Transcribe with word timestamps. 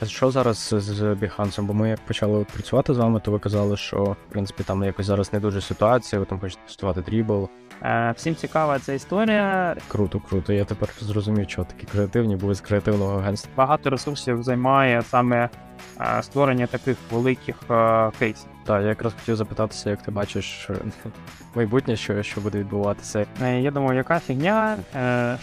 А 0.00 0.06
що 0.06 0.30
зараз 0.30 0.74
з 0.78 1.02
Behance? 1.02 1.62
Бо 1.62 1.74
ми 1.74 1.88
як 1.88 2.00
почали 2.00 2.44
працювати 2.52 2.94
з 2.94 2.98
вами, 2.98 3.20
то 3.20 3.30
ви 3.30 3.38
казали, 3.38 3.76
що 3.76 4.04
в 4.04 4.16
принципі 4.32 4.62
там 4.62 4.84
якось 4.84 5.06
зараз 5.06 5.32
не 5.32 5.40
дуже 5.40 5.60
ситуація, 5.60 6.20
ви 6.20 6.26
там 6.26 6.40
хочете 6.40 6.62
тестувати 6.66 7.00
дрібл. 7.00 7.48
Е, 7.82 8.14
Всім 8.16 8.36
цікава 8.36 8.78
ця 8.78 8.92
історія. 8.92 9.76
Круто, 9.88 10.20
круто. 10.28 10.52
Я 10.52 10.64
тепер 10.64 10.88
зрозумів, 11.00 11.50
що 11.50 11.64
такі 11.64 11.86
креативні, 11.86 12.36
бо 12.36 12.46
ви 12.46 12.54
з 12.54 12.60
креативного 12.60 13.18
агентства. 13.18 13.50
Багато 13.56 13.90
ресурсів 13.90 14.42
займає 14.42 15.02
саме 15.02 15.48
е, 16.00 16.22
створення 16.22 16.66
таких 16.66 16.96
великих 17.10 17.56
е, 17.70 18.10
кейсів. 18.18 18.48
Так, 18.64 18.82
я 18.82 18.88
якраз 18.88 19.12
хотів 19.20 19.36
запитатися, 19.36 19.90
як 19.90 20.02
ти 20.02 20.10
бачиш 20.10 20.70
майбутнє, 21.54 21.96
що, 21.96 22.22
що 22.22 22.40
буде 22.40 22.58
відбуватися. 22.58 23.26
Е, 23.42 23.60
Я 23.60 23.70
думаю, 23.70 23.96
яка 23.98 24.18
фігня. 24.20 24.76
е, 24.96 25.38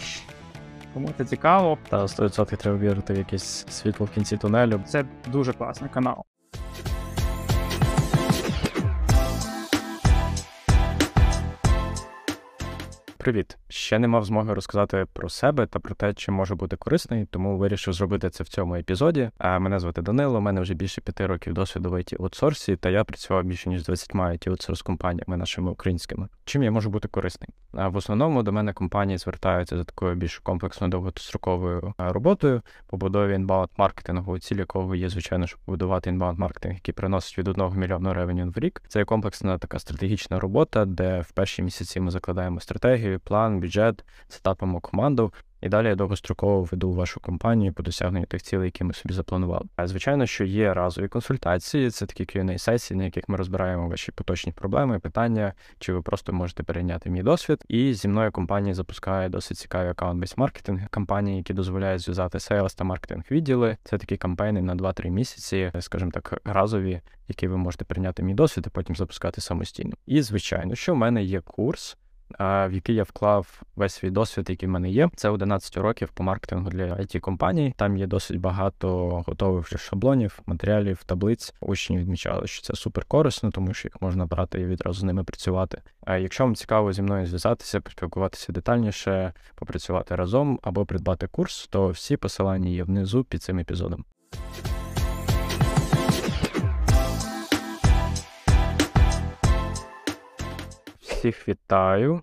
Кому 0.94 1.08
це 1.18 1.24
цікаво, 1.24 1.78
Та 1.88 2.02
100% 2.02 2.56
треба 2.56 2.78
вірити 2.78 3.14
в 3.14 3.18
якесь 3.18 3.66
світло 3.70 4.06
в 4.06 4.10
кінці 4.10 4.36
тунелю. 4.36 4.80
це 4.86 5.04
дуже 5.32 5.52
класний 5.52 5.90
канал. 5.90 6.24
Привіт! 13.16 13.56
Ще 13.74 13.98
не 13.98 14.08
мав 14.08 14.24
змоги 14.24 14.54
розказати 14.54 15.06
про 15.12 15.28
себе 15.28 15.66
та 15.66 15.78
про 15.78 15.94
те, 15.94 16.14
чи 16.14 16.32
може 16.32 16.54
бути 16.54 16.76
корисний, 16.76 17.26
тому 17.26 17.58
вирішив 17.58 17.94
зробити 17.94 18.30
це 18.30 18.44
в 18.44 18.48
цьому 18.48 18.74
епізоді. 18.74 19.30
А 19.38 19.58
мене 19.58 19.78
звати 19.78 20.02
Данило. 20.02 20.38
У 20.38 20.40
мене 20.40 20.60
вже 20.60 20.74
більше 20.74 21.00
п'яти 21.00 21.26
років 21.26 21.54
досвіду 21.54 21.90
в 21.90 21.94
it 21.94 22.22
аутсорсі, 22.22 22.76
та 22.76 22.90
я 22.90 23.04
працював 23.04 23.44
більше 23.44 23.68
ніж 23.68 23.84
20 23.84 24.14
it 24.14 24.48
аутсорс 24.48 24.82
компаніями 24.82 25.36
нашими 25.36 25.70
українськими. 25.70 26.28
Чим 26.44 26.62
я 26.62 26.70
можу 26.70 26.90
бути 26.90 27.08
корисний? 27.08 27.48
А 27.72 27.88
в 27.88 27.96
основному 27.96 28.42
до 28.42 28.52
мене 28.52 28.72
компанії 28.72 29.18
звертаються 29.18 29.76
за 29.76 29.84
такою 29.84 30.14
більш 30.14 30.38
комплексною 30.38 30.90
довгостроковою 30.90 31.94
роботою, 31.98 32.62
побудові 32.86 33.34
inbound 33.34 33.70
маркетингу, 33.76 34.38
ціль 34.38 34.56
якого 34.56 34.94
є, 34.94 35.08
звичайно, 35.08 35.46
щоб 35.46 35.60
побудувати 35.60 36.10
inbound 36.10 36.38
маркетинг, 36.38 36.74
який 36.74 36.94
приносить 36.94 37.38
від 37.38 37.48
1 37.48 37.70
мільйону 37.78 38.14
revenue 38.14 38.52
в 38.56 38.58
рік. 38.58 38.82
Це 38.88 39.04
комплексна 39.04 39.58
така 39.58 39.78
стратегічна 39.78 40.40
робота, 40.40 40.84
де 40.84 41.20
в 41.20 41.32
перші 41.32 41.62
місяці 41.62 42.00
ми 42.00 42.10
закладаємо 42.10 42.60
стратегію, 42.60 43.20
план, 43.20 43.60
бюджет, 43.64 44.04
сетапимо 44.28 44.80
команду. 44.80 45.32
І 45.64 45.68
далі 45.68 45.86
я 45.86 45.94
довгостроково 45.94 46.62
веду 46.62 46.92
вашу 46.92 47.20
компанію 47.20 47.72
по 47.72 47.82
досягненню 47.82 48.26
тих 48.26 48.42
цілей, 48.42 48.64
які 48.64 48.84
ми 48.84 48.94
собі 48.94 49.14
запланували. 49.14 49.64
Звичайно, 49.84 50.26
що 50.26 50.44
є 50.44 50.74
разові 50.74 51.08
консультації, 51.08 51.90
це 51.90 52.06
такі 52.06 52.24
Q&A 52.24 52.58
сесії, 52.58 52.98
на 52.98 53.04
яких 53.04 53.28
ми 53.28 53.36
розбираємо 53.36 53.88
ваші 53.88 54.12
поточні 54.12 54.52
проблеми, 54.52 54.98
питання, 54.98 55.52
чи 55.78 55.92
ви 55.92 56.02
просто 56.02 56.32
можете 56.32 56.62
перейняти 56.62 57.10
мій 57.10 57.22
досвід. 57.22 57.64
І 57.68 57.94
зі 57.94 58.08
мною 58.08 58.32
компанія 58.32 58.74
запускає 58.74 59.28
досить 59.28 59.58
цікаві 59.58 59.88
account-based 59.88 60.34
маркетинг 60.36 60.88
кампанії, 60.90 61.36
які 61.36 61.54
дозволяють 61.54 62.02
зв'язати 62.02 62.40
sales 62.40 62.74
та 62.74 62.84
маркетинг 62.84 63.24
відділи. 63.30 63.76
Це 63.84 63.98
такі 63.98 64.16
кампейни 64.16 64.62
на 64.62 64.74
2-3 64.74 65.10
місяці, 65.10 65.72
скажімо 65.80 66.10
так, 66.10 66.40
разові, 66.44 67.00
які 67.28 67.48
ви 67.48 67.56
можете 67.56 67.84
прийняти 67.84 68.22
мій 68.22 68.34
досвід 68.34 68.64
і 68.66 68.70
потім 68.70 68.96
запускати 68.96 69.40
самостійно. 69.40 69.94
І 70.06 70.22
звичайно, 70.22 70.74
що 70.74 70.94
в 70.94 70.96
мене 70.96 71.22
є 71.22 71.40
курс 71.40 71.96
в 72.38 72.70
який 72.72 72.94
я 72.94 73.02
вклав 73.02 73.62
весь 73.76 73.94
свій 73.94 74.10
досвід, 74.10 74.50
який 74.50 74.68
в 74.68 74.72
мене 74.72 74.90
є. 74.90 75.10
Це 75.16 75.28
11 75.28 75.76
років 75.76 76.08
по 76.08 76.22
маркетингу 76.22 76.70
для 76.70 76.84
it 76.84 77.20
компаній. 77.20 77.74
Там 77.76 77.96
є 77.96 78.06
досить 78.06 78.40
багато 78.40 79.08
готових 79.26 79.78
шаблонів, 79.78 80.40
матеріалів, 80.46 81.04
таблиць. 81.04 81.54
Учні 81.60 81.98
відмічали, 81.98 82.46
що 82.46 82.62
це 82.62 82.74
супер 82.74 83.04
корисно, 83.04 83.50
тому 83.50 83.74
що 83.74 83.88
їх 83.88 84.02
можна 84.02 84.26
брати 84.26 84.60
і 84.60 84.66
відразу 84.66 85.00
з 85.00 85.02
ними 85.02 85.24
працювати. 85.24 85.82
А 86.06 86.16
якщо 86.16 86.44
вам 86.44 86.54
цікаво 86.54 86.92
зі 86.92 87.02
мною 87.02 87.26
зв'язатися, 87.26 87.80
поспілкуватися 87.80 88.52
детальніше, 88.52 89.32
попрацювати 89.54 90.16
разом 90.16 90.60
або 90.62 90.86
придбати 90.86 91.26
курс, 91.26 91.66
то 91.70 91.88
всі 91.88 92.16
посилання 92.16 92.70
є 92.70 92.84
внизу 92.84 93.24
під 93.24 93.42
цим 93.42 93.58
епізодом. 93.58 94.04
Всіх 101.24 101.48
вітаю 101.48 102.22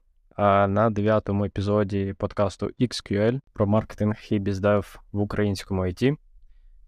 на 0.67 0.89
дев'ятому 0.89 1.45
епізоді 1.45 2.15
подкасту 2.17 2.70
XQL 2.80 3.39
про 3.53 3.67
маркетинг 3.67 4.15
і 4.30 4.39
біздев 4.39 4.99
в 5.11 5.20
українському 5.20 5.86
IT. 5.86 6.15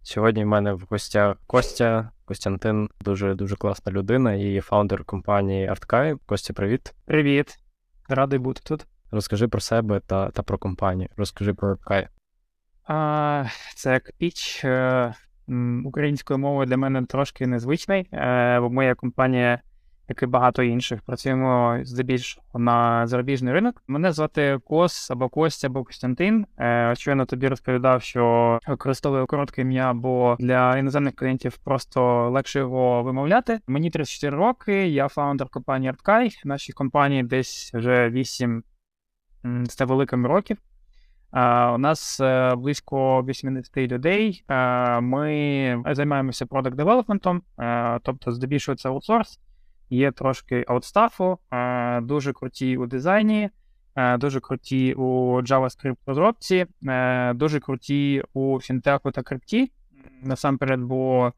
Сьогодні 0.01 0.43
в 0.43 0.47
мене 0.47 0.73
в 0.73 0.87
гостях 0.89 1.37
Костя 1.47 2.11
Костянтин, 2.25 2.89
дуже 3.01 3.35
дуже 3.35 3.55
класна 3.55 3.91
людина 3.91 4.33
і 4.33 4.59
фаундер 4.59 5.03
компанії 5.03 5.69
ArtKai. 5.69 6.19
Костя, 6.25 6.53
привіт. 6.53 6.93
Привіт, 7.05 7.57
радий 8.09 8.39
бути 8.39 8.61
тут. 8.65 8.85
Розкажи 9.11 9.47
про 9.47 9.61
себе 9.61 9.99
та 9.99 10.29
та 10.29 10.43
про 10.43 10.57
компанію. 10.57 11.09
Розкажи 11.17 11.53
про 11.53 11.75
ArtKai. 11.75 12.07
А, 12.87 13.45
Це 13.75 13.91
як 13.93 14.11
піч 14.17 14.65
е, 14.65 15.13
українською 15.85 16.39
мовою 16.39 16.65
для 16.67 16.77
мене 16.77 17.05
трошки 17.05 17.47
незвичний, 17.47 18.09
е, 18.13 18.59
бо 18.59 18.69
моя 18.69 18.95
компанія 18.95 19.61
як 20.13 20.23
і 20.23 20.25
багато 20.25 20.63
інших, 20.63 21.01
працюємо 21.01 21.79
здебільшого 21.83 22.59
на 22.59 23.07
зарубіжний 23.07 23.53
ринок. 23.53 23.83
Мене 23.87 24.11
звати 24.11 24.59
Кос 24.67 25.11
або 25.11 25.29
Костя, 25.29 25.67
або 25.67 25.83
Костянтин. 25.83 26.45
Е, 26.59 26.93
щойно 26.97 27.25
тобі 27.25 27.47
розповідав, 27.47 28.01
що 28.01 28.59
використовую 28.67 29.25
коротке 29.25 29.61
ім'я, 29.61 29.93
бо 29.93 30.35
для 30.39 30.77
іноземних 30.77 31.15
клієнтів 31.15 31.57
просто 31.57 32.29
легше 32.29 32.59
його 32.59 33.03
вимовляти. 33.03 33.59
Мені 33.67 33.89
34 33.89 34.37
роки, 34.37 34.87
я 34.87 35.07
фаундер 35.07 35.49
компанії 35.49 35.91
ArtKai. 35.91 36.31
Нашій 36.45 36.73
компанії 36.73 37.23
десь 37.23 37.71
вже 37.73 38.09
8 38.09 38.63
з 39.43 39.79
невеликими 39.79 40.29
років. 40.29 40.57
Uh, 41.33 41.75
у 41.75 41.77
нас 41.77 42.21
uh, 42.21 42.55
близько 42.55 43.23
80 43.23 43.77
людей. 43.77 44.43
Ми 45.01 45.83
займаємося 45.91 46.45
продакт 46.45 46.75
девелопментом, 46.75 47.41
тобто 48.03 48.31
здебільшого 48.31 48.75
це 48.75 48.89
аутсорс 48.89 49.39
є 49.89 50.11
трошки 50.11 50.65
аутстафу, 50.67 51.37
е, 51.51 52.01
дуже 52.01 52.33
круті 52.33 52.77
у 52.77 52.85
дизайні, 52.85 53.49
е, 53.95 54.17
дуже 54.17 54.39
круті 54.39 54.93
у 54.93 55.41
JavaScript 55.41 55.97
розробці, 56.05 56.65
е, 56.87 57.33
дуже 57.33 57.59
круті 57.59 58.23
у 58.33 58.59
фінтеху 58.59 59.11
та 59.11 59.21
крипті. 59.21 59.71
Насамперед, 60.23 60.79
бо 60.79 61.33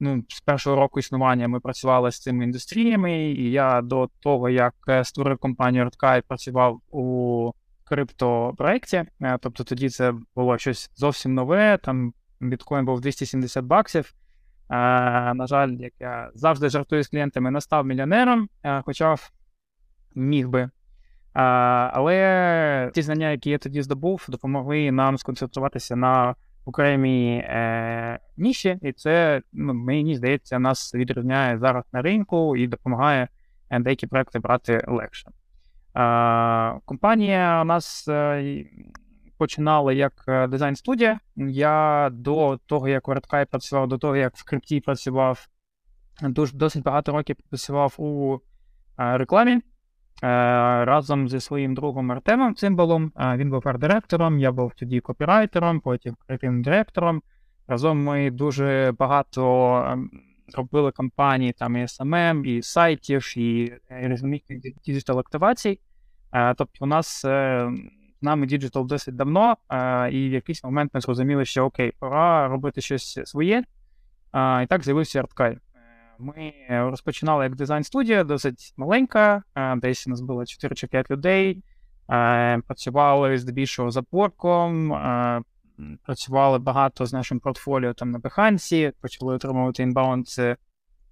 ну, 0.00 0.24
з 0.28 0.40
першого 0.40 0.76
року 0.76 1.00
існування 1.00 1.48
ми 1.48 1.60
працювали 1.60 2.12
з 2.12 2.20
цими 2.20 2.44
індустріями, 2.44 3.22
і 3.22 3.50
я 3.50 3.82
до 3.82 4.08
того, 4.20 4.48
як 4.48 4.74
створив 5.02 5.38
компанію 5.38 5.84
Artkai, 5.84 6.22
працював 6.28 6.80
у 6.90 7.52
криптопроєкті. 7.84 9.04
Тобто 9.40 9.64
тоді 9.64 9.88
це 9.88 10.14
було 10.34 10.58
щось 10.58 10.90
зовсім 10.94 11.34
нове. 11.34 11.78
Там 11.82 12.12
біткоін 12.40 12.84
був 12.84 13.00
270 13.00 13.64
баксів. 13.64 14.14
Е, 14.74 15.34
на 15.34 15.46
жаль, 15.46 15.68
як 15.68 15.92
я 16.00 16.30
завжди 16.34 16.68
жартую 16.68 17.02
з 17.02 17.08
клієнтами, 17.08 17.50
не 17.50 17.60
став 17.60 17.86
мільйонером, 17.86 18.48
е, 18.62 18.82
хоча 18.84 19.16
міг 20.14 20.48
би. 20.48 20.60
Е, 20.60 20.70
але 21.92 22.90
ті 22.94 23.02
знання, 23.02 23.30
які 23.30 23.50
я 23.50 23.58
тоді 23.58 23.82
здобув, 23.82 24.26
допомогли 24.28 24.90
нам 24.90 25.18
сконцентруватися 25.18 25.96
на 25.96 26.34
окремій 26.64 27.36
е, 27.36 28.18
ніші, 28.36 28.78
і 28.82 28.92
це, 28.92 29.42
ну, 29.52 29.74
мені 29.74 30.16
здається, 30.16 30.58
нас 30.58 30.94
відрізняє 30.94 31.58
зараз 31.58 31.84
на 31.92 32.02
ринку 32.02 32.56
і 32.56 32.66
допомагає 32.66 33.28
деякі 33.70 34.06
проекти 34.06 34.38
брати 34.38 34.84
легше. 34.88 35.30
Е, 35.96 36.80
компанія 36.84 37.62
у 37.62 37.64
нас 37.64 38.08
починали 39.44 39.94
як 39.94 40.24
е, 40.28 40.46
дизайн-студія. 40.46 41.20
Я 41.36 42.08
до 42.12 42.58
того, 42.66 42.88
як 42.88 43.08
в 43.08 43.10
WordKai 43.10 43.44
працював, 43.50 43.88
до 43.88 43.98
того, 43.98 44.16
як 44.16 44.36
в 44.36 44.44
крипті 44.44 44.80
працював, 44.80 45.48
дуже 46.22 46.56
досить 46.56 46.82
багато 46.82 47.12
років 47.12 47.36
працював 47.50 47.94
у 47.98 48.34
е, 48.98 49.18
рекламі. 49.18 49.52
Е, 49.52 49.60
разом 50.84 51.28
зі 51.28 51.40
своїм 51.40 51.74
другом 51.74 52.12
Артемом 52.12 52.54
Цимбалом. 52.54 53.12
Він 53.36 53.50
був 53.50 53.62
арт-директором, 53.68 54.38
я 54.38 54.52
був 54.52 54.74
тоді 54.74 55.00
копірайтером, 55.00 55.80
потім 55.80 56.16
креативним 56.26 56.62
директором. 56.62 57.22
Разом 57.68 58.04
ми 58.04 58.30
дуже 58.30 58.94
багато 58.98 59.74
ем, 59.86 60.10
робили 60.54 60.92
кампанії 60.92 61.52
там 61.52 61.76
і 61.76 61.82
SMM, 61.82 62.44
і 62.44 62.62
сайтів, 62.62 63.38
і 63.38 63.72
різноманітних 63.88 64.58
digital 64.84 65.18
активацій. 65.18 65.80
Тобто, 66.56 66.84
у 66.84 66.86
нас 66.86 67.24
нами 68.24 68.46
digital 68.46 68.86
досить 68.86 69.16
давно, 69.16 69.56
а, 69.68 70.08
і 70.12 70.28
в 70.28 70.32
якийсь 70.32 70.64
момент 70.64 70.90
ми 70.94 71.00
зрозуміли, 71.00 71.44
що 71.44 71.64
окей, 71.64 71.92
пора 71.98 72.48
робити 72.48 72.80
щось 72.80 73.20
своє. 73.24 73.64
А, 74.32 74.60
І 74.64 74.66
так 74.66 74.84
з'явився 74.84 75.22
ArtKai. 75.22 75.52
Е, 75.52 75.58
ми 76.18 76.52
розпочинали 76.68 77.44
як 77.44 77.56
дизайн-студія, 77.56 78.24
досить 78.24 78.74
маленька, 78.76 79.42
а, 79.54 79.76
десь 79.76 80.06
у 80.06 80.10
нас 80.10 80.20
було 80.20 80.46
4 80.46 80.74
чи 80.74 80.86
5 80.86 81.10
людей. 81.10 81.62
Працювали 82.66 83.38
здебільшого 83.38 83.90
з 83.90 84.02
Upwork 84.02 84.59
ом, 84.59 84.88
працювали 86.02 86.58
багато 86.58 87.06
з 87.06 87.12
нашим 87.12 87.40
портфоліо 87.40 87.92
там 87.94 88.10
на 88.10 88.18
Behance, 88.18 88.92
почали 89.00 89.34
отримувати 89.34 89.82
inbound 89.82 90.26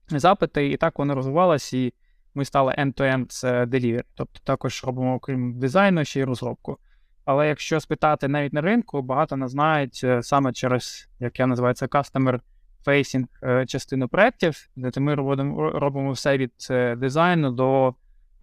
запити, 0.09 0.71
і 0.71 0.77
так 0.77 0.99
воно 0.99 1.15
розвивалося, 1.15 1.77
і 1.77 1.93
ми 2.35 2.45
стали 2.45 2.73
end-to-end 2.79 3.45
delivery. 3.67 4.03
Тобто 4.15 4.41
також 4.45 4.85
робимо, 4.85 5.15
окрім 5.15 5.59
дизайну, 5.59 6.05
ще 6.05 6.21
й 6.21 6.25
розробку. 6.25 6.79
Але 7.25 7.49
якщо 7.49 7.81
спитати 7.81 8.29
навіть 8.29 8.53
на 8.53 8.61
ринку, 8.61 9.03
багато 9.03 9.37
нас 9.37 9.51
знають 9.51 10.01
е, 10.05 10.23
саме 10.23 10.53
через, 10.53 11.09
як 11.21 11.39
я 11.39 11.47
називаю 11.47 11.75
це, 11.75 11.87
customer 11.87 12.41
facing 12.87 13.25
е, 13.43 13.67
частину 13.67 14.09
проєктів, 14.09 14.69
де 14.77 15.01
ми 15.01 15.15
робимо, 15.15 15.71
робимо 15.71 16.13
все 16.13 16.39
від 16.39 16.53
е, 16.71 16.97
дизайну 16.97 17.51
до 17.51 17.95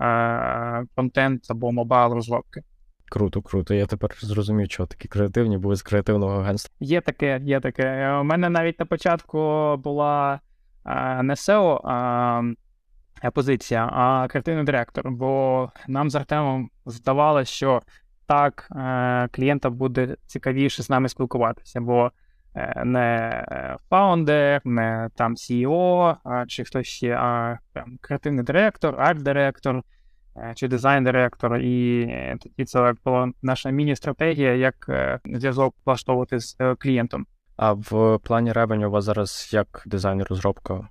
е, 0.01 0.85
контент 0.95 1.51
або 1.51 1.71
мобайл 1.71 2.13
розробки. 2.13 2.61
Круто, 3.09 3.41
круто. 3.41 3.73
Я 3.73 3.85
тепер 3.85 4.15
зрозумів, 4.19 4.67
чого 4.67 4.87
такі 4.87 5.07
креативні 5.07 5.57
були 5.57 5.75
з 5.75 5.81
креативного 5.81 6.39
агентства. 6.39 6.75
Є 6.79 7.01
таке, 7.01 7.41
є 7.43 7.59
таке. 7.59 8.11
У 8.11 8.23
мене 8.23 8.49
навіть 8.49 8.79
на 8.79 8.85
початку 8.85 9.37
була 9.77 10.39
е, 10.85 11.23
не 11.23 11.33
SEO 11.33 11.79
а, 11.83 12.41
а 13.21 13.31
позиція, 13.31 13.89
а 13.93 14.27
креативний 14.27 14.63
директор. 14.63 15.11
Бо 15.11 15.71
нам 15.87 16.09
з 16.09 16.15
Артемом 16.15 16.69
здавалося, 16.85 17.53
що 17.53 17.81
так 18.29 18.67
е, 18.71 19.27
клієнта 19.31 19.69
буде 19.69 20.15
цікавіше 20.25 20.83
з 20.83 20.89
нами 20.89 21.09
спілкуватися, 21.09 21.81
бо 21.81 22.11
е, 22.55 22.83
не 22.85 23.45
фаундер, 23.89 24.61
не 24.65 25.09
там 25.15 25.35
CEO, 25.35 26.15
чи 26.47 26.63
хтось 26.63 26.87
ще, 26.87 27.15
а 27.15 27.57
там, 27.73 27.97
креативний 28.01 28.43
директор, 28.43 29.01
арт-директор 29.01 29.81
е, 30.37 30.53
чи 30.55 30.67
дизайн-директор. 30.67 31.57
І 31.57 32.07
тоді 32.41 32.65
це 32.65 32.93
була 33.05 33.31
наша 33.41 33.69
міні-стратегія, 33.69 34.55
як 34.55 34.75
зв'язок 35.25 35.75
влаштовувати 35.85 36.39
з 36.39 36.57
клієнтом. 36.79 37.25
А 37.57 37.73
в 37.73 38.19
плані 38.23 38.51
ревеню 38.51 38.87
у 38.87 38.91
вас 38.91 39.03
зараз 39.03 39.49
як 39.53 39.83
дизайн-розробка 39.85 40.87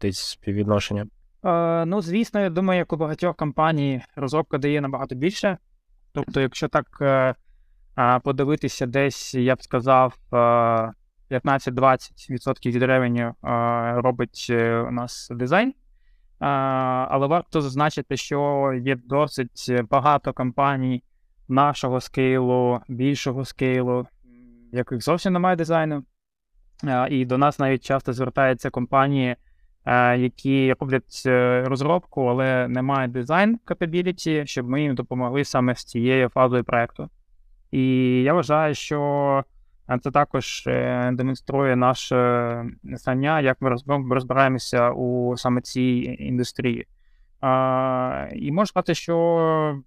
Десь 0.00 0.18
співвідношення? 0.18 1.06
Е, 1.44 1.84
ну, 1.84 2.02
звісно, 2.02 2.40
я 2.40 2.50
думаю, 2.50 2.78
як 2.78 2.92
у 2.92 2.96
багатьох 2.96 3.36
компаній 3.36 4.02
розробка 4.16 4.58
дає 4.58 4.80
набагато 4.80 5.14
більше. 5.14 5.58
Тобто, 6.16 6.40
якщо 6.40 6.68
так 6.68 6.86
е, 7.00 7.34
е, 7.98 8.18
подивитися, 8.18 8.86
десь 8.86 9.34
я 9.34 9.54
б 9.54 9.62
сказав, 9.62 10.14
е, 10.32 10.36
15-20% 11.30 12.72
від 12.72 12.82
ревеню 12.82 13.22
е, 13.22 13.34
робить 14.00 14.46
е, 14.50 14.78
у 14.78 14.90
нас 14.90 15.28
дизайн. 15.30 15.68
Е, 15.68 15.74
але 17.10 17.26
варто 17.26 17.60
зазначити, 17.60 18.16
що 18.16 18.72
є 18.84 18.96
досить 18.96 19.72
багато 19.90 20.32
компаній 20.32 21.02
нашого 21.48 22.00
скейлу, 22.00 22.80
більшого 22.88 23.44
скейлу, 23.44 24.06
яких 24.72 25.02
зовсім 25.02 25.32
немає 25.32 25.56
дизайну. 25.56 26.04
Е, 26.84 27.08
і 27.10 27.24
до 27.24 27.38
нас 27.38 27.58
навіть 27.58 27.84
часто 27.84 28.12
звертаються 28.12 28.70
компанії, 28.70 29.28
е, 29.28 29.36
які 30.18 30.72
роблять 30.80 31.22
е, 31.26 31.64
розробку, 31.66 32.26
але 32.26 32.68
не 32.68 32.82
мають 32.82 33.12
дизайн 33.12 33.58
capability, 33.66 34.46
щоб 34.46 34.68
ми 34.68 34.82
їм 34.82 34.94
допомогли 34.94 35.44
саме 35.44 35.74
з 35.74 35.84
цією 35.84 36.28
фазою 36.28 36.64
проекту. 36.64 37.10
І 37.70 37.82
я 38.22 38.34
вважаю, 38.34 38.74
що 38.74 39.44
е, 39.90 39.98
це 39.98 40.10
також 40.10 40.64
е, 40.66 41.10
демонструє 41.12 41.76
наше 41.76 42.64
знання, 42.84 43.40
як 43.40 43.60
ми 43.60 43.76
розбираємося 44.10 44.90
у 44.90 45.36
саме 45.36 45.60
цій 45.60 46.16
індустрії. 46.18 46.86
Е, 47.42 48.30
І 48.36 48.52
можу 48.52 48.66
сказати, 48.66 48.94
що 48.94 49.82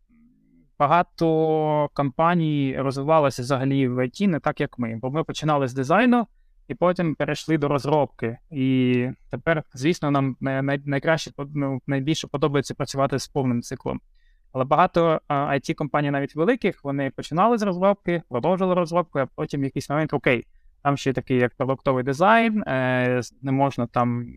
багато 0.79 1.89
компаній 1.93 2.75
розвивалося 2.79 3.41
взагалі 3.41 3.87
в 3.87 3.99
IT 3.99 4.27
не 4.27 4.39
так, 4.39 4.61
як 4.61 4.79
ми, 4.79 4.99
бо 5.01 5.11
ми 5.11 5.23
починали 5.23 5.67
з 5.67 5.73
дизайну 5.73 6.27
і 6.69 6.75
потім 6.75 7.15
перейшли 7.15 7.57
до 7.57 7.67
розробки. 7.67 8.37
І 8.51 9.07
тепер, 9.29 9.63
звісно, 9.73 10.11
нам 10.11 10.35
най- 10.39 10.61
най- 10.61 10.81
найкраще 10.85 11.31
ну, 11.55 11.81
найбільше 11.87 12.27
подобається 12.27 12.73
працювати 12.73 13.19
з 13.19 13.27
повним 13.27 13.61
циклом. 13.61 14.01
Але 14.53 14.63
багато 14.65 15.21
it 15.29 15.73
компаній, 15.73 16.11
навіть 16.11 16.35
великих, 16.35 16.83
вони 16.83 17.09
починали 17.09 17.57
з 17.57 17.61
розробки, 17.61 18.21
продовжили 18.29 18.73
розробку, 18.73 19.19
а 19.19 19.25
потім 19.25 19.61
в 19.61 19.63
якийсь 19.63 19.89
момент 19.89 20.13
окей, 20.13 20.47
там 20.83 20.97
ще 20.97 21.13
такий 21.13 21.37
як 21.37 21.55
продуктовий 21.55 22.03
дизайн, 22.03 22.63
е, 22.67 23.21
не 23.41 23.51
можна 23.51 23.87
там 23.87 24.27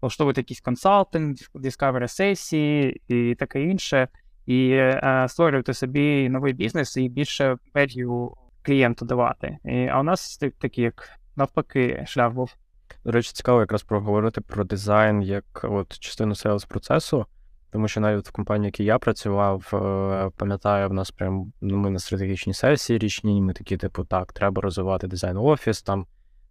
влаштовувати 0.00 0.40
якийсь 0.40 0.60
консалтинг, 0.60 1.36
discovery 1.54 2.08
сесії 2.08 3.00
і 3.08 3.34
таке 3.34 3.62
інше, 3.62 4.08
і 4.46 4.70
е, 4.70 5.26
створювати 5.28 5.74
собі 5.74 6.28
новий 6.28 6.52
бізнес 6.52 6.96
і 6.96 7.08
більше 7.08 7.56
value 7.74 8.30
клієнту 8.62 9.04
давати. 9.04 9.58
І, 9.64 9.86
а 9.86 10.00
у 10.00 10.02
нас 10.02 10.38
так- 10.38 10.54
такий 10.58 10.84
як 10.84 11.08
навпаки 11.36 12.04
шлях 12.06 12.32
був. 12.32 12.56
До 13.04 13.12
речі, 13.12 13.32
цікаво 13.32 13.60
якраз 13.60 13.82
проговорити 13.82 14.40
про 14.40 14.64
дизайн 14.64 15.22
як 15.22 15.44
от 15.62 15.98
частину 15.98 16.34
селс 16.34 16.64
процесу, 16.64 17.26
тому 17.70 17.88
що 17.88 18.00
навіть 18.00 18.28
в 18.28 18.32
компанії, 18.32 18.64
в 18.64 18.72
якій 18.72 18.84
я 18.84 18.98
працював, 18.98 19.70
е, 19.72 20.30
пам'ятаю, 20.36 20.88
в 20.88 20.92
нас 20.92 21.10
прям 21.10 21.52
ну, 21.60 21.76
ми 21.76 21.90
на 21.90 21.98
стратегічній 21.98 22.54
сесії 22.54 22.98
річній, 22.98 23.42
ми 23.42 23.52
такі, 23.52 23.76
типу, 23.76 24.04
так, 24.04 24.32
треба 24.32 24.62
розвивати 24.62 25.06
дизайн 25.06 25.36
офіс, 25.36 25.82
там 25.82 26.06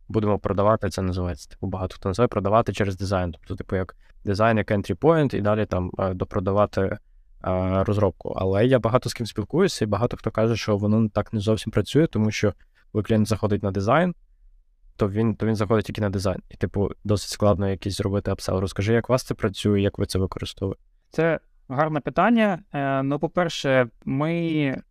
будемо 0.08 0.40
продавати, 0.40 0.90
це 0.90 1.02
називається. 1.02 1.50
Типу, 1.50 1.68
багато 1.68 1.96
хто 1.96 2.10
називає 2.10 2.28
продавати 2.28 2.74
через 2.74 2.98
дизайн. 2.98 3.32
Тобто, 3.32 3.56
типу, 3.56 3.76
як 3.76 3.96
дизайн, 4.26 4.58
як 4.58 4.72
entry 4.72 4.96
point, 4.96 5.36
і 5.36 5.42
далі 5.42 5.66
там 5.66 5.92
е, 6.00 6.14
допродавати 6.14 6.82
е, 6.82 6.98
розробку. 7.84 8.34
Але 8.38 8.66
я 8.66 8.80
багато 8.80 9.10
з 9.10 9.14
ким 9.14 9.26
спілкуюся, 9.26 9.86
і 9.86 9.88
багато 9.88 10.18
хто 10.18 10.32
каже, 10.32 10.56
що 10.56 10.78
воно 10.78 11.10
так 11.10 11.34
не 11.34 11.40
зовсім 11.40 11.72
працює, 11.72 12.08
тому 12.08 12.32
що 12.32 12.54
коли 12.92 13.04
клієнт 13.04 13.28
заходить 13.28 13.64
на 13.64 13.72
дизайн, 13.72 14.16
то 14.98 15.10
він, 15.10 15.36
то 15.36 15.46
він 15.46 15.56
заходить 15.56 15.86
тільки 15.86 16.02
на 16.02 16.10
дизайн. 16.10 16.40
І, 16.50 16.56
типу, 16.56 16.90
досить 17.04 17.30
складно 17.30 17.70
якийсь 17.70 17.98
зробити 17.98 18.32
апсел. 18.32 18.60
Розкажи, 18.60 18.94
як 18.94 19.10
у 19.10 19.14
вас 19.14 19.24
це 19.24 19.34
працює, 19.34 19.82
як 19.82 19.98
ви 19.98 20.06
це 20.06 20.20
використовуєте? 20.20 20.82
Це 21.10 21.40
гарне 21.70 22.00
питання. 22.00 22.60
Е, 22.74 23.04
Ну, 23.04 23.20
по-перше, 23.20 23.88
ми 24.06 24.82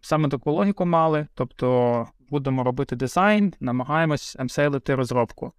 саме 0.00 0.28
таку 0.28 0.52
логіку 0.52 0.86
мали, 0.86 1.26
тобто 1.34 2.06
будемо 2.30 2.64
робити 2.64 2.96
дизайн, 2.96 3.52
намагаємось 3.60 4.36
апсейлити 4.38 4.94
розробку. 4.94 5.52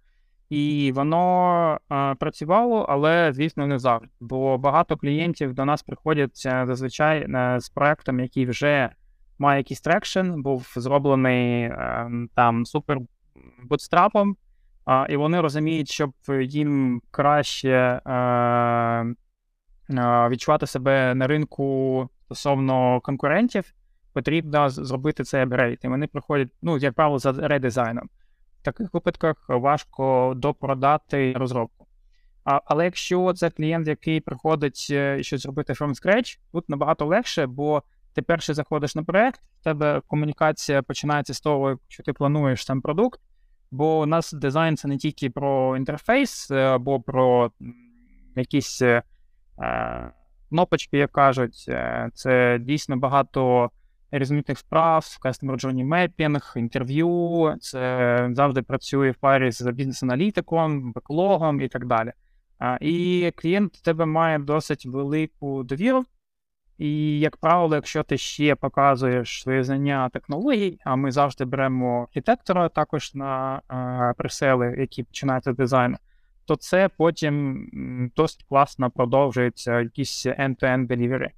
І 0.50 0.92
воно 0.94 1.78
е, 1.92 2.14
працювало, 2.14 2.86
але, 2.88 3.32
звісно, 3.32 3.66
не 3.66 3.78
завжди. 3.78 4.08
Бо 4.20 4.58
багато 4.58 4.96
клієнтів 4.96 5.54
до 5.54 5.64
нас 5.64 5.82
приходять 5.82 6.42
е, 6.46 6.64
зазвичай 6.66 7.32
е, 7.34 7.60
з 7.60 7.68
проектом, 7.68 8.20
який 8.20 8.46
вже 8.46 8.90
має 9.38 9.58
якийсь 9.60 9.80
traction, 9.80 10.32
був 10.36 10.72
зроблений 10.76 11.62
е, 11.62 12.10
там 12.34 12.66
супер 12.66 12.98
бутстрапом, 13.64 14.36
а, 14.84 15.06
і 15.10 15.16
вони 15.16 15.40
розуміють, 15.40 15.90
що 15.90 16.12
їм 16.40 17.02
краще 17.10 17.68
е, 17.68 18.12
е, 19.90 20.28
відчувати 20.28 20.66
себе 20.66 21.14
на 21.14 21.26
ринку 21.26 22.08
стосовно 22.24 23.00
конкурентів, 23.00 23.74
потрібно 24.12 24.68
зробити 24.70 25.24
цей 25.24 25.42
апгрейд. 25.42 25.78
І 25.82 25.88
вони 25.88 26.06
приходять, 26.06 26.48
ну, 26.62 26.78
як 26.78 26.94
правило, 26.94 27.18
за 27.18 27.32
редизайном. 27.32 28.08
В 28.60 28.62
таких 28.62 28.94
випадках 28.94 29.36
важко 29.48 30.32
допродати 30.36 31.32
розробку. 31.32 31.86
А, 32.44 32.60
але 32.64 32.84
якщо 32.84 33.32
це 33.32 33.50
клієнт, 33.50 33.88
який 33.88 34.20
приходить 34.20 34.86
е, 34.90 35.22
щось 35.22 35.42
зробити 35.42 35.72
from 35.72 35.88
scratch, 35.88 36.38
тут 36.52 36.68
набагато 36.68 37.06
легше, 37.06 37.46
бо 37.46 37.82
ти 38.14 38.22
перший 38.22 38.54
заходиш 38.54 38.94
на 38.94 39.02
проект, 39.02 39.40
в 39.60 39.64
тебе 39.64 40.02
комунікація 40.06 40.82
починається 40.82 41.34
з 41.34 41.40
того, 41.40 41.78
що 41.88 42.02
ти 42.02 42.12
плануєш 42.12 42.64
сам 42.64 42.80
продукт. 42.80 43.20
Бо 43.70 44.00
у 44.00 44.06
нас 44.06 44.32
дизайн 44.32 44.76
це 44.76 44.88
не 44.88 44.96
тільки 44.96 45.30
про 45.30 45.76
інтерфейс, 45.76 46.50
е, 46.50 46.54
або 46.54 47.00
про 47.00 47.52
якісь 48.36 48.82
е, 48.82 49.02
е, 49.62 50.10
кнопочки, 50.48 50.98
як 50.98 51.12
кажуть. 51.12 51.70
Це 52.14 52.58
дійсно 52.60 52.96
багато 52.96 53.70
різноманітних 54.10 54.58
справ, 54.58 55.18
Customer 55.24 55.64
Journey 55.64 55.88
Mapping, 55.88 56.58
інтерв'ю. 56.58 57.54
Це 57.60 58.30
завжди 58.32 58.62
працює 58.62 59.10
в 59.10 59.16
парі 59.16 59.50
з 59.52 59.70
бізнес-аналітиком, 59.72 60.92
беклогом 60.92 61.60
і 61.60 61.68
так 61.68 61.86
далі. 61.86 62.12
І 62.80 63.32
клієнт 63.36 63.76
в 63.76 63.82
тебе 63.82 64.06
має 64.06 64.38
досить 64.38 64.86
велику 64.86 65.62
довіру. 65.62 66.04
І, 66.78 67.20
як 67.20 67.36
правило, 67.36 67.74
якщо 67.74 68.02
ти 68.02 68.18
ще 68.18 68.54
показуєш 68.54 69.42
свої 69.42 69.62
знання 69.62 70.08
технологій, 70.08 70.78
а 70.84 70.96
ми 70.96 71.10
завжди 71.10 71.44
беремо 71.44 72.02
архітектора 72.02 72.68
також 72.68 73.14
на 73.14 73.62
е, 73.70 74.14
пресели, 74.18 74.74
які 74.78 75.02
починаються 75.02 75.52
з 75.52 75.56
дизайну, 75.56 75.96
то 76.44 76.56
це 76.56 76.88
потім 76.96 77.66
досить 78.16 78.44
класно 78.48 78.90
продовжується 78.90 79.80
якісь 79.80 80.26
end-to-end 80.26 80.86
delivery. 80.86 81.28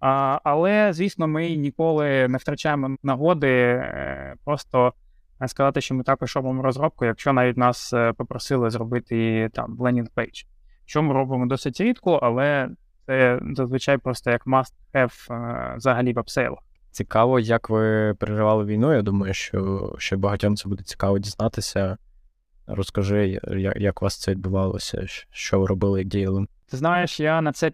А, 0.00 0.40
але, 0.44 0.92
звісно, 0.92 1.28
ми 1.28 1.56
ніколи 1.56 2.28
не 2.28 2.38
втрачаємо 2.38 2.96
нагоди 3.02 3.48
е, 3.48 4.34
просто 4.44 4.92
сказати, 5.46 5.80
що 5.80 5.94
ми 5.94 6.04
також 6.04 6.36
робимо 6.36 6.62
розробку, 6.62 7.04
якщо 7.04 7.32
навіть 7.32 7.56
нас 7.56 7.92
е, 7.92 8.12
попросили 8.12 8.70
зробити 8.70 9.48
там 9.52 9.76
landing 9.78 10.08
page. 10.16 10.46
Що 10.84 11.02
ми 11.02 11.14
робимо 11.14 11.46
досить 11.46 11.80
рідко, 11.80 12.20
але 12.22 12.68
це 13.10 13.40
зазвичай 13.54 13.98
просто 13.98 14.30
як 14.30 14.46
must-have 14.46 15.32
е, 15.32 15.74
взагалі 15.76 16.12
в 16.12 16.18
апсейлах. 16.18 16.58
Цікаво, 16.90 17.40
як 17.40 17.70
ви 17.70 18.14
переживали 18.18 18.64
війну. 18.64 18.92
Я 18.92 19.02
думаю, 19.02 19.34
що 19.34 19.92
ще 19.98 20.16
багатьом 20.16 20.56
це 20.56 20.68
буде 20.68 20.82
цікаво 20.82 21.18
дізнатися. 21.18 21.96
Розкажи, 22.66 23.40
як, 23.56 23.76
як 23.76 24.02
у 24.02 24.04
вас 24.04 24.20
це 24.20 24.30
відбувалося, 24.30 25.06
що 25.30 25.60
ви 25.60 25.66
робили, 25.66 25.98
як 25.98 26.08
діяли. 26.08 26.46
Ти 26.70 26.76
знаєш, 26.76 27.20
я 27.20 27.40
на 27.40 27.52
це 27.52 27.72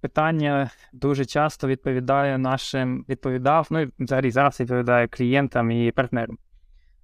питання 0.00 0.70
дуже 0.92 1.24
часто 1.24 1.68
відповідає 1.68 2.38
нашим 2.38 3.04
відповідав, 3.08 3.68
ну 3.70 3.80
і 3.80 3.90
взагалі 3.98 4.30
зараз 4.30 4.60
відповідає 4.60 5.08
клієнтам 5.08 5.70
і 5.70 5.90
партнерам. 5.90 6.38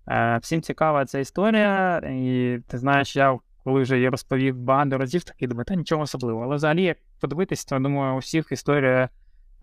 Е, 0.08 0.38
всім 0.42 0.62
цікава 0.62 1.04
ця 1.04 1.18
історія, 1.18 1.98
і 1.98 2.58
ти 2.68 2.78
знаєш, 2.78 3.16
я 3.16 3.38
коли 3.66 3.82
вже 3.82 4.00
я 4.00 4.10
розповів 4.10 4.58
багато 4.58 4.98
разів, 4.98 5.24
такий 5.24 5.48
думаю, 5.48 5.64
та 5.64 5.74
нічого 5.74 6.02
особливого. 6.02 6.44
Але 6.44 6.56
взагалі, 6.56 6.82
як 6.82 6.96
подивитись, 7.20 7.64
то 7.64 7.78
думаю, 7.78 8.14
у 8.14 8.18
всіх 8.18 8.52
історія 8.52 9.08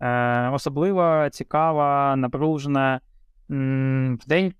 е, 0.00 0.48
особлива, 0.48 1.30
цікава, 1.30 2.16
напружена. 2.16 3.00
В 3.48 4.26
день 4.26 4.54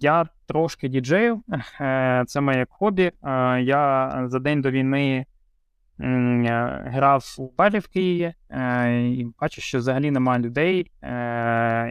я 0.00 0.26
трошки 0.46 0.88
діджею, 0.88 1.42
е, 1.80 2.24
це 2.26 2.40
моє 2.40 2.66
хобі. 2.70 3.02
Е, 3.02 3.12
я 3.62 4.12
за 4.26 4.38
день 4.38 4.60
до 4.60 4.70
війни 4.70 5.26
е, 6.00 6.84
грав 6.86 7.36
у 7.38 7.50
барі 7.58 7.78
в 7.78 7.88
Києві 7.88 8.34
і 9.18 9.26
бачу, 9.40 9.60
що 9.60 9.78
взагалі 9.78 10.10
немає 10.10 10.42
людей. 10.42 10.90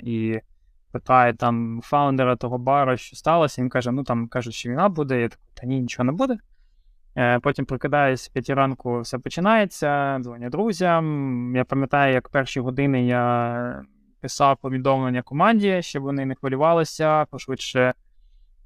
І 0.03 0.39
питає 0.91 1.33
там 1.33 1.81
фаундера 1.83 2.35
того 2.35 2.57
бару, 2.57 2.97
що 2.97 3.15
сталося. 3.15 3.61
Він 3.61 3.69
каже: 3.69 3.91
ну 3.91 4.03
там 4.03 4.27
кажуть, 4.27 4.53
що 4.53 4.69
війна 4.69 4.89
буде. 4.89 5.21
Я 5.21 5.27
такий, 5.27 5.47
та 5.53 5.67
ні, 5.67 5.81
нічого 5.81 6.03
не 6.05 6.11
буде. 6.11 6.37
Потім 7.41 7.65
прокидаюсь 7.65 8.27
п'ятій 8.27 8.53
ранку, 8.53 9.01
все 9.01 9.19
починається, 9.19 10.19
дзвоню 10.21 10.49
друзям. 10.49 11.55
Я 11.55 11.63
пам'ятаю, 11.63 12.13
як 12.13 12.29
перші 12.29 12.59
години 12.59 13.05
я 13.05 13.83
писав 14.21 14.57
повідомлення 14.57 15.21
команді, 15.21 15.81
щоб 15.81 16.03
вони 16.03 16.25
не 16.25 16.35
хвилювалися, 16.35 17.25
пошвидше 17.25 17.93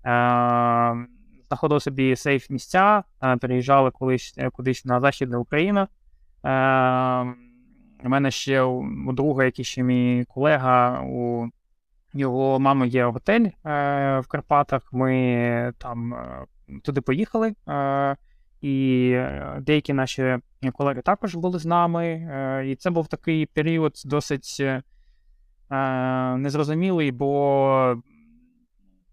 е, 0.05 1.07
знаходив 1.47 1.81
собі 1.81 2.15
сейф 2.15 2.49
місця, 2.49 3.03
е, 3.23 3.37
переїжджали 3.37 3.91
колись 3.91 4.33
е, 4.37 4.49
кудись 4.49 4.85
на 4.85 4.99
Західну 4.99 5.41
Україну. 5.41 5.79
Е, 5.79 5.87
У 8.05 8.09
мене 8.09 8.31
ще 8.31 8.61
у 8.61 9.11
друга, 9.13 9.45
який 9.45 9.65
ще 9.65 9.83
мій 9.83 10.25
колега, 10.27 11.01
у 11.01 11.49
його 12.13 12.59
мами 12.59 12.87
є 12.87 13.05
готель 13.05 13.45
е, 13.45 13.51
в 14.19 14.27
Карпатах. 14.27 14.89
Ми 14.91 15.73
там 15.77 16.13
е, 16.13 16.45
туди 16.83 17.01
поїхали. 17.01 17.53
Е, 17.69 18.15
і 18.61 19.09
е, 19.13 19.57
деякі 19.61 19.93
наші 19.93 20.37
колеги 20.73 21.01
також 21.01 21.35
були 21.35 21.59
з 21.59 21.65
нами. 21.65 22.05
Е, 22.05 22.63
і 22.67 22.75
це 22.75 22.89
був 22.89 23.07
такий 23.07 23.45
період 23.45 23.93
досить 24.05 24.61
Е, 25.73 26.37
незрозумілий, 26.37 27.11
бо 27.11 27.95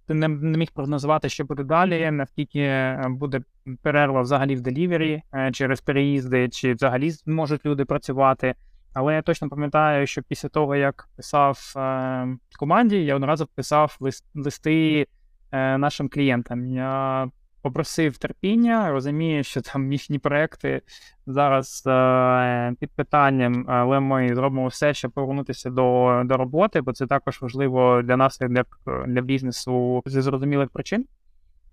ти 0.07 0.15
не, 0.15 0.29
не 0.29 0.59
міг 0.59 0.71
прогнозувати, 0.73 1.29
що 1.29 1.45
буде 1.45 1.65
далі, 1.65 2.11
наскільки 2.11 2.61
е, 2.61 3.07
буде 3.09 3.41
перерва 3.83 4.21
взагалі 4.21 4.57
в 4.57 4.61
делівері 4.61 5.23
е, 5.35 5.51
через 5.53 5.81
переїзди, 5.81 6.49
чи 6.49 6.75
взагалі 6.75 7.13
можуть 7.27 7.67
люди 7.67 7.85
працювати. 7.85 8.55
Але 8.95 9.15
я 9.15 9.23
точно 9.23 9.49
пам'ятаю, 9.49 10.07
що 10.07 10.23
після 10.23 10.49
того, 10.49 10.77
як 10.77 11.09
писав 11.17 11.73
е, 11.77 12.37
команді, 12.59 13.05
я 13.05 13.17
одразу 13.17 13.47
писав 13.47 13.97
лист, 14.01 14.27
листи 14.35 15.07
е, 15.53 15.79
нашим 15.79 16.09
клієнтам. 16.09 16.67
Я 16.67 17.29
попросив 17.63 18.19
терпіння, 18.19 18.91
розумію, 18.91 19.45
що 19.45 19.61
там 19.61 19.93
їхні 19.93 20.19
проекти 20.19 20.83
зараз 21.27 21.85
е, 21.87 22.75
під 22.81 22.91
питанням, 22.91 23.65
але 23.69 24.01
ми 24.01 24.35
зробимо 24.35 24.67
все, 24.67 24.95
щоб 24.95 25.11
повернутися 25.11 25.71
до 25.71 26.23
до 26.25 26.37
роботи, 26.37 26.81
бо 26.81 26.93
це 26.93 27.07
також 27.07 27.43
важливо 27.43 28.03
для 28.03 28.17
нас, 28.17 28.41
як 28.41 28.51
для, 28.51 28.65
для 29.07 29.21
бізнесу 29.21 30.03
зі 30.07 30.21
зрозумілих 30.21 30.71
причин. 30.71 31.07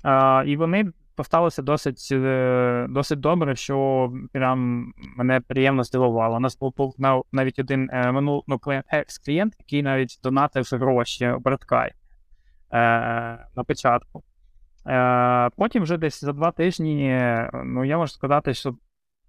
Е, 0.06 0.46
і 0.46 0.58
вони 0.58 0.92
поставилися 1.18 1.62
досить 1.62 2.08
е, 2.12 2.86
досить 2.90 3.20
добре, 3.20 3.56
що 3.56 4.12
прям 4.34 4.92
мене 5.18 5.42
приємно 5.42 5.84
здивувало. 5.84 6.36
У 6.36 6.40
нас 6.40 6.58
був 6.58 6.96
навіть 7.32 7.60
один 7.60 7.90
е, 7.94 8.12
минул 8.12 8.44
ну, 8.48 8.60
екс-клієнт, 8.88 9.56
який 9.60 9.84
навіть 9.84 10.20
донатив 10.24 10.70
гроші 10.72 11.34
Браткай 11.40 11.90
е, 11.90 11.96
на 13.56 13.64
початку. 13.68 14.24
Е, 14.88 15.50
потім 15.58 15.84
вже 15.84 15.98
десь 15.98 16.24
за 16.24 16.34
два 16.34 16.52
тижні, 16.52 17.22
ну 17.66 17.86
я 17.86 17.98
можу 17.98 18.14
сказати, 18.14 18.54
що 18.54 18.76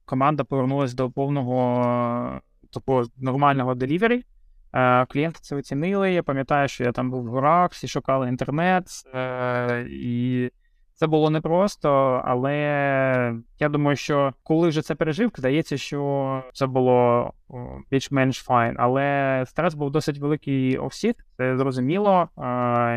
команда 0.05 0.45
повернулася 0.45 0.97
до 0.97 1.11
повного 1.11 2.41
такого 2.71 3.05
нормального 3.17 3.75
делівері. 3.75 4.25
Е, 4.73 5.07
клієнти 5.07 5.39
це 5.43 5.57
оцінили. 5.57 6.13
Я 6.13 6.23
пам'ятаю, 6.23 6.69
що 6.69 6.85
я 6.85 6.93
там 6.93 7.11
був 7.11 7.25
в 7.25 7.29
горах, 7.29 7.71
всі 7.73 7.89
шукали 7.89 8.29
інтернет, 8.29 8.85
е, 9.15 9.87
і 9.91 10.51
це 10.99 11.07
було 11.07 11.31
непросто, 11.31 12.23
але 12.25 12.55
я 13.59 13.69
думаю, 13.69 13.97
що 13.97 14.33
коли 14.43 14.69
вже 14.69 14.83
це 14.83 14.95
пережив, 14.95 15.31
здається, 15.37 15.77
що 15.77 16.43
це 16.53 16.67
було 16.67 17.33
більш-менш 17.91 18.39
файн. 18.39 18.75
Але 18.79 19.45
стрес 19.47 19.75
був 19.75 19.91
досить 19.91 20.19
великий 20.19 20.79
у 20.79 20.87
всіх, 20.87 21.15
це 21.37 21.57
зрозуміло. 21.57 22.29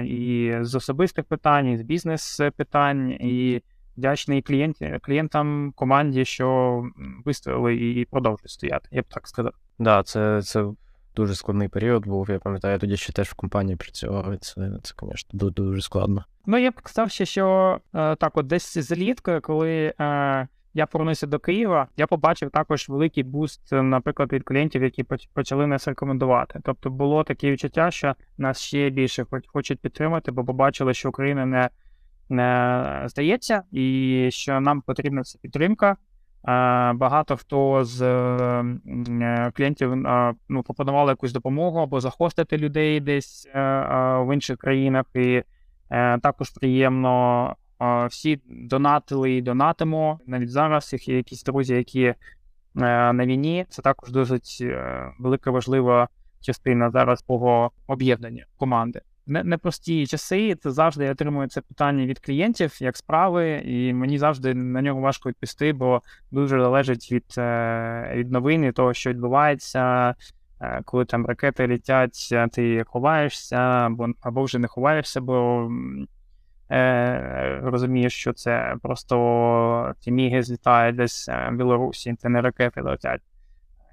І 0.05 0.53
з 0.61 0.75
особистих 0.75 1.25
питань, 1.25 1.67
і 1.67 1.77
з 1.77 1.81
бізнес-питань, 1.81 3.11
і 3.11 3.61
вдячний 3.97 4.41
клієнт, 4.41 4.77
клієнтам 5.01 5.73
команді, 5.75 6.25
що 6.25 6.83
вистояли 7.25 7.75
і 7.75 8.05
продовжують 8.05 8.51
стояти. 8.51 8.89
Я 8.91 9.01
б 9.01 9.05
так 9.09 9.27
сказав. 9.27 9.53
Да, 9.79 10.03
це 10.03 10.41
це 10.41 10.65
дуже 11.15 11.35
складний 11.35 11.67
період 11.67 12.07
був. 12.07 12.29
Я 12.29 12.39
пам'ятаю, 12.39 12.71
я 12.73 12.79
тоді 12.79 12.97
ще 12.97 13.13
теж 13.13 13.27
в 13.27 13.33
компанії 13.33 13.75
працював. 13.75 14.33
і 14.33 14.37
Це, 14.37 14.53
це, 14.83 14.93
звісно, 15.01 15.29
дуже, 15.33 15.53
дуже 15.53 15.81
складно. 15.81 16.25
Ну, 16.45 16.57
я 16.57 16.71
б 16.71 16.73
сказав 16.79 17.11
ще, 17.11 17.25
що 17.25 17.77
е, 17.95 18.15
так, 18.15 18.37
от 18.37 18.47
десь 18.47 18.77
злітку, 18.77 19.31
коли 19.41 19.93
е, 19.99 20.47
я 20.73 20.85
повернувся 20.85 21.27
до 21.27 21.39
Києва, 21.39 21.87
я 21.97 22.07
побачив 22.07 22.49
також 22.49 22.89
великий 22.89 23.23
буст, 23.23 23.71
наприклад, 23.71 24.33
від 24.33 24.43
клієнтів, 24.43 24.83
які 24.83 25.05
почали 25.33 25.67
нас 25.67 25.87
рекомендувати. 25.87 26.59
Тобто 26.63 26.89
було 26.89 27.23
таке 27.23 27.51
відчуття, 27.51 27.91
що 27.91 28.15
нас 28.37 28.59
ще 28.59 28.89
більше 28.89 29.25
хочуть 29.47 29.79
підтримати, 29.79 30.31
бо 30.31 30.45
побачили, 30.45 30.93
що 30.93 31.09
Україна 31.09 31.45
не 31.45 31.69
не 32.29 33.03
здається, 33.05 33.63
і 33.71 34.27
що 34.31 34.59
нам 34.59 34.81
потрібна 34.81 35.23
ця 35.23 35.39
підтримка. 35.39 35.97
Багато 36.93 37.37
хто 37.37 37.85
з 37.85 38.01
е, 38.01 38.63
клієнтів 39.53 39.95
ну, 40.49 40.63
пропонували 40.63 41.11
якусь 41.11 41.33
допомогу 41.33 41.79
або 41.79 41.99
захостити 41.99 42.57
людей 42.57 42.99
десь 42.99 43.49
е, 43.55 43.59
в 44.17 44.33
інших 44.33 44.57
країнах. 44.57 45.05
І 45.15 45.43
е, 45.89 46.19
також 46.19 46.49
приємно 46.49 47.55
всі 48.09 48.41
донатили 48.45 49.31
і 49.31 49.41
донатимо. 49.41 50.19
Навіть 50.27 50.51
зараз 50.51 50.93
їх 50.93 51.07
є 51.07 51.17
якісь 51.17 51.43
друзі, 51.43 51.75
які 51.75 52.13
на 52.73 53.25
війні. 53.25 53.65
Це 53.69 53.81
також 53.81 54.11
досить 54.11 54.63
велика 55.19 55.51
важлива 55.51 56.07
частина 56.41 56.91
зараз 56.91 57.21
того 57.21 57.71
об'єднання 57.87 58.45
команди 58.57 59.01
непрості 59.31 60.07
часи. 60.07 60.55
Це 60.55 60.71
завжди 60.71 61.05
я 61.05 61.11
отримую 61.11 61.47
це 61.47 61.61
питання 61.61 62.05
від 62.05 62.19
клієнтів, 62.19 62.77
як 62.81 62.97
справи, 62.97 63.61
і 63.65 63.93
мені 63.93 64.17
завжди 64.17 64.53
на 64.53 64.81
нього 64.81 65.01
важко 65.01 65.29
відповісти, 65.29 65.73
бо 65.73 66.01
дуже 66.31 66.61
залежить 66.61 67.11
від 67.11 67.35
е, 67.37 68.13
від 68.15 68.31
новини, 68.31 68.71
того, 68.71 68.93
що 68.93 69.09
відбувається. 69.09 70.15
Е, 70.61 70.81
коли 70.85 71.05
там 71.05 71.25
ракети 71.25 71.67
літять, 71.67 72.33
ти 72.51 72.83
ховаєшся, 72.87 73.57
або 73.57 74.07
або 74.21 74.43
вже 74.43 74.59
не 74.59 74.67
ховаєшся, 74.67 75.21
бо 75.21 75.69
е, 76.71 77.59
розумієш, 77.63 78.13
що 78.13 78.33
це 78.33 78.75
просто 78.81 79.95
ті 79.99 80.11
міги 80.11 80.43
злітають 80.43 80.95
десь 80.95 81.29
е, 81.29 81.49
в 81.51 81.55
Білорусі, 81.55 82.15
це 82.15 82.29
не 82.29 82.41
ракети 82.41 82.81
летять. 82.81 83.21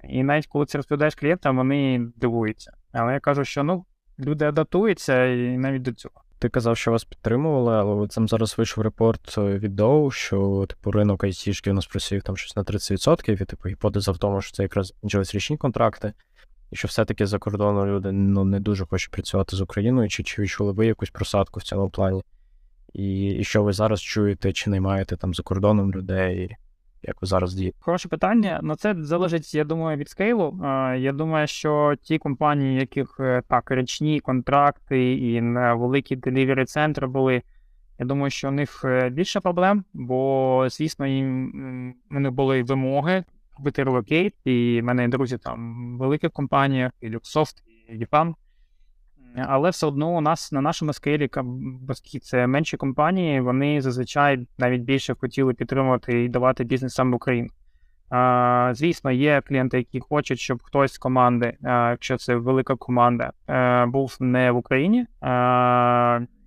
І 0.03 0.23
навіть 0.23 0.47
коли 0.47 0.65
це 0.65 0.77
розповідаєш 0.77 1.15
клієнтам, 1.15 1.57
вони 1.57 2.07
дивуються. 2.15 2.71
Але 2.91 3.13
я 3.13 3.19
кажу, 3.19 3.43
що 3.43 3.63
ну 3.63 3.85
люди 4.19 4.45
адаптуються 4.45 5.25
і 5.25 5.57
навіть 5.57 5.81
до 5.81 5.93
цього. 5.93 6.15
Ти 6.39 6.49
казав, 6.49 6.77
що 6.77 6.91
вас 6.91 7.03
підтримували, 7.03 7.73
але 7.73 8.07
там 8.07 8.27
зараз 8.27 8.57
вийшов 8.57 8.83
репорт 8.83 9.37
від 9.37 9.79
Dow, 9.79 10.11
що 10.11 10.65
типу 10.69 10.91
ринок 10.91 11.23
айтішки 11.23 11.71
у 11.71 11.73
нас 11.73 11.87
просів 11.87 12.23
там 12.23 12.37
щось 12.37 12.55
на 12.55 12.63
30%, 12.63 13.41
і 13.41 13.45
типу 13.45 13.69
гіпотеза 13.69 14.11
в 14.11 14.17
тому, 14.17 14.41
що 14.41 14.51
це 14.51 14.63
якраз 14.63 14.87
закінчились 14.87 15.35
річні 15.35 15.57
контракти, 15.57 16.13
і 16.71 16.75
що 16.75 16.87
все-таки 16.87 17.25
за 17.25 17.39
кордоном 17.39 17.87
люди 17.87 18.11
ну, 18.11 18.45
не 18.45 18.59
дуже 18.59 18.85
хочуть 18.85 19.11
працювати 19.11 19.55
з 19.55 19.61
Україною, 19.61 20.09
чи 20.09 20.23
чи 20.23 20.41
відчули 20.41 20.71
ви 20.71 20.85
якусь 20.87 21.09
просадку 21.09 21.59
в 21.59 21.63
цьому 21.63 21.89
плані? 21.89 22.23
І, 22.93 23.27
і 23.27 23.43
що 23.43 23.63
ви 23.63 23.73
зараз 23.73 24.01
чуєте, 24.01 24.53
чи 24.53 24.69
не 24.69 24.81
маєте 24.81 25.17
там 25.17 25.33
за 25.33 25.43
кордоном 25.43 25.91
людей? 25.91 26.55
Як 27.03 27.21
ви 27.21 27.27
зараз 27.27 27.53
дієте? 27.53 27.77
Хороше 27.79 28.09
питання. 28.09 28.59
Ну 28.63 28.75
це 28.75 28.95
залежить, 28.97 29.53
я 29.53 29.63
думаю, 29.63 29.97
від 29.97 30.09
скейлу. 30.09 30.59
Я 30.97 31.11
думаю, 31.11 31.47
що 31.47 31.95
ті 32.01 32.17
компанії, 32.17 32.79
яких 32.79 33.17
е, 33.19 33.41
так 33.47 33.71
річні 33.71 34.19
контракти 34.19 35.13
і 35.13 35.41
великі 35.73 36.15
delivery 36.15 36.65
центри 36.65 37.07
були. 37.07 37.41
Я 37.99 38.05
думаю, 38.05 38.31
що 38.31 38.47
у 38.47 38.51
них 38.51 38.81
е, 38.85 39.09
більше 39.09 39.39
проблем, 39.39 39.83
бо, 39.93 40.67
звісно, 40.69 41.07
їм 41.07 41.95
них 42.09 42.31
були 42.31 42.63
вимоги 42.63 43.23
робити 43.57 43.83
relocate, 43.83 44.35
і 44.45 44.79
в 44.81 44.85
мене 44.85 45.07
друзі 45.07 45.37
там 45.37 45.95
в 45.95 45.99
великих 45.99 46.31
компаніях, 46.31 46.91
і 47.01 47.09
Luxoft, 47.09 47.55
і 47.89 47.97
EPAM. 47.97 48.33
Але 49.35 49.69
все 49.69 49.87
одно 49.87 50.17
у 50.17 50.21
нас 50.21 50.51
на 50.51 50.61
нашому 50.61 50.93
скейлі, 50.93 51.29
оскільки 51.89 52.19
це 52.19 52.47
менші 52.47 52.77
компанії, 52.77 53.41
вони 53.41 53.81
зазвичай 53.81 54.47
навіть 54.57 54.81
більше 54.81 55.15
хотіли 55.15 55.53
підтримувати 55.53 56.23
і 56.23 56.29
давати 56.29 56.63
бізнес 56.63 56.93
саме 56.93 57.11
в 57.11 57.15
Україну. 57.15 57.49
А, 58.09 58.71
Звісно, 58.73 59.11
є 59.11 59.41
клієнти, 59.41 59.77
які 59.77 59.99
хочуть, 59.99 60.39
щоб 60.39 60.63
хтось 60.63 60.93
з 60.93 60.97
команди, 60.97 61.57
а, 61.63 61.89
якщо 61.89 62.17
це 62.17 62.35
велика 62.35 62.75
команда, 62.75 63.31
а, 63.47 63.85
був 63.87 64.17
не 64.19 64.51
в 64.51 64.57
Україні. 64.57 65.05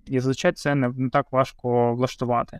І 0.05 0.19
зазвичай 0.19 0.51
це 0.51 0.75
не, 0.75 1.09
так 1.09 1.31
важко 1.31 1.95
влаштувати. 1.95 2.59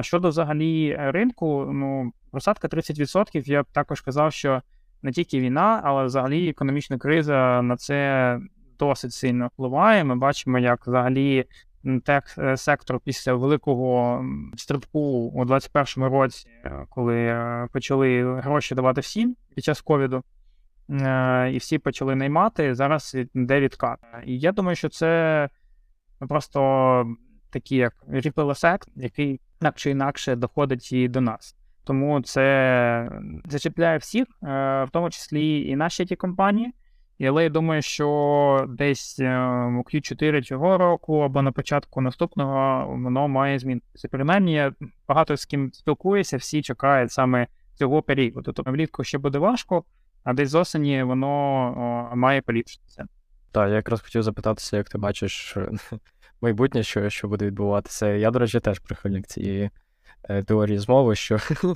Щодо 0.00 0.28
взагалі 0.28 0.96
ринку, 0.98 1.70
ну 1.72 2.12
просадка 2.30 2.68
30%, 2.68 3.48
я 3.48 3.62
б 3.62 3.66
також 3.72 4.00
казав, 4.00 4.32
що 4.32 4.62
не 5.02 5.12
тільки 5.12 5.40
війна, 5.40 5.80
але 5.84 6.04
взагалі 6.04 6.48
економічна 6.48 6.98
криза 6.98 7.62
на 7.62 7.76
це 7.76 8.38
досить 8.78 9.12
сильно 9.12 9.46
впливає. 9.46 10.04
Ми 10.04 10.16
бачимо, 10.16 10.58
як 10.58 10.86
взагалі 10.86 11.44
тех 12.04 12.38
сектор 12.56 13.00
після 13.00 13.34
великого 13.34 14.24
стрибку 14.56 15.00
у 15.34 15.44
2021 15.44 16.10
році, 16.12 16.48
коли 16.88 17.36
почали 17.72 18.40
гроші 18.40 18.74
давати 18.74 19.00
всім 19.00 19.36
під 19.54 19.64
час 19.64 19.80
ковіду, 19.80 20.22
і 21.52 21.56
всі 21.58 21.78
почали 21.78 22.14
наймати. 22.14 22.74
Зараз 22.74 23.16
йде 23.34 23.60
відкат. 23.60 23.98
І 24.26 24.38
я 24.38 24.52
думаю, 24.52 24.76
що 24.76 24.88
це 24.88 25.48
просто 26.18 27.06
такий 27.50 27.78
як 27.78 27.94
ripple 28.08 28.78
який 28.96 29.40
так 29.58 29.74
чи 29.74 29.90
інакше 29.90 30.36
доходить 30.36 30.92
і 30.92 31.08
до 31.08 31.20
нас. 31.20 31.56
Тому 31.84 32.20
це 32.20 33.10
зачіпляє 33.44 33.98
всіх, 33.98 34.26
в 34.42 34.88
тому 34.92 35.10
числі 35.10 35.68
і 35.68 35.76
наші 35.76 36.04
ті 36.04 36.16
компанії. 36.16 36.72
Але 37.26 37.42
я 37.42 37.48
думаю, 37.48 37.82
що 37.82 38.66
десь 38.68 39.18
у 39.18 39.82
Q4 39.82 40.42
цього 40.42 40.78
року 40.78 41.20
або 41.20 41.42
на 41.42 41.52
початку 41.52 42.00
наступного 42.00 42.86
воно 42.86 43.28
має 43.28 43.58
змінитися. 43.58 44.08
Принаймні, 44.08 44.52
я 44.52 44.72
багато 45.08 45.36
з 45.36 45.44
ким 45.44 45.72
спілкуюся, 45.72 46.36
всі 46.36 46.62
чекають 46.62 47.12
саме 47.12 47.46
цього 47.74 48.02
періоду. 48.02 48.52
Тобто 48.52 48.72
влітку 48.72 49.04
ще 49.04 49.18
буде 49.18 49.38
важко, 49.38 49.84
а 50.24 50.32
десь 50.32 50.50
з 50.50 50.54
осені 50.54 51.02
воно 51.02 51.28
о, 52.12 52.16
має 52.16 52.42
поліпшитися. 52.42 53.06
Так, 53.52 53.68
я 53.68 53.74
якраз 53.74 54.00
хотів 54.00 54.22
запитатися, 54.22 54.76
як 54.76 54.88
ти 54.88 54.98
бачиш 54.98 55.56
майбутнє, 56.40 56.82
що 56.82 57.10
що 57.10 57.28
буде 57.28 57.46
відбуватися. 57.46 58.06
Я, 58.06 58.30
до 58.30 58.38
речі, 58.38 58.60
теж 58.60 58.78
прихильник 58.78 59.26
цієї 59.26 59.70
е, 60.28 60.42
теорії 60.42 60.78
змови, 60.78 61.14
що 61.14 61.34
е, 61.36 61.40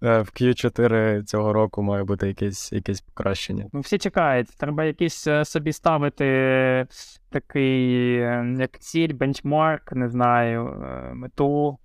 в 0.00 0.28
Q4 0.40 1.22
цього 1.22 1.52
року 1.52 1.82
має 1.82 2.04
бути 2.04 2.28
якесь 2.28 2.72
якесь 2.72 3.00
покращення. 3.00 3.66
Ну, 3.72 3.80
всі 3.80 3.98
чекають. 3.98 4.48
Треба 4.58 4.84
якийсь 4.84 5.26
е, 5.26 5.44
собі 5.44 5.72
ставити 5.72 6.86
такий, 7.30 8.12
як 8.58 8.78
ціль, 8.78 9.14
бенчмарк, 9.14 9.92
не 9.92 10.08
знаю, 10.08 10.84
мету. 11.14 11.78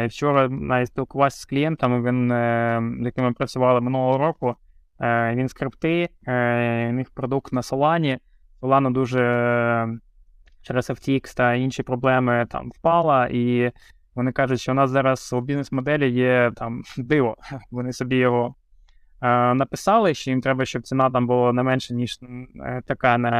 Я 0.00 0.06
вчора 0.06 0.48
навіть 0.48 0.88
спілкувався 0.88 1.40
з 1.40 1.44
клієнтами, 1.44 2.10
він, 2.10 2.28
з 3.02 3.04
якими 3.04 3.32
працювали 3.32 3.80
минулого 3.80 4.18
року. 4.18 4.54
Він 5.32 5.48
скрипти, 5.48 6.08
у 6.26 6.92
них 6.92 7.10
продукт 7.10 7.52
на 7.52 7.60
Solana. 7.60 8.18
Solana 8.62 8.92
дуже 8.92 9.20
через 10.62 10.90
FTX 10.90 11.36
та 11.36 11.54
інші 11.54 11.82
проблеми 11.82 12.46
там 12.50 12.70
впала, 12.70 13.28
і 13.32 13.72
вони 14.14 14.32
кажуть, 14.32 14.60
що 14.60 14.72
у 14.72 14.74
нас 14.74 14.90
зараз 14.90 15.32
у 15.32 15.40
бізнес-моделі 15.40 16.10
є 16.10 16.52
там 16.56 16.82
диво. 16.96 17.36
Вони 17.70 17.92
собі 17.92 18.16
його 18.16 18.54
е, 19.22 19.54
написали, 19.54 20.14
що 20.14 20.30
їм 20.30 20.40
треба, 20.40 20.64
щоб 20.64 20.82
ціна 20.82 21.10
там 21.10 21.26
була 21.26 21.52
не 21.52 21.62
менше, 21.62 21.94
ніж 21.94 22.18
е, 22.64 22.82
така 22.86 23.18
на 23.18 23.30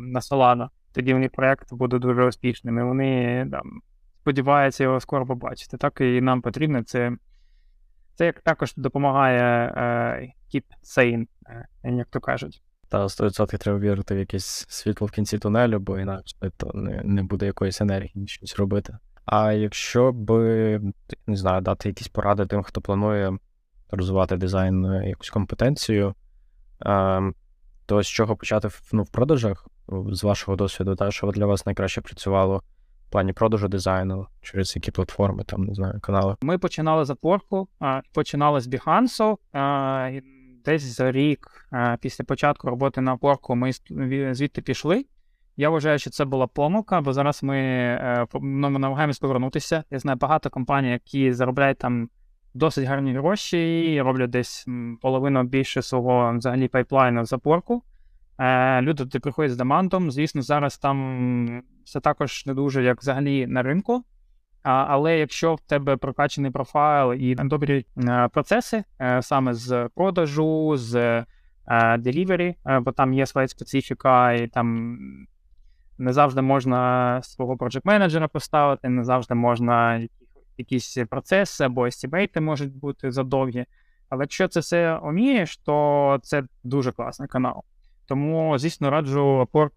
на 0.00 0.20
Solana. 0.20 0.68
Тоді 0.92 1.12
вони 1.12 1.28
проєкт 1.28 1.74
буде 1.74 1.98
дуже 1.98 2.24
успішним. 2.24 2.78
І 2.78 2.82
вони 2.82 3.46
там 3.50 3.62
сподіваються 4.20 4.84
його 4.84 5.00
скоро 5.00 5.26
побачити. 5.26 5.76
Так 5.76 6.00
і 6.00 6.20
нам 6.20 6.42
потрібно. 6.42 6.82
Це 6.82 7.12
це 8.14 8.26
як 8.26 8.40
також 8.40 8.74
допомагає 8.76 9.72
е, 9.76 10.32
keep 10.54 10.64
sane, 10.82 11.26
е, 11.84 11.92
як 11.92 12.08
то 12.08 12.20
кажуть. 12.20 12.62
Та 12.88 13.04
100% 13.04 13.58
треба 13.58 13.78
вірити 13.78 14.14
в 14.14 14.18
якесь 14.18 14.66
світло 14.68 15.06
в 15.06 15.10
кінці 15.10 15.38
тунелю, 15.38 15.78
бо 15.78 15.98
інакше 15.98 16.36
то 16.56 16.70
не 16.74 17.02
не 17.04 17.22
буде 17.22 17.46
якоїсь 17.46 17.80
енергії 17.80 18.26
щось 18.26 18.56
робити. 18.56 18.98
А 19.30 19.52
якщо 19.52 20.12
б 20.12 20.30
не 21.26 21.36
знаю, 21.36 21.60
дати 21.60 21.88
якісь 21.88 22.08
поради 22.08 22.46
тим, 22.46 22.62
хто 22.62 22.80
планує 22.80 23.38
розвивати 23.90 24.36
дизайн 24.36 24.84
е, 24.84 25.08
якусь 25.08 25.30
компетенцію, 25.30 26.14
ем, 26.80 27.34
то 27.86 28.02
з 28.02 28.08
чого 28.08 28.36
почати 28.36 28.68
ну, 28.92 29.02
в 29.02 29.10
продажах 29.10 29.66
з 29.88 30.24
вашого 30.24 30.56
досвіду, 30.56 30.94
та 30.94 31.10
що 31.10 31.26
для 31.26 31.46
вас 31.46 31.66
найкраще 31.66 32.00
працювало 32.00 32.62
в 33.08 33.10
плані 33.10 33.32
продажу 33.32 33.68
дизайну, 33.68 34.26
через 34.40 34.76
які 34.76 34.90
платформи, 34.90 35.44
там 35.44 35.64
не 35.64 35.74
знаю, 35.74 36.00
канали? 36.00 36.36
Ми 36.40 36.58
починали 36.58 37.04
з 37.04 37.10
Upwork, 37.10 37.66
починали 38.14 38.60
з 38.60 38.68
Behance, 38.68 39.36
десь 40.64 40.82
за 40.82 41.12
рік 41.12 41.68
після 42.00 42.24
початку 42.24 42.68
роботи 42.68 43.00
на 43.00 43.12
опорку 43.12 43.54
ми 43.56 43.72
звідти 44.34 44.62
пішли. 44.62 45.04
Я 45.60 45.70
вважаю, 45.70 45.98
що 45.98 46.10
це 46.10 46.24
була 46.24 46.46
помилка, 46.46 47.00
бо 47.00 47.12
зараз 47.12 47.42
ми 47.42 47.58
е, 47.58 48.26
намагаємось 48.40 49.18
повернутися. 49.18 49.84
Я 49.90 49.98
знаю 49.98 50.18
багато 50.18 50.50
компаній, 50.50 50.90
які 50.90 51.32
заробляють 51.32 51.78
там 51.78 52.08
досить 52.54 52.84
гарні 52.84 53.12
гроші, 53.12 53.80
і 53.80 54.02
роблять 54.02 54.30
десь 54.30 54.66
половину 55.00 55.42
більше 55.42 55.82
свого 55.82 56.34
взагалі 56.38 56.68
пайплайну 56.68 57.24
за 57.24 57.38
порку. 57.38 57.82
Е, 58.38 58.82
люди 58.82 59.02
туди 59.02 59.20
приходять 59.20 59.52
з 59.52 59.56
демантом. 59.56 60.10
Звісно, 60.10 60.42
зараз 60.42 60.78
там 60.78 61.62
все 61.84 62.00
також 62.00 62.46
не 62.46 62.54
дуже 62.54 62.82
як 62.82 63.00
взагалі 63.00 63.46
на 63.46 63.62
ринку. 63.62 64.04
Але 64.62 65.18
якщо 65.18 65.54
в 65.54 65.60
тебе 65.60 65.96
прокачаний 65.96 66.50
профайл 66.50 67.12
і 67.12 67.34
добрі 67.34 67.86
е, 67.98 68.28
процеси 68.32 68.84
е, 69.00 69.22
саме 69.22 69.54
з 69.54 69.88
продажу, 69.94 70.76
з 70.76 70.94
е, 70.96 71.26
delivery, 71.96 72.54
бо 72.80 72.92
там 72.92 73.14
є 73.14 73.26
своя 73.26 73.48
специфіка, 73.48 74.32
і 74.32 74.46
там 74.46 74.98
не 76.00 76.12
завжди 76.12 76.42
можна 76.42 77.20
свого 77.22 77.56
project 77.56 77.80
менеджера 77.84 78.28
поставити, 78.28 78.88
не 78.88 79.04
завжди 79.04 79.34
можна 79.34 80.06
якісь 80.58 80.98
процеси 81.10 81.64
або 81.64 81.86
естімейти 81.86 82.40
можуть 82.40 82.76
бути 82.76 83.10
задовгі. 83.10 83.64
Але 84.08 84.24
якщо 84.24 84.48
це 84.48 84.60
все 84.60 84.98
вмієш, 85.02 85.56
то 85.56 86.18
це 86.22 86.42
дуже 86.64 86.92
класний 86.92 87.28
канал. 87.28 87.62
Тому, 88.06 88.58
звісно, 88.58 88.90
раджу 88.90 89.48
Upwork 89.52 89.72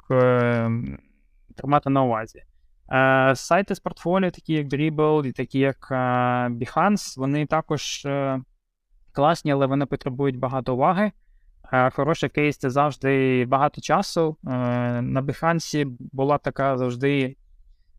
тримати 1.55 1.89
на 1.89 2.03
увазі. 2.03 2.43
Е, 2.91 3.33
сайти 3.35 3.75
з 3.75 3.79
портфоліо, 3.79 4.31
такі 4.31 4.53
як 4.53 4.67
Dribble 4.67 5.25
і 5.25 5.31
такі 5.31 5.59
як 5.59 5.87
е, 5.91 5.95
Behance, 6.49 7.19
вони 7.19 7.45
також 7.45 8.05
е, 8.05 8.41
класні, 9.11 9.51
але 9.51 9.65
вони 9.65 9.85
потребують 9.85 10.39
багато 10.39 10.73
уваги. 10.73 11.11
Хороший 11.91 12.29
кейс 12.29 12.57
це 12.57 12.69
завжди 12.69 13.45
багато 13.45 13.81
часу. 13.81 14.37
На 14.43 15.21
Behance 15.21 15.85
була 15.99 16.37
така 16.37 16.77
завжди 16.77 17.35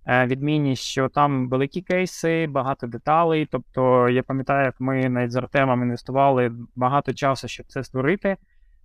відмінність, 0.07 0.83
що 0.83 1.09
там 1.09 1.49
великі 1.49 1.83
кейси, 1.83 2.47
багато 2.47 2.87
деталей. 2.87 3.49
Тобто, 3.51 4.09
я 4.09 4.23
пам'ятаю, 4.23 4.65
як 4.65 4.81
ми 4.81 5.09
навіть 5.09 5.33
з 5.33 5.37
Артемом 5.37 5.83
інвестували 5.83 6.53
багато 6.77 7.13
часу, 7.13 7.49
щоб 7.49 7.67
це 7.67 7.85
створити. 7.85 8.37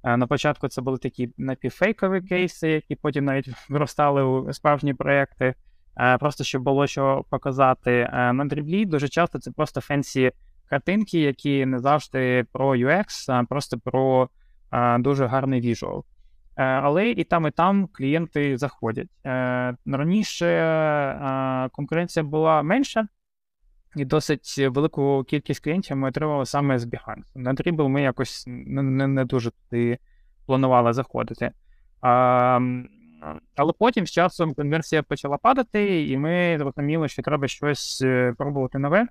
На 0.03 0.27
початку 0.27 0.67
це 0.67 0.81
були 0.81 0.97
такі 0.97 1.29
напівфейкові 1.37 2.21
кейси, 2.21 2.69
які 2.69 2.95
потім 2.95 3.25
навіть 3.25 3.49
виростали 3.69 4.23
у 4.23 4.53
справжні 4.53 4.93
проекти. 4.93 5.55
Е, 5.99 6.17
просто 6.17 6.43
щоб 6.43 6.63
було 6.63 6.87
що 6.87 7.25
показати. 7.29 7.91
Е, 7.91 8.33
на 8.33 8.45
Dribbble 8.45 8.85
дуже 8.85 9.07
часто 9.07 9.39
це 9.39 9.51
просто 9.51 9.81
fancy 9.81 10.31
картинки, 10.69 11.19
які 11.19 11.65
не 11.65 11.79
завжди 11.79 12.45
про 12.51 12.75
UX, 12.75 13.31
а 13.31 13.43
просто 13.43 13.79
про 13.79 14.23
е, 14.23 14.27
дуже 14.99 15.25
гарний 15.25 15.61
visual. 15.61 16.05
Але 16.55 17.09
і 17.09 17.23
там, 17.23 17.47
і 17.47 17.51
там 17.51 17.87
клієнти 17.87 18.57
заходять. 18.57 19.07
Раніше 19.85 20.49
конкуренція 21.71 22.23
була 22.23 22.63
менша, 22.63 23.07
і 23.95 24.05
досить 24.05 24.55
велику 24.57 25.23
кількість 25.23 25.63
клієнтів 25.63 25.97
ми 25.97 26.09
отримали 26.09 26.45
саме 26.45 26.79
з 26.79 26.85
Behance. 26.85 27.23
На 27.35 27.53
Dribble 27.53 27.87
ми 27.87 28.01
якось 28.01 28.43
не, 28.47 28.83
не, 28.83 29.07
не 29.07 29.25
дуже 29.25 29.51
туди 29.51 29.97
планували 30.45 30.93
заходити. 30.93 31.51
Але 33.55 33.73
потім 33.79 34.07
з 34.07 34.11
часом 34.11 34.53
конверсія 34.53 35.03
почала 35.03 35.37
падати, 35.37 36.09
і 36.09 36.17
ми 36.17 36.57
зрозуміли, 36.59 37.07
що 37.07 37.21
треба 37.21 37.47
щось 37.47 38.01
е, 38.05 38.33
пробувати 38.37 38.79
нове. 38.79 39.07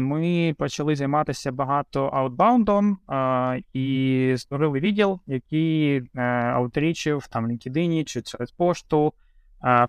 Ми 0.00 0.54
почали 0.58 0.96
займатися 0.96 1.52
багато 1.52 2.06
аутбаундом 2.06 2.98
і 3.72 4.34
створили 4.38 4.80
відділ, 4.80 5.20
який 5.26 5.96
е, 5.96 6.22
аутрічив 6.30 7.26
там 7.26 7.46
LinkedIn 7.46 8.04
чи 8.04 8.22
через 8.22 8.50
пошту, 8.50 9.12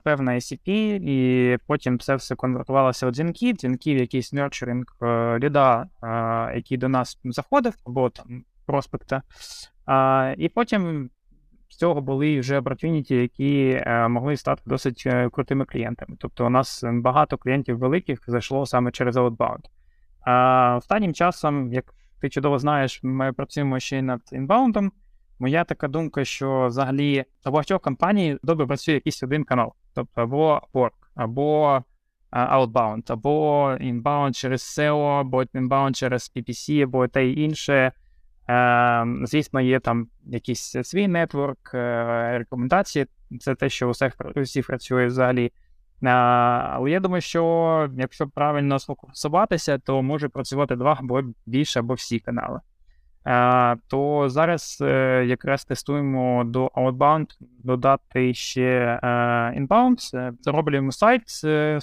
певна 0.03 0.31
ICP, 0.31 0.69
і 1.03 1.57
потім 1.67 1.99
це 1.99 2.15
все 2.15 2.35
конвертувалося 2.35 3.07
у 3.07 3.11
дзвінки, 3.11 3.53
дзвінки 3.53 3.95
в 3.95 3.97
якийсь 3.97 4.33
нерчеринг 4.33 4.85
ліда, 5.39 5.87
який 6.55 6.77
до 6.77 6.89
нас 6.89 7.19
заходив, 7.23 7.73
або 7.85 8.09
там 8.09 8.43
проспекта. 8.65 9.21
І 10.37 10.49
потім 10.49 11.09
з 11.73 11.77
цього 11.77 12.01
були 12.01 12.39
вже 12.39 12.59
opportunity, 12.59 13.13
які 13.13 13.81
е, 13.85 14.07
могли 14.07 14.37
стати 14.37 14.61
досить 14.65 15.03
е, 15.05 15.29
крутими 15.29 15.65
клієнтами. 15.65 16.15
Тобто, 16.19 16.45
у 16.45 16.49
нас 16.49 16.83
багато 16.93 17.37
клієнтів 17.37 17.77
великих 17.77 18.19
зайшло 18.27 18.65
саме 18.65 18.91
через 18.91 19.17
Outbound. 19.17 19.59
А 20.25 20.75
Останнім 20.77 21.13
часом, 21.13 21.73
як 21.73 21.93
ти 22.21 22.29
чудово 22.29 22.59
знаєш, 22.59 22.99
ми 23.03 23.33
працюємо 23.33 23.79
ще 23.79 23.97
й 23.97 24.01
над 24.01 24.21
інбаундом. 24.31 24.91
Моя 25.39 25.63
така 25.63 25.87
думка, 25.87 26.25
що 26.25 26.67
взагалі 26.67 27.23
у 27.45 27.51
багатьох 27.51 27.81
компаній 27.81 28.37
добре 28.43 28.65
працює 28.67 28.93
якийсь 28.95 29.23
один 29.23 29.43
канал, 29.43 29.73
тобто 29.93 30.21
або 30.21 30.61
Work, 30.73 30.91
або 31.15 31.81
outbound, 32.31 33.11
або 33.11 33.67
inbound 33.81 34.31
через 34.31 34.61
SEO, 34.61 35.19
або 35.19 35.43
inbound 35.43 35.91
через 35.91 36.31
PPC, 36.35 36.83
або 36.83 37.07
те 37.07 37.25
й 37.25 37.43
інше. 37.43 37.91
Е, 38.49 39.05
Звісно, 39.23 39.61
є 39.61 39.79
там 39.79 40.07
якийсь 40.25 40.75
свій 40.83 41.07
нетворк, 41.07 41.71
е, 41.73 42.37
рекомендації. 42.37 43.05
Це 43.39 43.55
те, 43.55 43.69
що 43.69 43.87
у 43.87 43.91
всіх, 43.91 44.13
усіх 44.35 44.67
працює 44.67 45.05
взагалі. 45.05 45.51
Е, 46.03 46.09
але 46.09 46.91
я 46.91 46.99
думаю, 46.99 47.21
що 47.21 47.89
якщо 47.97 48.27
правильно 48.27 48.79
сфокусуватися, 48.79 49.77
то 49.77 50.01
може 50.01 50.29
працювати 50.29 50.75
два 50.75 50.97
або 50.99 51.21
більше, 51.45 51.79
або 51.79 51.93
всі 51.93 52.19
канали. 52.19 52.59
Е, 53.25 53.75
то 53.87 54.29
зараз 54.29 54.77
якраз 55.25 55.65
тестуємо 55.65 56.43
до 56.43 56.67
Outbound 56.67 57.25
додати 57.39 58.33
ще 58.33 58.61
е, 58.61 59.07
Inbound. 59.59 60.31
Дороблюємо 60.43 60.91
сайт 60.91 61.21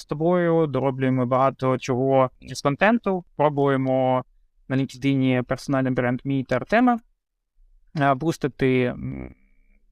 з 0.00 0.04
тобою, 0.08 0.66
дороблюємо 0.66 1.26
багато 1.26 1.78
чого 1.78 2.30
з 2.40 2.62
контенту, 2.62 3.24
пробуємо 3.36 4.24
на 4.70 4.76
LinkedIn 4.76 5.42
персональний 5.42 5.92
бренд 5.92 6.20
мій 6.24 6.44
та 6.44 6.56
Артема 6.56 6.98
бустити. 8.16 8.94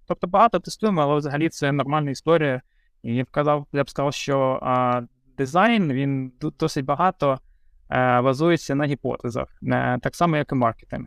Тобто 0.07 0.27
багато 0.27 0.59
тестуємо, 0.59 1.01
але 1.03 1.17
взагалі 1.17 1.49
це 1.49 1.73
нормальна 1.73 2.11
історія. 2.11 2.63
І 3.03 3.15
я 3.15 3.25
б 3.25 3.31
казав, 3.31 3.67
я 3.73 3.85
б 3.85 3.91
сказав, 3.91 4.15
що 4.15 4.61
а, 4.63 5.03
дизайн 5.37 5.93
він 5.93 6.33
досить 6.59 6.85
багато 6.85 7.39
а, 7.89 8.23
базується 8.23 8.75
на 8.75 8.85
гіпотезах, 8.85 9.49
а, 9.73 9.99
так 9.99 10.17
само, 10.17 10.37
як 10.37 10.53
і 10.53 10.55
маркетинг. 10.55 11.07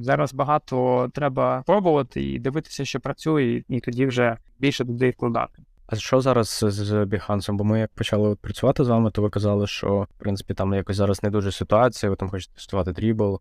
Зараз 0.00 0.34
багато 0.34 1.08
треба 1.14 1.62
пробувати 1.66 2.22
і 2.22 2.38
дивитися, 2.38 2.84
що 2.84 3.00
працює, 3.00 3.62
і 3.68 3.80
тоді 3.80 4.06
вже 4.06 4.36
більше 4.58 4.84
туди 4.84 5.10
вкладати. 5.10 5.62
А 5.88 5.96
що 5.96 6.20
зараз 6.20 6.64
з 6.68 6.92
Behance? 6.92 7.52
Бо 7.52 7.64
ми 7.64 7.80
як 7.80 7.90
почали 7.94 8.36
працювати 8.36 8.84
з 8.84 8.88
вами, 8.88 9.10
то 9.10 9.22
ви 9.22 9.30
казали, 9.30 9.66
що 9.66 10.00
в 10.00 10.18
принципі 10.18 10.54
там 10.54 10.74
якось 10.74 10.96
зараз 10.96 11.22
не 11.22 11.30
дуже 11.30 11.52
ситуація, 11.52 12.10
ви 12.10 12.16
там 12.16 12.30
хочете 12.30 12.54
тестувати 12.54 12.92
дрібл. 12.92 13.40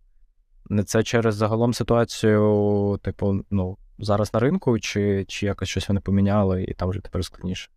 Не 0.70 0.84
це 0.84 1.04
через 1.04 1.36
загалом 1.36 1.74
ситуацію, 1.74 3.00
типу, 3.04 3.40
ну, 3.52 3.78
зараз 4.00 4.34
на 4.34 4.40
ринку, 4.40 4.80
чи 4.80 5.26
чи 5.28 5.46
якось 5.46 5.70
щось 5.70 5.90
вони 5.90 6.02
поміняли, 6.02 6.64
і 6.64 6.74
там 6.74 6.90
вже 6.90 7.00
тепер 7.00 7.26
складніше? 7.26 7.70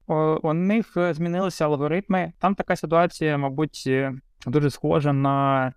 У 0.43 0.53
них 0.55 0.97
е, 0.97 1.15
змінилися 1.15 1.65
алгоритми. 1.65 2.33
Там 2.39 2.55
така 2.55 2.77
ситуація, 2.77 3.39
мабуть, 3.39 3.85
е, 3.87 4.15
дуже 4.47 4.71
схожа 4.71 5.13
на 5.13 5.73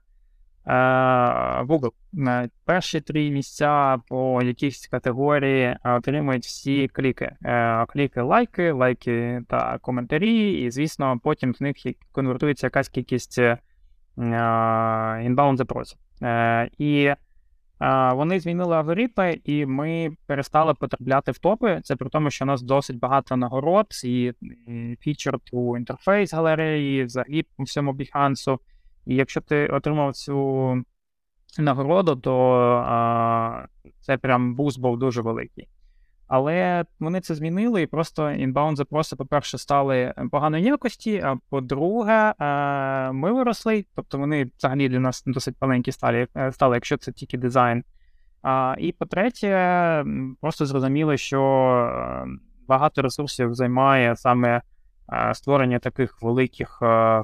Google. 0.66 1.92
Е, 2.28 2.50
перші 2.66 3.02
три 3.02 3.30
місця 3.30 3.98
по 4.08 4.42
якійсь 4.42 4.88
категорії 4.88 5.78
отримують 5.84 6.46
всі 6.46 6.88
кліки. 6.88 7.36
Е, 7.46 7.86
кліки, 7.86 8.22
лайки, 8.22 8.72
лайки 8.72 9.42
та 9.50 9.78
коментарі, 9.78 10.52
і, 10.52 10.72
звісно, 10.72 11.20
потім 11.24 11.56
з 11.56 11.62
них 11.62 11.76
конвертується 12.12 12.68
якась 12.68 12.90
кількість 12.90 13.42
inbound 15.22 15.58
запросів. 15.58 15.98
І 16.78 17.14
вони 18.14 18.40
змінили 18.40 18.76
алгоритми, 18.76 19.40
і 19.44 19.66
ми 19.66 20.10
перестали 20.28 20.74
потрапляти 20.74 21.32
в 21.32 21.38
топи. 21.38 21.80
Це 21.84 21.96
при 21.96 22.10
тому, 22.10 22.30
що 22.30 22.46
у 22.46 22.48
нас 22.48 22.62
досить 22.62 23.00
багато 23.00 23.38
нагород, 23.38 23.88
і 24.04 24.34
feature 25.00 25.38
у 25.52 25.78
інтерфейс 25.78 26.34
галереї, 26.34 27.04
взагалі 27.04 27.44
по 27.58 27.64
всьому 27.64 27.94
Behance 27.94 28.45
у. 28.45 28.60
І 29.06 29.16
якщо 29.16 29.42
ти 29.42 29.68
отримав 29.68 30.16
цю 30.16 30.84
нагороду, 31.60 32.16
то 32.16 32.52
а, 32.88 33.66
це 34.00 34.18
прям 34.18 34.56
boost 34.56 34.80
був 34.80 35.00
дуже 35.00 35.22
великий. 35.22 35.68
Але 36.28 36.86
вони 37.00 37.22
це 37.22 37.36
змінили, 37.36 37.82
і 37.82 37.88
просто 37.88 38.32
inbound 38.32 38.78
запроси, 38.78 39.16
по-перше, 39.16 39.58
стали 39.58 40.14
поганої 40.32 40.64
якості. 40.64 41.18
А 41.18 41.36
по-друге, 41.50 42.34
ми 43.14 43.34
виросли, 43.34 43.86
тобто 43.96 44.18
вони 44.18 44.50
взагалі 44.58 44.90
для 44.90 45.00
нас 45.00 45.24
досить 45.26 45.56
маленькі 45.62 45.92
стали, 45.92 46.28
е, 46.38 46.52
стали, 46.52 46.76
якщо 46.76 46.98
це 46.98 47.12
тільки 47.12 47.38
дизайн. 47.38 47.84
А, 48.42 48.76
І 48.80 48.92
по-третє, 48.92 50.06
просто 50.42 50.66
зрозуміло, 50.66 51.18
що 51.18 51.42
е, 51.42 52.28
багато 52.68 53.02
ресурсів 53.02 53.54
займає 53.54 54.16
саме 54.16 54.62
створення 55.34 55.80
таких 55.80 56.22
великих 56.22 56.82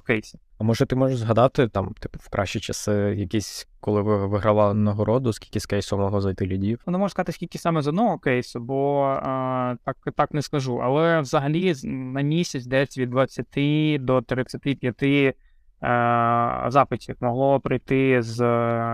кейсів. 0.07 0.39
А 0.59 0.63
може 0.63 0.85
ти 0.85 0.95
можеш 0.95 1.17
згадати 1.17 1.67
там, 1.67 1.93
типу, 1.99 2.19
в 2.21 2.29
кращі 2.29 2.59
часи, 2.59 2.91
якісь, 3.17 3.67
коли 3.79 4.01
ви 4.01 4.27
вигравали 4.27 4.73
нагороду, 4.73 5.33
скільки 5.33 5.59
з 5.59 5.65
кейсу 5.65 5.97
могло 5.97 6.21
зайти 6.21 6.45
лідів? 6.45 6.81
Ну, 6.87 6.91
не 6.91 6.97
можу 6.97 7.09
сказати, 7.09 7.31
скільки 7.31 7.57
саме 7.57 7.81
з 7.81 7.87
одного 7.87 8.19
кейсу, 8.19 8.59
бо 8.59 9.01
а, 9.23 9.75
так 9.85 9.97
так 10.15 10.33
не 10.33 10.41
скажу. 10.41 10.81
Але 10.83 11.21
взагалі 11.21 11.73
на 11.83 12.21
місяць 12.21 12.65
десь 12.65 12.97
від 12.97 13.09
20 13.09 13.45
до 13.99 14.21
35 14.21 15.35
а, 15.81 16.65
запитів 16.67 17.15
могло 17.19 17.59
прийти 17.59 18.21
з 18.21 18.41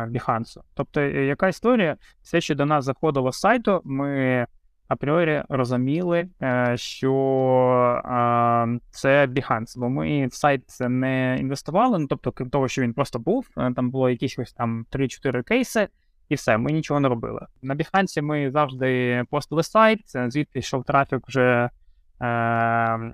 Behance. 0.08 0.58
Тобто, 0.74 1.02
яка 1.02 1.48
історія? 1.48 1.98
Все, 2.22 2.42
що 2.42 2.56
до 2.56 2.66
нас 2.66 2.86
заходило 2.86 3.32
з 3.32 3.40
сайту, 3.40 3.82
ми 3.84 4.48
апріорі 4.88 5.44
розуміли, 5.50 6.28
е, 6.42 6.74
що 6.78 7.12
це 8.92 9.26
Behance, 9.26 9.80
бо 9.80 9.90
ми 9.90 10.28
в 10.28 10.34
сайт 10.34 10.64
не 10.80 11.38
інвестували. 11.40 12.00
Ну 12.00 12.08
тобто, 12.08 12.32
крім 12.32 12.50
того, 12.50 12.68
що 12.68 12.82
він 12.82 12.94
просто 12.94 13.20
був, 13.20 13.48
е, 13.58 13.74
там 13.76 13.92
було 13.92 14.10
якісь 14.10 14.54
там 14.58 14.86
3-4 14.92 15.44
кейси. 15.44 15.88
І 16.30 16.36
все, 16.36 16.58
ми 16.58 16.72
нічого 16.72 17.00
не 17.00 17.10
робили. 17.10 17.46
На 17.62 17.76
Behance 17.76 18.22
ми 18.22 18.52
завжди 18.52 19.24
постили 19.30 19.64
сайт, 19.64 20.00
звідти 20.28 20.60
йшов 20.60 20.84
трафік 20.84 21.28
вже 21.28 21.70
е, 22.22 23.14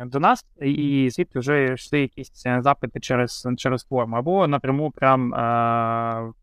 до 0.00 0.20
нас, 0.20 0.46
і 0.60 1.08
звідти 1.12 1.38
вже 1.38 1.64
йшли 1.64 2.00
якісь 2.00 2.32
запити 2.58 3.00
через 3.00 3.48
через 3.56 3.84
форму, 3.84 4.16
або 4.16 4.46
напряму 4.46 4.90
прям 4.90 5.34
е, 5.34 5.38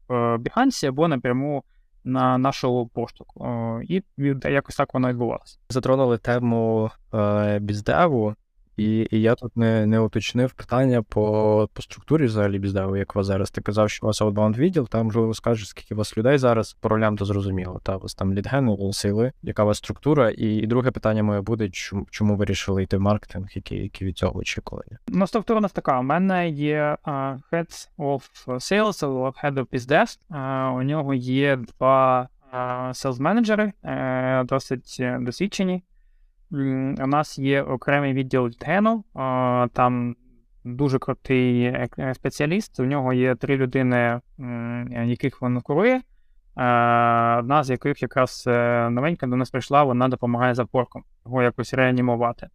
в 0.08 0.38
Behance, 0.38 0.88
або 0.88 1.08
напряму 1.08 1.64
на 2.04 2.38
нашу 2.38 2.90
пошту. 2.94 3.26
І 3.88 4.04
якось 4.44 4.76
так 4.76 4.94
воно 4.94 5.10
відбувалося. 5.10 5.58
Затронули 5.70 6.18
тему 6.18 6.92
е, 7.14 7.60
біздеву, 7.60 8.36
і 8.80 9.08
і 9.12 9.22
я 9.22 9.36
тут 9.36 9.58
не 9.58 9.86
не 9.86 10.00
уточнив 10.00 10.54
питання 10.54 11.02
по 11.02 11.70
по 11.74 11.82
структурі 11.82 12.26
взагалі 12.26 12.60
біздеву, 12.60 12.98
як 12.98 13.16
у 13.16 13.20
вас 13.20 13.28
зараз. 13.28 13.52
Ти 13.52 13.62
казав, 13.62 13.90
що 13.90 14.06
у 14.06 14.08
вас 14.08 14.22
outbound 14.22 14.58
відділ, 14.58 14.88
там 14.90 15.06
можливо 15.06 15.34
скажеш, 15.34 15.68
скільки 15.68 15.94
у 15.94 15.98
вас 15.98 16.18
людей 16.18 16.38
зараз 16.38 16.74
по 16.74 16.90
ролям, 16.90 17.18
то 17.18 17.26
зрозуміло. 17.26 17.80
Та 17.84 17.98
у 17.98 18.00
вас 18.00 18.16
там 18.16 18.34
лідгени, 18.34 18.94
сили, 18.94 19.32
яка 19.42 19.64
у 19.64 19.66
вас 19.66 19.78
структура? 19.78 20.30
І 20.30 20.56
і 20.56 20.68
друге 20.68 20.92
питання 20.92 21.24
моє 21.24 21.42
буде: 21.42 21.70
чому 21.70 22.08
чому 22.10 22.36
вирішили 22.36 22.84
йти 22.84 22.98
в 22.98 23.02
маркетинг, 23.02 23.48
які 23.54 23.76
які 23.76 24.06
від 24.06 24.18
цього 24.18 24.40
очікування? 24.40 24.98
Ну, 25.08 25.28
структура 25.28 25.60
у 25.60 25.62
нас 25.62 25.72
така. 25.72 26.00
У 26.00 26.04
мене 26.04 26.50
є 26.50 26.98
uh, 27.06 27.40
Head 27.52 27.88
of 27.98 28.48
Sales 28.48 29.00
Head 29.44 29.54
of 29.54 29.66
BizDev. 29.74 30.18
Uh, 30.30 30.78
у 30.80 30.84
нього 30.84 31.14
є 31.14 31.56
два 31.56 32.30
селс 32.94 33.20
менеджери 33.20 33.74
uh, 33.84 34.46
досить 34.46 34.98
досвідчені. 35.20 35.84
У 36.52 37.08
нас 37.08 37.40
є 37.40 37.62
окремий 37.62 38.14
відділ 38.14 38.52
Гену, 38.62 39.04
там 39.74 40.16
дуже 40.64 41.00
крутий 41.00 41.64
е, 41.64 42.14
спеціаліст. 42.14 42.80
У 42.80 42.86
нього 42.86 43.14
є 43.14 43.36
три 43.36 43.58
людини, 43.58 44.22
яких 44.92 45.42
він 45.42 45.62
курує. 45.62 46.02
Одна 47.40 47.64
з 47.64 47.70
яких 47.70 48.02
якраз 48.02 48.44
е, 48.48 48.90
новенька 48.90 49.28
до 49.28 49.36
нас 49.36 49.50
прийшла, 49.50 49.84
вона 49.84 50.08
допомагає 50.08 50.56
за 50.56 50.66
порком, 50.66 51.04
його 51.26 51.44
якось 51.44 51.74
реанімувати. 51.74 52.48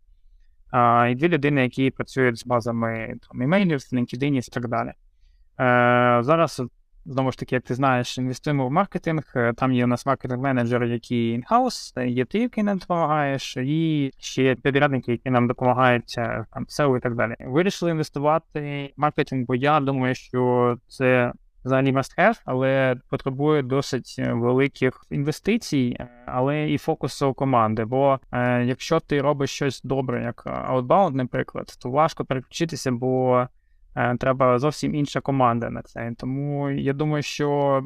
І 1.10 1.14
дві 1.14 1.28
людини, 1.28 1.62
які 1.62 1.90
працюють 1.90 2.38
з 2.38 2.46
базами 2.46 3.14
там, 3.28 3.42
емейлів, 3.42 3.78
LinkedIn 3.78 4.48
і 4.48 4.50
так 4.50 4.68
далі. 4.68 4.88
Е, 4.88 6.22
зараз 6.22 6.62
Знову 7.06 7.32
ж 7.32 7.38
таки, 7.38 7.54
як 7.54 7.64
ти 7.64 7.74
знаєш, 7.74 8.18
інвестуємо 8.18 8.68
в 8.68 8.70
маркетинг. 8.70 9.32
Е, 9.36 9.52
там 9.52 9.72
є 9.72 9.84
у 9.84 9.86
нас 9.86 10.06
маркетинг-менеджер, 10.06 10.84
який 10.84 11.30
інхаус, 11.30 11.94
є 12.06 12.24
ти, 12.24 12.38
який 12.38 12.64
нам 12.64 12.78
допомагаєш, 12.78 13.56
і 13.56 14.10
ще 14.18 14.54
підрядники, 14.54 15.12
які 15.12 15.30
нам 15.30 15.48
допомагають 15.48 16.14
е, 16.18 16.44
там 16.52 16.64
SEO 16.64 16.96
і 16.96 17.00
так 17.00 17.14
далі. 17.14 17.34
Вирішили 17.40 17.90
інвестувати 17.90 18.92
в 18.96 19.00
маркетинг, 19.00 19.44
бо 19.46 19.54
я 19.54 19.80
думаю, 19.80 20.14
що 20.14 20.76
це 20.88 21.32
взагалі 21.64 21.92
must 21.92 22.18
have, 22.18 22.40
але 22.44 22.96
потребує 23.10 23.62
досить 23.62 24.16
великих 24.18 25.04
інвестицій, 25.10 25.96
е, 26.00 26.08
але 26.26 26.70
і 26.70 26.78
фокусу 26.78 27.34
команди. 27.34 27.84
Бо 27.84 28.20
е, 28.32 28.64
якщо 28.64 29.00
ти 29.00 29.20
робиш 29.20 29.50
щось 29.50 29.82
добре, 29.82 30.22
як 30.22 30.46
Outbound, 30.46 31.14
наприклад, 31.14 31.76
то 31.82 31.90
важко 31.90 32.24
переключитися, 32.24 32.92
бо. 32.92 33.46
Е, 33.96 34.16
треба 34.16 34.58
зовсім 34.58 34.94
інша 34.94 35.20
команда 35.20 35.70
на 35.70 35.82
це. 35.82 36.12
Тому 36.18 36.70
я 36.70 36.92
думаю, 36.92 37.22
що 37.22 37.82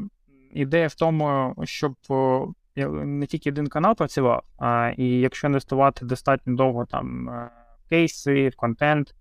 ідея 0.52 0.86
в 0.86 0.94
тому, 0.94 1.54
щоб 1.64 1.94
не 3.04 3.26
тільки 3.26 3.50
один 3.50 3.66
канал 3.66 3.96
працював, 3.96 4.42
а 4.58 4.92
і 4.96 5.04
якщо 5.04 5.46
інвестувати 5.46 6.04
достатньо 6.04 6.56
довго 6.56 6.84
там 6.84 7.28
е, 7.28 7.50
в 7.84 7.88
кейси, 7.88 8.48
в 8.48 8.56
контент, 8.56 9.14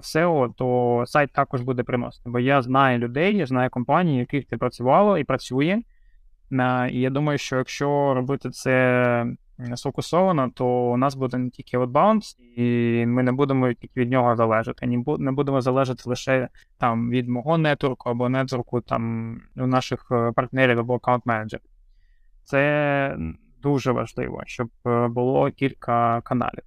SEO, 0.00 0.54
то 0.54 1.04
сайт 1.06 1.32
також 1.32 1.60
буде 1.60 1.82
приносити. 1.82 2.30
Бо 2.30 2.38
я 2.38 2.62
знаю 2.62 2.98
людей, 2.98 3.36
я 3.36 3.46
знаю 3.46 3.70
компанії, 3.70 4.18
яких 4.18 4.44
ти 4.44 4.56
працювало 4.56 5.18
і 5.18 5.24
працює. 5.24 5.82
І 6.90 7.00
я 7.00 7.10
думаю, 7.10 7.38
що 7.38 7.56
якщо 7.56 8.14
робити 8.14 8.50
це 8.50 9.26
сфокусовано, 9.74 10.50
то 10.54 10.66
у 10.66 10.96
нас 10.96 11.14
буде 11.14 11.38
не 11.38 11.50
тільки 11.50 11.78
outbound, 11.78 12.36
і 12.56 13.06
ми 13.06 13.22
не 13.22 13.32
будемо 13.32 13.72
тільки 13.72 14.00
від 14.00 14.10
нього 14.10 14.36
залежати. 14.36 14.86
Не 15.18 15.32
будемо 15.32 15.60
залежати 15.60 16.02
лише 16.06 16.48
там 16.78 17.10
від 17.10 17.28
мого 17.28 17.58
нетворку 17.58 18.10
або 18.10 18.28
нетворку 18.28 18.80
там 18.80 19.34
у 19.56 19.66
наших 19.66 20.06
е, 20.10 20.32
партнерів 20.32 20.78
або 20.78 20.94
аккаунт-менеджерів. 20.94 21.60
Це 22.44 23.16
дуже 23.62 23.92
важливо, 23.92 24.42
щоб 24.46 24.68
е, 24.86 25.08
було 25.08 25.50
кілька 25.50 26.20
каналів. 26.20 26.62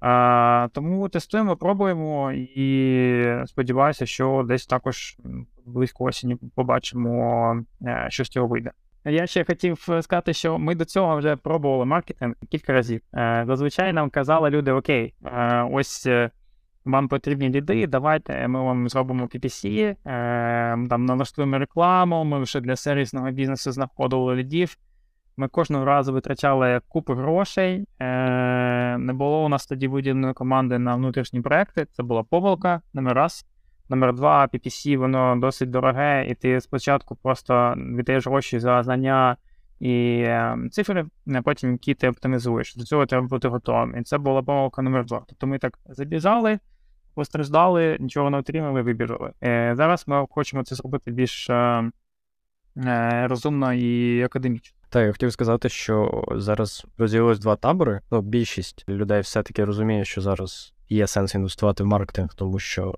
А, 0.00 0.68
Тому 0.72 1.08
тестуємо, 1.08 1.56
пробуємо 1.56 2.32
і 2.32 3.46
сподіваюся, 3.46 4.06
що 4.06 4.44
десь 4.48 4.66
також 4.66 5.16
близько 5.66 6.04
осені 6.04 6.36
побачимо, 6.54 7.56
е, 7.82 8.06
що 8.08 8.24
з 8.24 8.28
цього 8.28 8.46
вийде. 8.46 8.70
Я 9.06 9.26
ще 9.26 9.44
хотів 9.44 9.86
е, 9.88 10.02
сказати, 10.02 10.32
що 10.32 10.58
ми 10.58 10.74
до 10.74 10.84
цього 10.84 11.16
вже 11.16 11.36
пробували 11.36 11.84
маркетинг 11.84 12.34
кілька 12.50 12.72
разів. 12.72 13.00
Е, 13.14 13.44
зазвичай 13.46 13.92
нам 13.92 14.10
казали 14.10 14.50
люди: 14.50 14.72
Окей, 14.72 15.14
е, 15.24 15.62
ось 15.72 16.08
вам 16.84 17.08
потрібні 17.08 17.50
ліди, 17.50 17.86
давайте 17.86 18.48
ми 18.48 18.62
вам 18.62 18.88
зробимо 18.88 19.24
PPC, 19.24 19.94
там 20.88 21.04
налаштуємо 21.04 21.58
рекламу, 21.58 22.24
ми 22.24 22.38
вже 22.38 22.60
для 22.60 22.76
сервісного 22.76 23.30
бізнесу 23.30 23.72
знаходили 23.72 24.34
лідів. 24.34 24.76
Ми 25.36 25.48
кожного 25.48 25.84
разу 25.84 26.12
витрачали 26.12 26.80
купу 26.88 27.14
грошей. 27.14 27.86
Не 28.98 29.12
було 29.14 29.44
у 29.44 29.48
нас 29.48 29.66
тоді 29.66 29.88
виділеної 29.88 30.34
команди 30.34 30.78
на 30.78 30.94
внутрішні 30.96 31.40
проекти. 31.40 31.86
Це 31.92 32.02
була 32.02 32.22
помилка, 32.22 32.80
номер 32.94 33.16
раз. 33.16 33.46
Номер 33.88 34.14
два, 34.14 34.46
PPC, 34.46 34.96
воно 34.96 35.36
досить 35.36 35.70
дороге, 35.70 36.26
і 36.28 36.34
ти 36.34 36.60
спочатку 36.60 37.16
просто 37.16 37.74
віддаєш 37.76 38.26
гроші 38.26 38.58
за 38.58 38.82
знання 38.82 39.36
і 39.80 40.22
е, 40.26 40.56
цифри, 40.70 41.06
а 41.34 41.42
потім 41.42 41.72
які 41.72 41.94
ти 41.94 42.08
оптимізуєш. 42.08 42.76
До 42.76 42.84
цього 42.84 43.06
треба 43.06 43.26
бути 43.26 43.48
готовим. 43.48 43.96
І 43.98 44.02
це 44.02 44.18
була 44.18 44.42
помилка 44.42 44.82
номер 44.82 45.04
два. 45.04 45.22
Тобто 45.28 45.46
ми 45.46 45.58
так 45.58 45.78
забіжали, 45.88 46.58
постраждали, 47.14 47.96
нічого 48.00 48.30
не 48.30 48.38
отримали, 48.38 48.82
вибіжали. 48.82 49.32
Е, 49.44 49.74
зараз 49.76 50.04
ми 50.06 50.26
хочемо 50.30 50.64
це 50.64 50.74
зробити 50.74 51.10
більш 51.10 51.50
е, 51.50 51.90
е, 52.76 53.26
розумно 53.28 53.72
і 53.72 54.22
академічно. 54.22 54.76
Так, 54.88 55.06
я 55.06 55.12
хотів 55.12 55.32
сказати, 55.32 55.68
що 55.68 56.24
зараз 56.36 56.86
розділилось 56.98 57.38
два 57.38 57.56
табори. 57.56 58.00
Ну, 58.10 58.20
більшість 58.20 58.88
людей 58.88 59.20
все-таки 59.20 59.64
розуміє, 59.64 60.04
що 60.04 60.20
зараз 60.20 60.74
є 60.88 61.06
сенс 61.06 61.34
інвестувати 61.34 61.82
в 61.82 61.86
маркетинг, 61.86 62.34
тому 62.34 62.58
що 62.58 62.94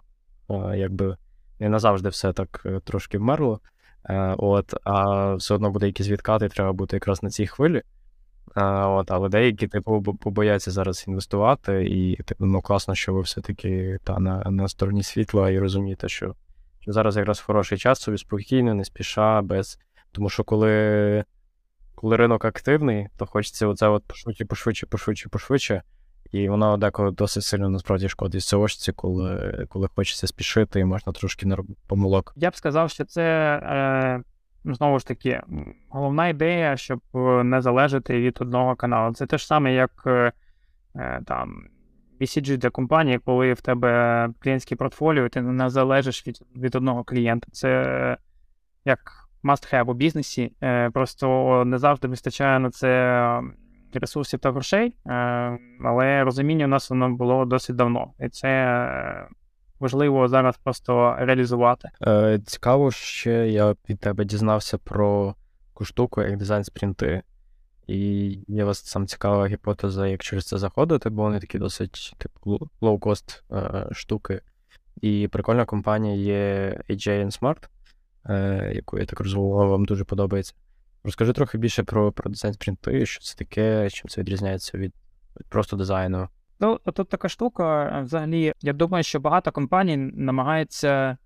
якби 0.76 1.16
не 1.58 1.68
назавжди 1.68 2.08
все 2.08 2.32
так 2.32 2.62
е, 2.66 2.80
трошки 2.84 3.18
вмерло. 3.18 3.60
Е, 4.04 4.34
от, 4.38 4.74
А 4.84 5.34
все 5.34 5.54
одно 5.54 5.70
буде 5.70 5.86
якісь 5.86 6.08
відкати, 6.08 6.48
треба 6.48 6.72
бути 6.72 6.96
якраз 6.96 7.22
на 7.22 7.30
цій 7.30 7.46
хвилі. 7.46 7.82
От, 8.56 9.10
Але 9.10 9.28
деякі 9.28 9.68
типу 9.68 10.02
побояться 10.20 10.70
зараз 10.70 11.04
інвестувати, 11.08 11.84
і 11.84 12.16
типу, 12.16 12.46
ну 12.46 12.60
класно, 12.60 12.94
що 12.94 13.14
ви 13.14 13.20
все-таки 13.20 13.98
та 14.04 14.18
на 14.18 14.50
на 14.50 14.68
стороні 14.68 15.02
світла 15.02 15.50
і 15.50 15.58
розумієте, 15.58 16.08
що 16.08 16.34
що 16.80 16.92
зараз 16.92 17.16
якраз 17.16 17.40
хороший 17.40 17.78
час, 17.78 18.00
собі 18.00 18.18
спокійно, 18.18 18.74
не 18.74 18.84
спіша, 18.84 19.42
без. 19.42 19.78
Тому 20.12 20.28
що 20.28 20.44
коли 20.44 21.24
коли 21.94 22.16
ринок 22.16 22.44
активний, 22.44 23.08
то 23.16 23.26
хочеться 23.26 23.66
оце 23.66 23.88
от 23.88 24.04
пошвидше, 24.04 24.44
пошвидше, 24.44 24.86
пошвидше, 24.86 25.28
пошвидше. 25.28 25.82
І 26.32 26.48
воно 26.48 26.76
деколи 26.76 27.10
досить 27.10 27.42
сильно 27.42 27.70
насправді 27.70 28.08
шкодить 28.08 28.42
СОшці, 28.42 28.92
коли 28.92 29.66
коли 29.68 29.88
хочеться 29.94 30.26
спішити 30.26 30.80
і 30.80 30.84
можна 30.84 31.12
трошки 31.12 31.46
наробити 31.46 31.80
помилок. 31.86 32.32
Я 32.36 32.50
б 32.50 32.56
сказав, 32.56 32.90
що 32.90 33.04
це 33.04 33.22
е, 33.62 34.22
знову 34.64 34.98
ж 34.98 35.06
таки 35.06 35.42
головна 35.88 36.28
ідея, 36.28 36.76
щоб 36.76 37.00
е, 37.14 37.44
не 37.44 37.62
залежати 37.62 38.20
від 38.20 38.38
одного 38.40 38.76
каналу. 38.76 39.14
Це 39.14 39.26
те 39.26 39.38
ж 39.38 39.46
саме, 39.46 39.74
як 39.74 39.90
е, 40.06 40.32
е 40.96 41.20
там 41.26 41.68
BCG 42.20 42.56
для 42.56 42.70
компанії, 42.70 43.18
коли 43.18 43.52
в 43.52 43.60
тебе 43.60 44.28
клієнтське 44.40 44.76
портфоліо, 44.76 45.28
ти 45.28 45.42
не 45.42 45.70
залежиш 45.70 46.26
від 46.26 46.42
від 46.56 46.74
одного 46.74 47.04
клієнта. 47.04 47.48
Це 47.52 48.16
як 48.84 49.28
must 49.44 49.74
have 49.74 49.90
у 49.90 49.94
бізнесі. 49.94 50.52
Е, 50.62 50.90
Просто 50.90 51.62
не 51.64 51.78
завжди 51.78 52.08
вистачає 52.08 52.58
на 52.58 52.70
це 52.70 53.42
ресурсів 53.96 54.40
та 54.40 54.52
грошей, 54.52 54.94
е, 55.06 55.58
але 55.84 56.24
розуміння 56.24 56.64
у 56.64 56.68
нас 56.68 56.90
воно 56.90 57.10
було 57.10 57.44
досить 57.44 57.76
давно. 57.76 58.12
І 58.20 58.28
це 58.28 58.48
е, 58.48 59.28
важливо 59.80 60.28
зараз 60.28 60.56
просто 60.56 61.16
реалізувати. 61.18 61.88
Е, 62.06 62.40
Цікаво, 62.46 62.90
ще 62.90 63.48
я 63.48 63.74
від 63.88 64.00
тебе 64.00 64.24
дізнався 64.24 64.78
про 64.78 65.34
таку 65.68 65.84
штуку, 65.84 66.22
як 66.22 66.36
дизайн 66.36 66.64
спринти. 66.64 67.22
І 67.86 68.28
є 68.48 68.64
вас 68.64 68.84
сам 68.86 69.06
цікава 69.06 69.46
гіпотеза, 69.46 70.06
як 70.06 70.22
через 70.22 70.46
це 70.46 70.58
заходити, 70.58 71.10
бо 71.10 71.22
вони 71.22 71.40
такі 71.40 71.58
досить 71.58 72.14
типу 72.18 72.70
лоу-кост 72.80 73.42
штуки. 73.92 74.40
І 75.00 75.28
прикольна 75.28 75.64
компанія 75.64 76.14
є 76.14 76.80
AJ 76.90 77.40
Smart, 77.40 77.68
яку 78.74 78.98
я 78.98 79.06
так 79.06 79.20
розумію, 79.20 79.50
вам 79.50 79.84
дуже 79.84 80.04
подобається. 80.04 80.54
Розкажи 81.04 81.32
трохи 81.32 81.58
більше 81.58 81.82
про 81.82 82.12
про 82.12 82.30
дизайн 82.30 82.54
спринти, 82.54 83.06
що 83.06 83.20
це 83.20 83.36
таке, 83.36 83.90
чим 83.90 84.08
це 84.08 84.20
відрізняється 84.20 84.78
від, 84.78 84.94
від 85.40 85.46
просто 85.48 85.76
дизайну. 85.76 86.28
Ну, 86.60 86.78
тут 86.94 87.08
така 87.08 87.28
штука. 87.28 88.00
Взагалі, 88.00 88.52
я 88.60 88.72
думаю, 88.72 89.04
що 89.04 89.20
багато 89.20 89.52
компаній 89.52 89.96
намагаються 89.96 91.16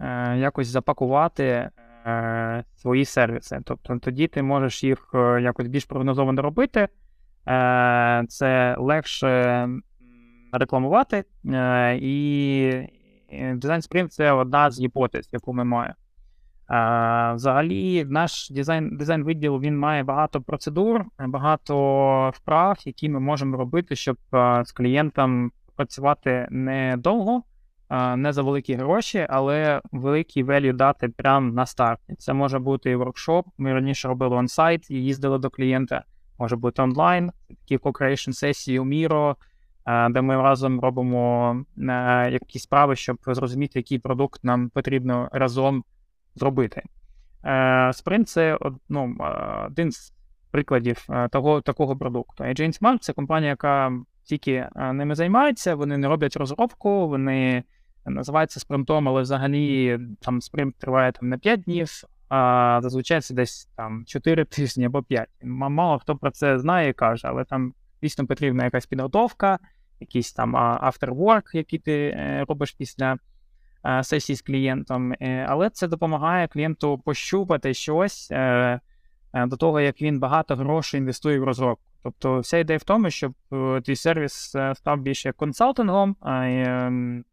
е, 0.00 0.36
якось 0.38 0.66
запакувати 0.68 1.70
е, 2.06 2.64
свої 2.76 3.04
сервіси. 3.04 3.60
Тобто 3.64 3.98
тоді 3.98 4.26
ти 4.28 4.42
можеш 4.42 4.84
їх 4.84 5.10
е, 5.14 5.42
якось 5.42 5.68
більш 5.68 5.84
прогнозовано 5.84 6.42
робити. 6.42 6.88
Е, 7.48 8.24
Це 8.28 8.76
легше 8.78 9.68
рекламувати. 10.52 11.24
Е, 11.46 11.98
І 12.00 12.88
дизайн 13.54 13.82
спринт 13.82 14.12
це 14.12 14.32
одна 14.32 14.70
з 14.70 14.80
гіпотез, 14.80 15.28
яку 15.32 15.52
ми 15.52 15.64
маємо. 15.64 15.94
Взагалі, 17.34 18.04
наш 18.04 18.50
дизайн 18.50 18.96
дизайн 18.96 19.24
відділ 19.24 19.60
він 19.60 19.78
має 19.78 20.02
багато 20.02 20.40
процедур, 20.40 21.04
багато 21.18 22.30
вправ, 22.34 22.78
які 22.84 23.08
ми 23.08 23.20
можемо 23.20 23.56
робити, 23.56 23.96
щоб 23.96 24.16
з 24.64 24.72
клієнтом 24.72 25.52
працювати 25.76 26.48
не 26.50 26.94
довго, 26.98 27.42
не 28.16 28.32
за 28.32 28.42
великі 28.42 28.74
гроші, 28.74 29.26
але 29.30 29.80
великий 29.92 30.44
value 30.44 30.72
дати 30.72 31.08
прямо 31.08 31.52
на 31.52 31.66
старті. 31.66 32.14
Це 32.18 32.32
може 32.32 32.58
бути 32.58 32.90
і 32.90 32.96
воркшоп. 32.96 33.46
Ми 33.58 33.72
раніше 33.72 34.08
робили 34.08 34.36
онсайт 34.36 34.90
і 34.90 34.94
їздили 34.94 35.38
до 35.38 35.50
клієнта. 35.50 36.04
Може 36.38 36.56
бути 36.56 36.82
онлайн, 36.82 37.32
такі 37.48 37.78
co-creation 37.78 38.32
сесії 38.32 38.78
у 38.78 38.84
Miro, 38.84 39.34
де 40.10 40.22
ми 40.22 40.36
разом 40.36 40.80
робимо 40.80 41.56
е, 41.78 42.30
якісь 42.30 42.62
справи, 42.62 42.96
щоб 42.96 43.16
зрозуміти, 43.26 43.78
який 43.78 43.98
продукт 43.98 44.44
нам 44.44 44.68
потрібно 44.68 45.28
разом 45.32 45.84
зробити. 46.34 46.82
Е, 47.44 47.92
це 48.26 48.58
ну, 48.88 49.16
один 49.66 49.92
з 49.92 50.14
прикладів 50.50 51.06
е, 51.10 51.28
того, 51.28 51.60
такого 51.60 51.96
продукту. 51.96 52.44
Agent 52.44 52.80
Smart 52.80 52.98
це 53.00 53.12
компанія, 53.12 53.50
яка 53.50 53.92
тільки 54.24 54.52
е, 54.52 54.92
ними 54.92 55.14
займається, 55.14 55.74
вони 55.74 55.98
не 55.98 56.08
роблять 56.08 56.36
розробку, 56.36 57.08
вони 57.08 57.64
називаються 58.06 58.60
спринтом, 58.60 59.08
але 59.08 59.22
взагалі 59.22 59.98
там 60.20 60.40
спринт 60.40 60.76
триває 60.76 61.12
там, 61.12 61.28
на 61.28 61.38
5 61.38 61.60
днів, 61.60 61.88
а 62.28 62.78
зазвичай 62.82 63.20
це 63.20 63.34
десь 63.34 63.68
там 63.76 64.04
4 64.06 64.44
тижні 64.44 64.84
або 64.84 65.02
5. 65.02 65.28
Мало 65.42 65.98
хто 65.98 66.16
про 66.16 66.30
це 66.30 66.58
знає 66.58 66.88
і 66.88 66.92
каже, 66.92 67.28
але 67.28 67.44
там 67.44 67.74
дійсно 68.02 68.26
потрібна 68.26 68.64
якась 68.64 68.86
підготовка, 68.86 69.58
якийсь 70.00 70.32
там 70.32 70.56
after 70.56 71.42
який 71.52 71.78
ти 71.78 72.16
робиш 72.48 72.72
після. 72.72 73.16
Е, 73.86 74.04
сесії 74.04 74.36
з 74.36 74.42
клієнтом, 74.42 75.12
е, 75.12 75.46
але 75.48 75.70
це 75.70 75.88
допомагає 75.88 76.48
клієнту 76.48 76.98
пощупати 76.98 77.74
щось 77.74 78.28
е, 78.30 78.80
до 79.34 79.56
того, 79.56 79.80
як 79.80 80.02
він 80.02 80.18
багато 80.18 80.56
грошей 80.56 81.00
інвестує 81.00 81.40
в 81.40 81.44
розробку. 81.44 81.82
Тобто, 82.02 82.40
вся 82.40 82.58
ідея 82.58 82.78
в 82.78 82.82
тому, 82.82 83.10
щоб 83.10 83.34
твій 83.84 83.96
сервіс 83.96 84.32
став 84.74 85.00
більше 85.00 85.32
консалтингом, 85.32 86.16
ем, 86.26 87.24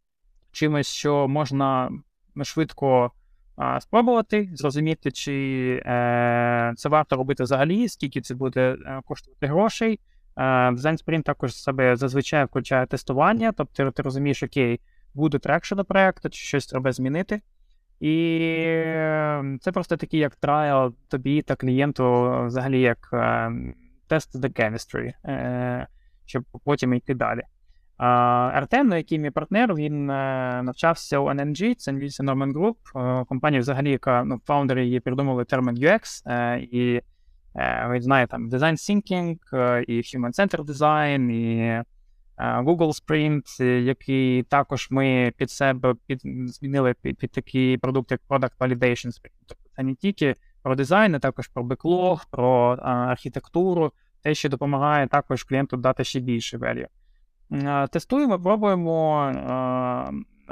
чимось, 0.52 0.88
що 0.88 1.28
можна 1.28 1.92
швидко 2.44 3.12
спробувати, 3.80 4.50
зрозуміти, 4.54 5.12
чи 5.12 5.82
це 6.76 6.90
варто 6.90 7.16
робити 7.16 7.44
взагалі, 7.44 7.88
скільки 7.88 8.22
це 8.22 8.36
буде 8.36 8.78
коштувати 9.06 9.48
грошей. 9.48 10.00
Design 10.38 11.06
Sprint 11.06 11.24
також 11.24 11.56
себе 11.56 11.96
зазвичай 11.96 12.46
включає 12.46 12.86
тестування, 12.86 13.52
тобто 13.52 13.92
ти 13.92 14.04
розумієш, 14.04 14.44
окей 14.44 14.80
буде 15.14 15.40
traction 15.40 15.76
до 15.76 15.86
проекту, 15.86 16.30
чи 16.30 16.46
щось 16.46 16.68
треба 16.68 16.92
змінити. 16.92 17.42
І 18.00 18.38
ем, 18.86 19.60
це 19.62 19.72
просто 19.72 19.98
такий 19.98 20.20
як 20.20 20.36
трайл 20.36 20.96
тобі 21.08 21.42
та 21.42 21.56
клієнту, 21.56 22.36
взагалі, 22.46 22.82
як 22.82 23.10
тест 24.08 24.36
the 24.36 24.60
chemistry, 24.60 25.14
е, 25.26 25.88
щоб 26.26 26.44
потім 26.66 26.94
йти 26.94 27.14
далі. 27.14 27.42
Артем, 27.98 28.88
на 28.88 28.98
який 28.98 29.20
мій 29.20 29.30
партнер, 29.30 29.76
він 29.76 30.06
навчався 30.06 31.20
у 31.20 31.26
NNG, 31.26 31.76
це 31.76 31.92
Nielsen 31.92 32.24
Norman 32.24 32.54
Group, 32.54 33.26
компанія, 33.26 33.60
взагалі, 33.60 33.92
яка 33.92 34.24
ну, 34.24 34.40
фаундери 34.46 34.86
її 34.86 35.00
придумали 35.00 35.46
термін 35.46 35.76
UX, 35.76 36.30
і 36.58 37.02
ви 37.88 38.02
знаєте, 38.02 38.32
там 38.32 38.50
Design 38.50 38.74
Thinking, 38.74 39.38
і 39.88 39.98
Human 39.98 40.32
Centered 40.40 40.66
Design, 40.66 41.32
і 41.32 41.84
Google 42.40 43.06
Sprint, 43.06 43.64
який 43.64 44.44
також 44.44 44.88
ми 44.92 45.34
під 45.38 45.52
себе 45.52 45.96
під, 46.08 46.22
змінили 46.46 46.94
під, 47.02 47.18
під 47.18 47.32
такий 47.32 47.78
продукт, 47.78 48.12
як 48.12 48.22
Product 48.30 48.58
Validation 48.60 49.08
Sprint. 49.08 49.32
Тобто 49.48 49.64
це 49.76 49.84
не 49.84 49.96
тільки 49.96 50.36
про 50.62 50.76
дизайн, 50.76 51.16
а 51.16 51.20
також 51.20 51.48
про 51.48 51.64
беклог, 51.64 52.26
про 52.32 52.78
а, 52.82 52.92
архітектуру, 52.92 53.92
те, 54.24 54.34
що 54.34 54.50
допомагає 54.50 55.08
також 55.08 55.44
клієнту 55.44 55.78
дати 55.78 56.04
ще 56.04 56.20
більше 56.20 56.58
value. 56.58 56.88
Тестуємо, 57.88 58.40
пробуємо, 58.40 59.32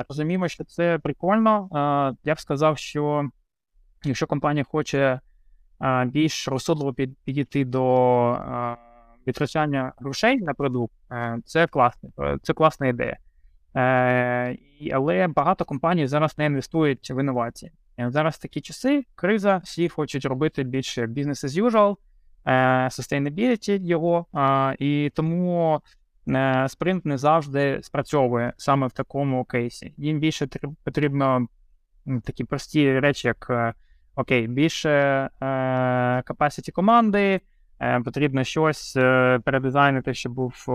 розуміємо, 0.09 0.47
що 0.47 0.63
це 0.63 0.99
прикольно. 0.99 1.69
Я 2.23 2.33
б 2.33 2.39
сказав, 2.39 2.77
що 2.77 3.29
якщо 4.03 4.27
компанія 4.27 4.65
хоче 4.69 5.19
більш 6.05 6.47
розсудливо 6.47 6.93
підійти 7.25 7.65
до 7.65 7.83
витрачання 9.27 9.93
грошей 9.97 10.37
на 10.37 10.53
продукт, 10.53 10.93
е, 11.11 11.37
це 11.45 11.67
класно, 11.67 12.09
е, 12.19 12.37
це 12.43 12.53
класна 12.53 12.87
ідея. 12.87 13.17
Е, 13.75 14.57
але 14.93 15.27
багато 15.27 15.65
компаній 15.65 16.07
зараз 16.07 16.37
не 16.37 16.45
інвестують 16.45 17.11
в 17.11 17.19
інновації. 17.19 17.71
Зараз 18.07 18.37
такі 18.37 18.61
часи, 18.61 19.05
криза, 19.15 19.57
всі 19.57 19.89
хочуть 19.89 20.25
робити 20.25 20.63
більше 20.63 21.05
business 21.05 21.45
as 21.45 21.63
usual, 21.63 21.95
sustainability 22.89 23.85
його, 23.85 24.25
і 24.79 25.11
тому 25.15 25.81
спринт 26.67 27.05
не 27.05 27.17
завжди 27.17 27.79
спрацьовує 27.81 28.53
саме 28.57 28.87
в 28.87 28.91
такому 28.91 29.45
кейсі. 29.45 29.93
Їм 29.97 30.19
більше 30.19 30.47
потрібно 30.83 31.47
такі 32.23 32.43
прості 32.43 32.99
речі, 32.99 33.27
як 33.27 33.73
окей, 34.15 34.47
більше 34.47 35.29
capacity 36.27 36.71
команди. 36.71 37.41
Е, 37.79 37.99
потрібно 37.99 38.43
щось 38.43 38.95
е, 38.95 39.39
передизайнити, 39.45 40.13
щоб 40.13 40.33
був, 40.33 40.65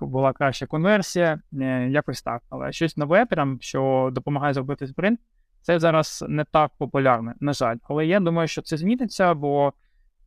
була 0.00 0.32
краща 0.32 0.66
конверсія, 0.66 1.40
е, 1.52 1.88
якось 1.88 2.22
так. 2.22 2.42
Але 2.50 2.72
щось 2.72 2.96
нове, 2.96 3.26
прям, 3.26 3.58
що 3.60 4.10
допомагає 4.12 4.54
зробити 4.54 4.86
спринт, 4.86 5.20
це 5.62 5.78
зараз 5.78 6.24
не 6.28 6.44
так 6.44 6.70
популярне, 6.78 7.34
на 7.40 7.52
жаль. 7.52 7.76
Але 7.82 8.06
я 8.06 8.20
думаю, 8.20 8.48
що 8.48 8.62
це 8.62 8.76
зміниться, 8.76 9.34
бо 9.34 9.72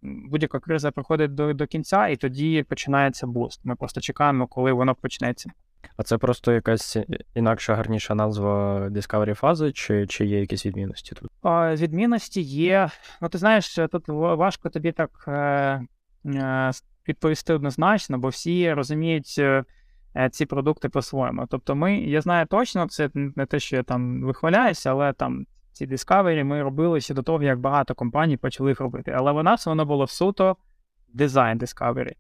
будь-яка 0.02 0.60
криза 0.60 0.92
приходить 0.92 1.36
до 1.36 1.54
до 1.54 1.68
кінця, 1.68 2.08
і 2.08 2.16
тоді 2.16 2.64
починається 2.64 3.28
буст. 3.28 3.66
Ми 3.66 3.76
просто 3.76 4.02
чекаємо, 4.02 4.48
коли 4.48 4.72
воно 4.72 4.96
почнеться. 4.96 5.50
А 5.98 6.04
це 6.04 6.18
просто 6.18 6.52
якась 6.52 6.98
інакша 7.36 7.76
гарніша 7.76 8.16
назва 8.16 8.80
Discovery 8.90 9.34
фази, 9.34 9.72
чи 9.72 10.08
чи 10.08 10.26
є 10.26 10.40
якісь 10.40 10.66
відмінності 10.66 11.16
тут? 11.16 11.32
Відмінності 11.82 12.42
є. 12.42 12.90
Ну, 13.22 13.30
ти 13.30 13.38
знаєш, 13.38 13.80
тут 13.92 14.08
важко 14.08 14.70
тобі 14.70 14.92
так 14.92 15.10
відповісти 17.08 17.54
однозначно, 17.54 18.18
бо 18.18 18.28
всі 18.28 18.74
розуміють 18.74 19.36
е, 19.40 19.64
е, 20.16 20.30
ці 20.30 20.46
продукти 20.46 20.90
по-своєму. 20.90 21.48
Тобто, 21.50 21.76
ми, 21.76 21.98
я 21.98 22.22
знаю 22.22 22.46
точно, 22.46 22.88
це 22.88 23.10
не 23.14 23.46
те, 23.46 23.60
що 23.60 23.76
я 23.76 23.84
там 23.84 24.24
вихваляюся, 24.24 24.92
але 24.92 25.14
там 25.14 25.46
ці 25.72 25.88
Discovery 25.88 26.44
ми 26.44 26.64
робили 26.64 27.02
ще 27.02 27.14
до 27.14 27.24
того, 27.24 27.44
як 27.44 27.60
багато 27.60 27.96
компаній 27.96 28.38
почали 28.38 28.72
їх 28.72 28.80
робити. 28.80 29.12
Але 29.18 29.32
в 29.32 29.44
нас 29.44 29.66
воно 29.66 29.86
було 29.86 30.08
суто 30.08 30.58
дизайн 31.14 31.58
Discovery. 31.58 32.14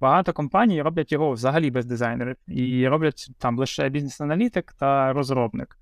Багато 0.00 0.32
компаній 0.32 0.82
роблять 0.82 1.12
його 1.12 1.30
взагалі 1.30 1.70
без 1.70 1.86
дизайнерів 1.86 2.36
і 2.46 2.88
роблять 2.88 3.30
там 3.38 3.58
лише 3.58 3.88
бізнес-аналітик 3.88 4.72
та 4.72 5.12
розробник. 5.12 5.78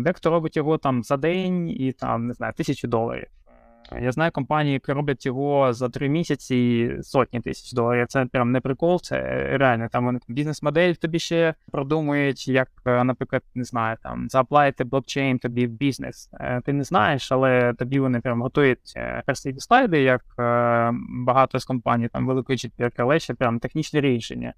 Дехто 0.00 0.30
робить 0.30 0.56
його 0.56 0.78
там 0.78 1.02
за 1.02 1.16
день 1.16 1.68
і 1.68 1.92
там, 1.92 2.26
не 2.26 2.34
знаю, 2.34 2.52
тисячу 2.56 2.88
доларів. 2.88 3.26
Я 4.00 4.12
знаю 4.12 4.32
компанії, 4.32 4.72
які 4.72 4.92
роблять 4.92 5.26
його 5.26 5.72
за 5.72 5.88
три 5.88 6.08
місяці 6.08 6.90
сотні 7.02 7.40
тисяч 7.40 7.72
доларів. 7.72 8.06
Це 8.08 8.26
прям 8.26 8.52
не 8.52 8.60
прикол, 8.60 9.00
це 9.00 9.20
реально. 9.56 9.88
Там 9.92 10.04
вони 10.04 10.18
бізнес-модель 10.28 10.92
тобі 10.92 11.18
ще 11.18 11.54
продумують, 11.72 12.48
як, 12.48 12.68
е, 12.86 13.04
наприклад, 13.04 13.42
не 13.54 13.64
знаю, 13.64 13.96
там 14.02 14.28
зааплаїти 14.28 14.84
блокчейн 14.84 15.38
тобі 15.38 15.66
в 15.66 15.70
бізнес. 15.70 16.30
Е, 16.40 16.60
ти 16.64 16.72
не 16.72 16.84
знаєш, 16.84 17.32
але 17.32 17.74
тобі 17.74 18.00
вони 18.00 18.20
прям 18.20 18.42
готують 18.42 18.92
е, 18.96 19.22
красиві 19.26 19.58
слайди, 19.58 20.02
як 20.02 20.22
багато 21.26 21.58
з 21.58 21.64
компаній, 21.64 22.08
там 22.08 22.26
великої 22.26 22.58
четвірки, 22.58 23.02
але 23.02 23.18
ще 23.18 23.34
прям 23.34 23.58
технічні 23.58 24.00
рішення. 24.00 24.54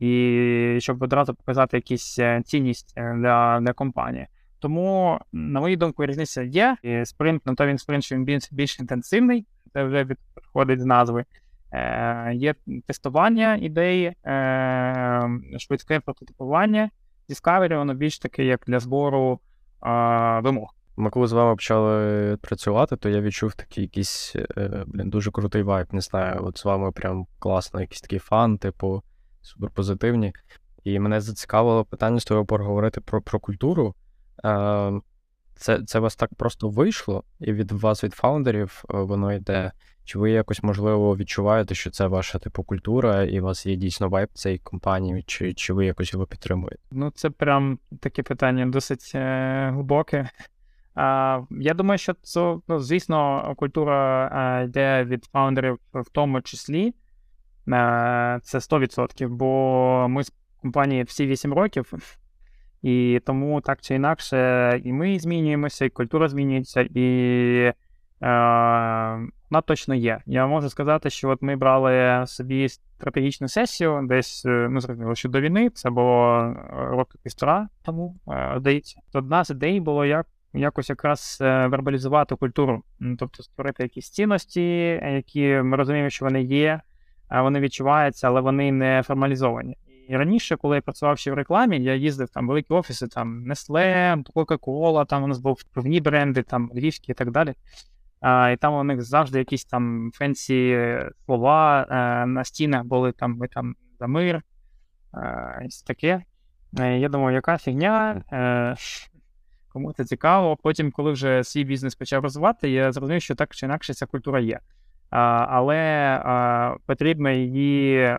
І 0.00 0.76
щоб 0.80 1.02
одразу 1.02 1.34
показати 1.34 1.76
якісь 1.76 2.20
цінність 2.44 2.94
для, 2.96 3.60
для 3.60 3.72
компанії. 3.72 4.26
Тому, 4.62 5.18
на 5.32 5.60
мою 5.60 5.76
думку, 5.76 6.06
різниця 6.06 6.42
є. 6.42 6.76
І 6.82 7.04
Спринт, 7.04 7.42
ну 7.46 7.54
то 7.54 7.66
він 7.66 7.78
спринт, 7.78 8.04
що 8.04 8.14
він 8.14 8.24
більш, 8.24 8.52
більш 8.52 8.80
інтенсивний, 8.80 9.46
це 9.72 9.84
вже 9.84 10.04
відходить 10.04 10.80
з 10.80 10.84
назви. 10.84 11.24
Е, 11.72 12.32
Є 12.34 12.54
тестування 12.86 13.56
ідеї, 13.56 14.06
е, 14.26 15.28
швидке 15.58 16.00
прототипування. 16.00 16.90
Discovery, 17.28 17.76
воно 17.76 17.94
більш 17.94 18.18
таке, 18.18 18.44
як 18.44 18.64
для 18.66 18.80
збору 18.80 19.40
е, 19.86 20.40
вимог. 20.40 20.74
Ми 20.96 21.10
коли 21.10 21.26
з 21.26 21.32
вами 21.32 21.54
почали 21.54 22.36
працювати, 22.36 22.96
то 22.96 23.08
я 23.08 23.20
відчув 23.20 23.54
такий 23.54 23.84
якийсь 23.84 24.36
е, 24.58 24.84
блін, 24.86 25.10
дуже 25.10 25.30
крутий 25.30 25.62
вайб. 25.62 25.86
Не 25.92 26.00
знаю, 26.00 26.40
от 26.44 26.58
з 26.58 26.64
вами 26.64 26.92
прям 26.92 27.26
класно, 27.38 27.80
якийсь 27.80 28.00
такий 28.00 28.18
фан, 28.18 28.58
типу, 28.58 29.02
суперпозитивні. 29.40 30.32
І 30.84 30.98
мене 30.98 31.20
зацікавило 31.20 31.84
питання 31.84 32.20
з 32.20 32.24
тобою 32.24 32.46
поговорити 32.46 33.00
про, 33.00 33.22
про 33.22 33.40
культуру. 33.40 33.94
Ем, 34.42 35.02
це 35.54 35.82
це 35.82 35.98
вас 35.98 36.16
так 36.16 36.34
просто 36.34 36.68
вийшло, 36.68 37.24
і 37.40 37.52
від 37.52 37.72
вас, 37.72 38.04
від 38.04 38.14
фаундерів, 38.14 38.84
е, 38.90 38.98
воно 38.98 39.32
йде. 39.32 39.72
Чи 40.04 40.18
ви 40.18 40.30
якось, 40.30 40.62
можливо, 40.62 41.16
відчуваєте, 41.16 41.74
що 41.74 41.90
це 41.90 42.06
ваша 42.06 42.38
типу 42.38 42.62
культура, 42.62 43.22
і 43.22 43.40
у 43.40 43.44
вас 43.44 43.66
є 43.66 43.76
дійсно 43.76 44.08
вайб 44.08 44.28
цієї 44.32 44.58
компанії, 44.58 45.24
чи 45.26 45.54
чи 45.54 45.72
ви 45.72 45.86
якось 45.86 46.12
його 46.12 46.26
підтримуєте? 46.26 46.82
Ну, 46.90 47.10
це 47.10 47.30
прям 47.30 47.78
таке 48.00 48.22
питання 48.22 48.66
досить 48.66 49.12
е, 49.14 49.70
глибоке. 49.74 50.30
А, 50.94 51.40
Я 51.50 51.74
думаю, 51.74 51.98
що 51.98 52.14
це, 52.22 52.56
ну, 52.68 52.80
звісно, 52.80 53.52
культура 53.56 54.28
а, 54.32 54.62
йде 54.62 55.04
від 55.04 55.24
фаундерів 55.24 55.78
в 55.94 56.10
тому 56.12 56.40
числі. 56.42 56.94
А, 57.72 58.38
це 58.42 58.58
100%, 58.58 59.28
бо 59.28 60.06
ми 60.08 60.24
з 60.24 60.32
компанії 60.62 61.02
всі 61.02 61.26
8 61.26 61.54
років. 61.54 61.92
І 62.82 63.20
тому 63.26 63.60
так 63.60 63.80
чи 63.80 63.94
інакше, 63.94 64.80
і 64.84 64.92
ми 64.92 65.18
змінюємося, 65.18 65.84
і 65.84 65.90
культура 65.90 66.28
змінюється, 66.28 66.80
і 66.80 67.06
е, 67.64 67.74
вона 69.50 69.62
точно 69.64 69.94
є. 69.94 70.20
Я 70.26 70.46
можу 70.46 70.70
сказати, 70.70 71.10
що 71.10 71.28
от 71.28 71.42
ми 71.42 71.56
брали 71.56 72.24
собі 72.26 72.68
стратегічну 72.68 73.48
сесію 73.48 74.00
десь 74.08 74.44
е, 74.46 74.68
ну, 74.70 74.80
зрозуміло, 74.80 75.14
що 75.14 75.28
до 75.28 75.40
війни, 75.40 75.70
це 75.70 75.90
було 75.90 76.38
е, 76.38 76.54
роки 76.72 77.18
півтора 77.22 77.68
тому, 77.84 78.16
е, 78.28 78.54
здається. 78.58 79.00
Одна 79.12 79.44
з 79.44 79.50
ідей 79.50 79.80
було 79.80 80.04
як. 80.04 80.26
Якось 80.54 80.90
якраз 80.90 81.38
вербалізувати 81.40 82.36
культуру, 82.36 82.82
тобто 83.18 83.42
створити 83.42 83.82
якісь 83.82 84.10
цінності, 84.10 84.62
які 85.12 85.46
ми 85.46 85.76
розуміємо, 85.76 86.10
що 86.10 86.24
вони 86.24 86.42
є, 86.42 86.80
вони 87.30 87.60
відчуваються, 87.60 88.28
але 88.28 88.40
вони 88.40 88.72
не 88.72 89.02
формалізовані. 89.06 89.76
І 90.12 90.16
раніше, 90.16 90.56
коли 90.56 90.76
я 90.76 90.82
працював 90.82 91.18
ще 91.18 91.30
в 91.30 91.34
рекламі, 91.34 91.80
я 91.80 91.94
їздив 91.94 92.28
там 92.28 92.44
в 92.44 92.48
великі 92.48 92.74
офіси, 92.74 93.08
там 93.08 93.44
Nestle, 93.48 94.22
Coca-Cola, 94.34 95.06
там 95.06 95.22
у 95.22 95.26
нас 95.26 95.38
був 95.38 95.64
певні 95.64 96.00
бренди, 96.00 96.42
там 96.42 96.70
львівські 96.74 97.12
і 97.12 97.14
так 97.14 97.30
далі. 97.30 97.54
А, 98.20 98.50
І 98.50 98.56
там 98.56 98.74
у 98.74 98.84
них 98.84 99.02
завжди 99.02 99.38
якісь 99.38 99.64
там 99.64 100.10
фенсі 100.14 100.78
слова 101.24 101.86
а, 101.88 102.26
на 102.26 102.44
стінах 102.44 102.84
були 102.84 103.12
там 103.12 103.36
ми 103.36 103.48
там 103.48 103.74
за 104.00 104.06
мир. 104.06 104.42
А, 105.12 105.20
таке. 105.86 106.22
Е, 106.78 106.98
я 106.98 107.08
думаю, 107.08 107.34
яка 107.34 107.58
фігня, 107.58 108.24
е, 108.32 108.76
кому 109.68 109.92
це 109.92 110.04
цікаво. 110.04 110.56
Потім, 110.62 110.90
коли 110.90 111.12
вже 111.12 111.44
свій 111.44 111.64
бізнес 111.64 111.94
почав 111.94 112.22
розвивати, 112.22 112.70
я 112.70 112.92
зрозумів, 112.92 113.22
що 113.22 113.34
так 113.34 113.54
чи 113.54 113.66
інакше 113.66 113.94
ця 113.94 114.06
культура 114.06 114.40
є 114.40 114.60
але 115.12 116.78
потрібно 116.86 117.30
її 117.30 118.16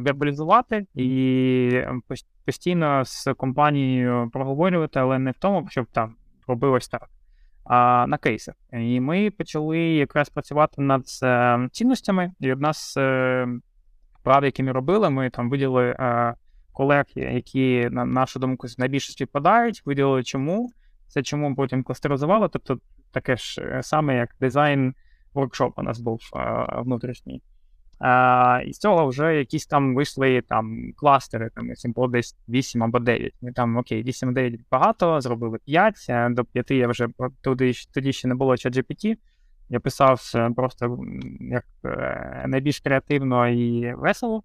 вербалізувати 0.00 0.86
і 0.94 1.82
постійно 2.44 3.04
з 3.04 3.34
компанією 3.34 4.30
проговорювати, 4.32 5.00
але 5.00 5.18
не 5.18 5.30
в 5.30 5.38
тому, 5.38 5.66
щоб 5.70 5.86
там 5.92 6.14
робилось 6.46 6.88
так, 6.88 7.08
а 7.64 8.06
на 8.06 8.18
кейсах. 8.18 8.54
І 8.72 9.00
ми 9.00 9.30
почали 9.30 9.78
якраз 9.78 10.28
працювати 10.28 10.82
над 10.82 11.04
е, 11.22 11.68
цінностями, 11.72 12.32
і 12.40 12.52
одна 12.52 12.72
з 12.72 12.96
е, 12.96 13.48
прав, 14.22 14.44
які 14.44 14.62
ми 14.62 14.72
робили, 14.72 15.10
ми 15.10 15.30
там 15.30 15.50
виділили 15.50 15.96
е, 15.98 16.34
колег, 16.72 17.04
які 17.14 17.88
на 17.90 18.04
нашу 18.04 18.38
думку 18.38 18.66
найбільше 18.78 19.12
співпадають, 19.12 19.82
виділили 19.86 20.22
чому. 20.22 20.70
Це 21.08 21.22
чому 21.22 21.54
потім 21.54 21.82
кластеризували, 21.82 22.48
тобто 22.48 22.78
таке 23.10 23.36
ж 23.36 23.80
саме, 23.82 24.16
як 24.16 24.30
дизайн 24.40 24.94
воркшоп 25.34 25.78
у 25.78 25.82
нас 25.82 26.00
був 26.00 26.20
внутрішній. 26.76 27.42
А, 28.02 28.62
І 28.66 28.72
з 28.72 28.78
цього 28.78 29.06
вже 29.06 29.36
якісь 29.36 29.66
там 29.66 29.94
вийшли 29.94 30.42
там 30.48 30.92
кластери, 30.96 31.50
там 31.54 31.68
було 31.84 32.08
десь 32.08 32.36
8 32.48 32.82
або 32.82 32.98
9. 32.98 33.34
Ми 33.42 33.52
там 33.52 33.76
окей, 33.76 34.04
8-9 34.04 34.58
багато, 34.70 35.20
зробили 35.20 35.58
5, 35.64 35.94
до 36.30 36.44
5 36.44 36.70
я 36.70 36.88
вже 36.88 37.08
тоді, 37.40 37.72
тоді 37.94 38.12
ще 38.12 38.28
не 38.28 38.34
було 38.34 38.52
ChatGPT. 38.52 39.16
Я 39.68 39.80
писав 39.80 40.32
просто 40.56 40.98
як 41.40 41.64
е, 41.84 42.44
найбільш 42.48 42.80
креативно 42.80 43.48
і 43.48 43.94
весело. 43.94 44.42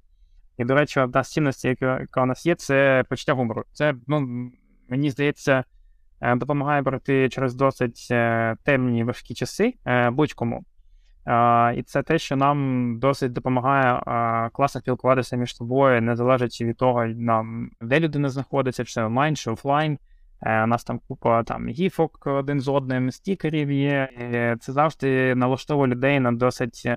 І, 0.57 0.65
до 0.65 0.75
речі, 0.75 0.99
одна 0.99 1.23
з 1.23 1.31
цінностей, 1.31 1.69
яка, 1.69 1.99
яка 1.99 2.23
у 2.23 2.25
нас 2.25 2.45
є, 2.45 2.55
це 2.55 3.03
почуття 3.09 3.33
гумору. 3.33 3.63
Це, 3.73 3.95
ну, 4.07 4.49
мені 4.89 5.09
здається, 5.09 5.63
е, 6.21 6.35
допомагає 6.35 6.83
пройти 6.83 7.29
через 7.29 7.55
досить 7.55 8.07
е, 8.11 8.55
темні 8.63 9.03
важкі 9.03 9.33
часи 9.33 9.73
будь-кому. 10.11 10.65
І 11.75 11.83
це 11.83 12.03
те, 12.03 12.17
що 12.17 12.35
нам 12.35 12.99
досить 12.99 13.33
допомагає 13.33 14.01
класно 14.53 14.81
спілкуватися 14.81 15.35
між 15.35 15.55
собою, 15.55 16.01
не 16.01 16.15
залежачи 16.15 16.65
від 16.65 16.77
того, 16.77 17.05
де 17.81 17.99
людина 17.99 18.29
знаходиться, 18.29 18.83
чи 18.83 19.01
онлайн, 19.01 19.35
чи 19.35 19.51
офлайн. 19.51 19.99
Е, 20.41 20.63
у 20.63 20.67
нас 20.67 20.83
там 20.83 20.99
купа 21.07 21.43
там 21.43 21.67
гіфок 21.67 22.27
один 22.27 22.61
з 22.61 22.67
одним, 22.67 23.11
стікерів 23.11 23.71
є. 23.71 24.09
Це 24.59 24.71
завжди 24.73 25.35
налаштовує 25.35 25.91
людей 25.91 26.19
на 26.19 26.31
досить 26.31 26.89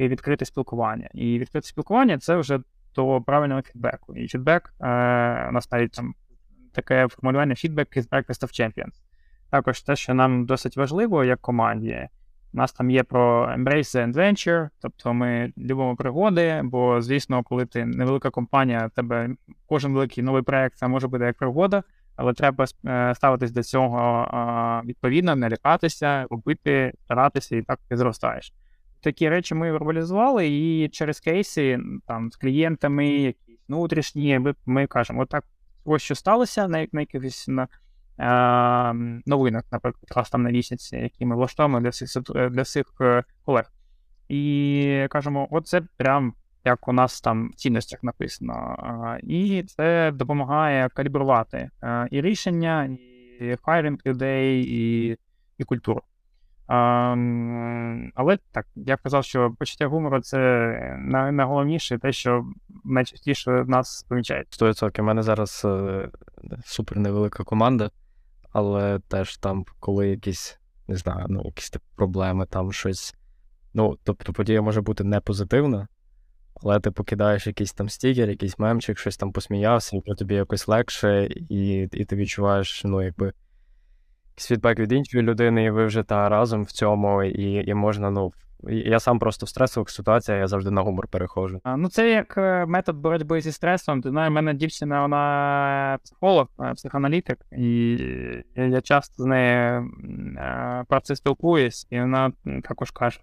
відкрите 0.00 0.44
спілкування. 0.44 1.08
І 1.14 1.38
відкрите 1.38 1.66
спілкування 1.66 2.18
це 2.18 2.36
вже 2.36 2.60
до 2.94 3.20
правильного 3.20 3.62
фідбеку. 3.62 4.16
І 4.16 4.28
фідбек, 4.28 4.74
е, 4.80 4.84
у 5.48 5.52
нас 5.52 5.72
навіть 5.72 5.92
там 5.92 6.14
таке 6.72 7.08
формулювання 7.08 7.54
фідбек 7.54 7.96
is 7.96 8.08
breakfast 8.08 8.42
of 8.42 8.60
champions. 8.60 9.02
Також 9.50 9.82
те, 9.82 9.96
що 9.96 10.14
нам 10.14 10.46
досить 10.46 10.76
важливо 10.76 11.24
як 11.24 11.40
команді. 11.40 12.08
У 12.54 12.58
нас 12.58 12.72
там 12.72 12.90
є 12.90 13.02
про 13.02 13.46
Embrace 13.46 13.96
the 13.96 14.12
Adventure, 14.12 14.68
тобто 14.82 15.14
ми 15.14 15.52
любимо 15.58 15.96
пригоди, 15.96 16.60
бо, 16.64 17.02
звісно, 17.02 17.42
коли 17.42 17.66
ти 17.66 17.84
невелика 17.84 18.30
компанія, 18.30 18.88
тебе 18.88 19.30
кожен 19.66 19.92
великий 19.92 20.24
новий 20.24 20.42
проект 20.42 20.76
це 20.76 20.88
може 20.88 21.08
бути 21.08 21.24
як 21.24 21.36
пригода, 21.36 21.82
але 22.16 22.32
треба 22.32 22.64
е, 22.86 23.14
ставитись 23.14 23.52
до 23.52 23.62
цього 23.62 24.28
відповідно, 24.84 25.36
не 25.36 25.50
лякатися, 25.50 26.26
робити, 26.30 26.92
старатися 27.04 27.56
і 27.56 27.62
так 27.62 27.80
ти 27.88 27.96
зростаєш. 27.96 28.52
Такі 29.00 29.28
речі 29.28 29.54
ми 29.54 29.72
вербалізували, 29.72 30.48
і 30.48 30.88
через 30.88 31.20
кейси 31.20 31.80
там 32.06 32.30
з 32.30 32.36
клієнтами, 32.36 33.08
якісь 33.08 33.58
внутрішні, 33.68 34.38
ми, 34.38 34.54
ми 34.66 34.86
кажемо, 34.86 35.22
отак, 35.22 35.44
ось 35.84 36.02
що 36.02 36.14
сталося 36.14 36.68
на, 36.68 36.86
на 36.92 37.00
якихось 37.00 37.48
на 37.48 37.68
новинах, 39.26 39.64
наприклад, 39.72 40.12
раз 40.16 40.30
там 40.30 40.42
на 40.42 40.50
місяць, 40.50 40.92
які 40.92 41.26
ми 41.26 41.36
влаштовуємо 41.36 41.80
для 41.80 41.88
всіх 41.88 42.08
для 42.50 42.62
всіх 42.62 42.86
е, 43.00 43.24
колег. 43.44 43.72
І 44.28 45.06
кажемо, 45.10 45.48
оце 45.50 45.82
прям 45.96 46.34
як 46.64 46.88
у 46.88 46.92
нас 46.92 47.20
там 47.20 47.50
в 47.50 47.54
цінностях 47.54 48.02
написано. 48.02 48.76
І 49.22 49.64
це 49.66 50.12
допомагає 50.14 50.88
калібрувати 50.88 51.70
е, 51.82 52.08
і 52.10 52.20
рішення, 52.20 52.84
і 53.40 53.56
хайринг 53.62 53.98
людей, 54.06 54.62
і 54.62 55.16
і 55.58 55.64
культуру. 55.64 56.02
Але 58.14 58.38
так, 58.52 58.66
я 58.74 58.96
казав, 58.96 59.24
що 59.24 59.54
почуття 59.58 59.86
гумору 59.86 60.20
це 60.20 60.38
найголовніше 61.08 61.98
те, 61.98 62.12
що 62.12 62.44
найчастіше 62.84 63.50
нас 63.50 64.06
помічають. 64.08 64.48
100%. 64.60 65.00
У 65.00 65.04
мене 65.04 65.22
зараз 65.22 65.62
е, 65.64 66.08
супер 66.64 66.98
невелика 66.98 67.44
команда 67.44 67.90
але 68.52 68.98
теж 69.08 69.36
там, 69.36 69.64
коли 69.80 70.08
якісь, 70.08 70.58
не 70.88 70.96
знаю, 70.96 71.26
ну, 71.28 71.42
якісь 71.44 71.70
типу, 71.70 71.84
проблеми, 71.96 72.46
там 72.46 72.72
щось. 72.72 73.14
Ну, 73.74 73.98
тобто 74.04 74.32
подія 74.32 74.62
може 74.62 74.80
бути 74.80 75.04
не 75.04 75.20
позитивна, 75.20 75.88
але 76.62 76.80
ти 76.80 76.90
покидаєш 76.90 77.46
якийсь 77.46 77.72
там 77.72 77.88
стікер, 77.88 78.30
якийсь 78.30 78.58
мемчик, 78.58 78.98
щось 78.98 79.16
там 79.16 79.32
посміявся, 79.32 80.00
і 80.04 80.14
тобі 80.14 80.34
якось 80.34 80.68
легше, 80.68 81.26
і 81.26 81.88
і 81.92 82.04
ти 82.04 82.16
відчуваєш, 82.16 82.84
ну, 82.84 83.02
якби 83.02 83.32
фідбек 84.36 84.78
від 84.78 84.92
іншої 84.92 85.24
людини, 85.24 85.64
і 85.64 85.70
ви 85.70 85.86
вже 85.86 86.02
та 86.02 86.28
разом 86.28 86.64
в 86.64 86.70
цьому, 86.72 87.22
і 87.22 87.70
і 87.70 87.74
можна, 87.74 88.10
ну, 88.10 88.32
я 88.68 89.00
сам 89.00 89.18
просто 89.18 89.46
в 89.46 89.48
стресових 89.48 89.90
ситуаціях 89.90 90.40
я 90.40 90.48
завжди 90.48 90.70
на 90.70 90.82
гумор 90.82 91.08
перехожу. 91.08 91.60
А, 91.64 91.76
Ну, 91.76 91.88
це 91.88 92.10
як 92.10 92.38
е, 92.38 92.66
метод 92.66 92.96
боротьби 92.96 93.40
зі 93.40 93.52
стресом. 93.52 94.02
Ти 94.02 94.10
знаєш, 94.10 94.30
в 94.30 94.34
мене 94.34 94.54
дівчина, 94.54 95.02
вона 95.02 95.98
психолог, 96.04 96.48
е, 96.60 96.74
психоаналітик, 96.74 97.38
і 97.52 97.98
я 98.56 98.80
часто 98.80 99.22
з 99.22 99.26
нею 99.26 99.90
е, 100.36 100.84
про 100.88 101.00
це 101.00 101.16
спілкуюсь, 101.16 101.86
і 101.90 102.00
вона 102.00 102.32
також 102.62 102.90
каже, 102.90 103.20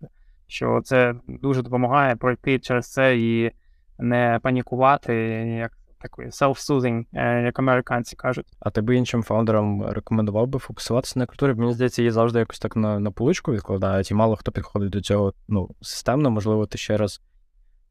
що 0.47 0.81
це 0.83 1.15
дуже 1.27 1.61
допомагає 1.61 2.15
пройти 2.15 2.59
через 2.59 2.91
це 2.91 3.17
і 3.17 3.51
не 3.99 4.39
панікувати, 4.43 5.13
як 5.59 5.71
такий 6.01 6.25
self-soothing, 6.25 7.05
е, 7.13 7.41
як 7.41 7.59
американці 7.59 8.15
кажуть. 8.15 8.45
А 8.59 8.69
ти 8.69 8.81
би 8.81 8.95
іншим 8.95 9.23
фаундерам 9.23 9.85
рекомендував 9.85 10.47
би 10.47 10.59
фокусуватися 10.59 11.19
на 11.19 11.25
культурі? 11.25 11.53
Мені 11.53 11.73
здається, 11.73 12.01
її 12.01 12.11
завжди 12.11 12.39
якось 12.39 12.59
так 12.59 12.75
на 12.75 12.99
на 12.99 13.11
поличку 13.11 13.51
відкладають, 13.51 14.11
і 14.11 14.13
мало 14.13 14.35
хто 14.35 14.51
підходить 14.51 14.89
до 14.89 15.01
цього 15.01 15.33
ну, 15.47 15.69
системно. 15.81 16.31
Можливо, 16.31 16.65
ти 16.65 16.77
ще 16.77 16.97
раз 16.97 17.21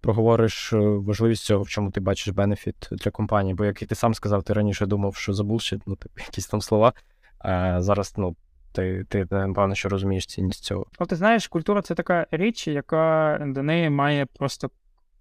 проговориш 0.01 0.73
е, 0.73 0.79
важливість 0.79 1.45
цього, 1.45 1.63
в 1.63 1.69
чому 1.69 1.91
ти 1.91 2.01
бачиш 2.01 2.29
бенефіт 2.29 2.89
для 2.93 3.11
компанії. 3.11 3.55
Бо, 3.55 3.65
як 3.65 3.83
і 3.83 3.87
ти 3.87 3.95
сам 3.95 4.15
сказав, 4.15 4.43
ти 4.43 4.53
раніше 4.53 4.87
думав, 4.87 5.15
що 5.15 5.33
забулшить, 5.33 5.83
ну, 5.87 5.97
типу, 5.97 6.15
якісь 6.21 6.47
там 6.47 6.61
слова. 6.61 6.93
А 7.39 7.81
зараз, 7.81 8.15
ну. 8.17 8.37
Ти, 8.73 9.05
ти, 9.09 9.27
напевно, 9.31 9.75
що 9.75 9.89
розумієш 9.89 10.27
цінність 10.27 10.65
цього. 10.65 10.87
Ну, 11.01 11.07
ти 11.07 11.17
знаєш, 11.17 11.49
культура 11.49 11.83
це 11.83 11.95
така 11.95 12.27
річ, 12.31 12.69
яка 12.69 13.39
до 13.47 13.63
неї 13.63 13.91
має 13.91 14.27
просто 14.27 14.71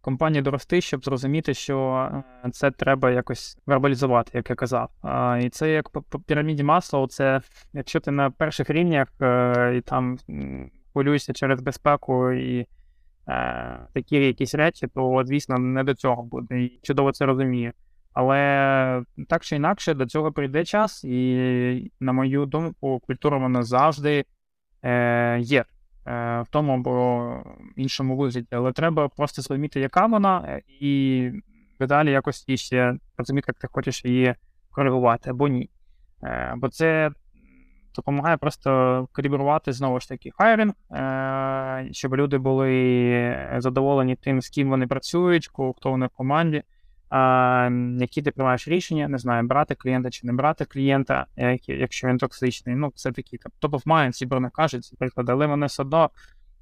компанії 0.07 0.41
дорости, 0.41 0.81
щоб 0.81 1.05
зрозуміти, 1.05 1.53
що 1.53 2.09
е, 2.45 2.49
це 2.51 2.71
треба 2.71 3.11
якось 3.11 3.57
вербалізувати, 3.65 4.31
як 4.33 4.49
я 4.49 4.55
казав. 4.55 4.89
І 5.41 5.49
це 5.49 5.71
як 5.71 5.89
по 5.89 6.19
піраміді 6.19 6.63
масла, 6.63 7.07
це 7.07 7.41
якщо 7.73 7.99
ти 7.99 8.11
на 8.11 8.31
перших 8.31 8.69
рівнях 8.69 9.07
е, 9.21 9.75
і 9.77 9.81
там 9.81 10.17
хвилюєшся 10.93 11.33
через 11.33 11.61
безпеку 11.61 12.31
і 12.31 12.67
е, 13.27 13.79
такі 13.93 14.15
якісь 14.15 14.55
речі, 14.55 14.87
то, 14.87 15.23
звісно, 15.25 15.57
не 15.57 15.83
до 15.83 15.93
цього 15.93 16.23
буде. 16.23 16.61
І 16.61 16.79
чудово 16.83 17.11
це 17.11 17.25
розумію. 17.25 17.71
Але 18.13 19.03
так 19.29 19.43
чи 19.43 19.55
інакше, 19.55 19.93
до 19.93 20.05
цього 20.05 20.31
прийде 20.31 20.65
час, 20.65 21.03
і, 21.03 21.91
на 21.99 22.11
мою 22.11 22.45
думку, 22.45 22.99
культура 22.99 23.37
вона 23.37 23.63
завжди 23.63 24.25
е, 24.83 25.39
є. 25.39 25.65
Е, 26.07 26.41
в 26.41 26.47
тому 26.49 26.73
або 26.73 27.43
іншому 27.75 28.17
вигляді, 28.17 28.47
але 28.51 28.71
треба 28.71 29.07
просто 29.07 29.41
зрозуміти, 29.41 29.79
яка 29.79 30.05
вона, 30.05 30.43
е, 30.47 30.61
і 30.79 31.31
далі 31.79 32.11
якось 32.11 32.45
ще 32.55 32.95
розуміти, 33.17 33.45
як 33.47 33.57
ти 33.57 33.67
хочеш 33.71 34.05
її 34.05 34.35
коригувати 34.71 35.29
або 35.29 35.47
ні. 35.47 35.69
Е, 36.23 36.53
бо 36.57 36.69
це 36.69 37.11
допомагає 37.95 38.37
просто 38.37 39.07
калібрувати 39.11 39.73
знову 39.73 39.99
ж 39.99 40.09
таки 40.09 40.31
хайринг, 40.37 40.73
щоб 41.91 42.15
люди 42.15 42.37
були 42.37 43.47
задоволені 43.57 44.15
тим, 44.15 44.41
з 44.41 44.49
ким 44.49 44.69
вони 44.69 44.87
працюють, 44.87 45.47
хто 45.47 45.91
вони 45.91 46.05
в 46.05 46.09
команді 46.09 46.63
які 47.99 48.21
ти 48.21 48.31
приймаєш 48.31 48.67
рішення, 48.67 49.07
не 49.07 49.17
знаю, 49.17 49.47
брати 49.47 49.75
клієнта 49.75 50.09
чи 50.09 50.27
не 50.27 50.33
брати 50.33 50.65
клієнта, 50.65 51.25
якщо 51.67 52.07
він 52.07 52.17
токсичний. 52.17 52.75
Ну, 52.75 52.91
це 52.95 53.11
такі 53.11 53.37
top 53.61 53.69
of 53.69 53.83
mind, 53.83 54.09
всі 54.09 54.25
про 54.25 54.39
не 54.39 54.49
кажуть, 54.49 54.89
наприклад, 54.91 55.29
але 55.29 55.45
вони 55.45 55.65
все 55.65 55.83
одно 55.83 56.09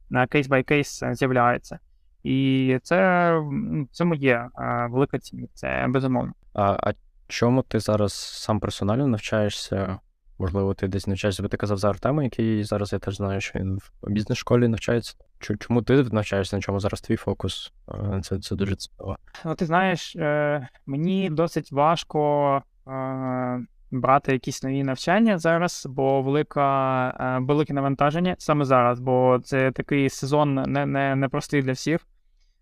на 0.09 0.27
кейс 0.27 0.47
бай 0.47 0.63
кейс 0.63 1.03
з'являються. 1.11 1.79
І 2.23 2.79
це 2.83 3.31
в 3.37 3.87
цьому 3.91 4.15
є 4.15 4.49
а, 4.55 4.87
велика 4.87 5.19
цінність, 5.19 5.57
це 5.57 5.85
безумовно. 5.89 6.33
А 6.53 6.77
а 6.79 6.93
чому 7.27 7.61
ти 7.61 7.79
зараз 7.79 8.13
сам 8.13 8.59
персонально 8.59 9.07
навчаєшся 9.07 9.99
Можливо, 10.39 10.73
ти 10.73 10.87
десь 10.87 11.07
навчаєшся, 11.07 11.43
бо 11.43 11.49
ти 11.49 11.57
казав 11.57 11.77
за 11.77 11.89
Артема, 11.89 12.23
який 12.23 12.63
зараз 12.63 12.93
я 12.93 12.99
теж 12.99 13.15
знаю, 13.15 13.41
що 13.41 13.59
він 13.59 13.79
в 14.01 14.11
бізнес-школі 14.11 14.67
навчається. 14.67 15.15
Чому 15.59 15.81
ти 15.81 16.03
навчаєшся, 16.03 16.55
на 16.55 16.61
чому 16.61 16.79
зараз 16.79 17.01
твій 17.01 17.15
фокус? 17.15 17.73
Це 18.21 18.39
це 18.39 18.55
дуже 18.55 18.75
цікаво. 18.75 19.17
Ну, 19.45 19.55
ти 19.55 19.65
знаєш, 19.65 20.15
е, 20.15 20.67
мені 20.85 21.29
досить 21.29 21.71
важко 21.71 22.61
е, 22.87 23.65
брати 23.91 24.33
якісь 24.33 24.63
нові 24.63 24.83
навчання 24.83 25.37
зараз, 25.37 25.87
бо 25.89 26.21
велика, 26.21 27.09
е, 27.19 27.39
велике 27.45 27.73
навантаження 27.73 28.35
саме 28.37 28.65
зараз, 28.65 28.99
бо 28.99 29.39
це 29.43 29.71
такий 29.71 30.09
сезон 30.09 30.53
не, 30.53 30.85
не, 30.85 31.15
не 31.15 31.29
простий 31.29 31.61
для 31.61 31.71
всіх. 31.71 32.07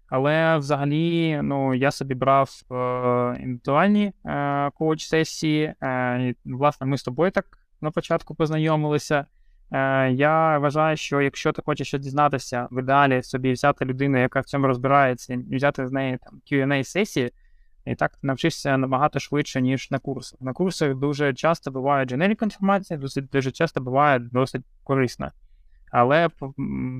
Але 0.07 0.57
взагалі, 0.57 1.39
ну, 1.43 1.73
я 1.73 1.91
собі 1.91 2.15
брав 2.15 2.49
е, 2.71 2.75
індивідуальні 3.41 4.13
е, 4.25 4.69
коуч-сесії. 4.69 5.73
Е, 5.83 6.35
власне, 6.45 6.87
ми 6.87 6.97
з 6.97 7.03
тобою 7.03 7.31
так 7.31 7.45
на 7.83 7.91
початку 7.91 8.35
познайомилися. 8.35 9.25
Е, 9.71 10.11
Я 10.11 10.57
вважаю, 10.57 10.97
що 10.97 11.21
якщо 11.21 11.51
ти 11.51 11.61
хочеш 11.65 11.87
щось 11.87 12.01
дізнатися, 12.01 12.67
в 12.71 12.79
ідеалі 12.79 13.23
собі 13.23 13.51
взяти 13.51 13.85
людину, 13.85 14.17
яка 14.21 14.39
в 14.39 14.45
цьому 14.45 14.67
розбирається, 14.67 15.33
і 15.33 15.55
взяти 15.55 15.87
з 15.87 15.91
неї 15.91 16.19
там 16.23 16.41
qa 16.51 16.83
сесії, 16.83 17.31
і 17.85 17.95
так 17.95 18.11
навчишся 18.21 18.77
набагато 18.77 19.19
швидше, 19.19 19.61
ніж 19.61 19.91
на 19.91 19.99
курсах. 19.99 20.41
На 20.41 20.53
курсах 20.53 20.95
дуже 20.95 21.33
часто 21.33 21.71
буває 21.71 22.05
дженерік 22.05 22.41
інформація, 22.41 22.99
досить 22.99 23.29
дуже 23.29 23.51
часто 23.51 23.81
буває 23.81 24.19
досить 24.19 24.65
корисна. 24.83 25.31
Але 25.91 26.29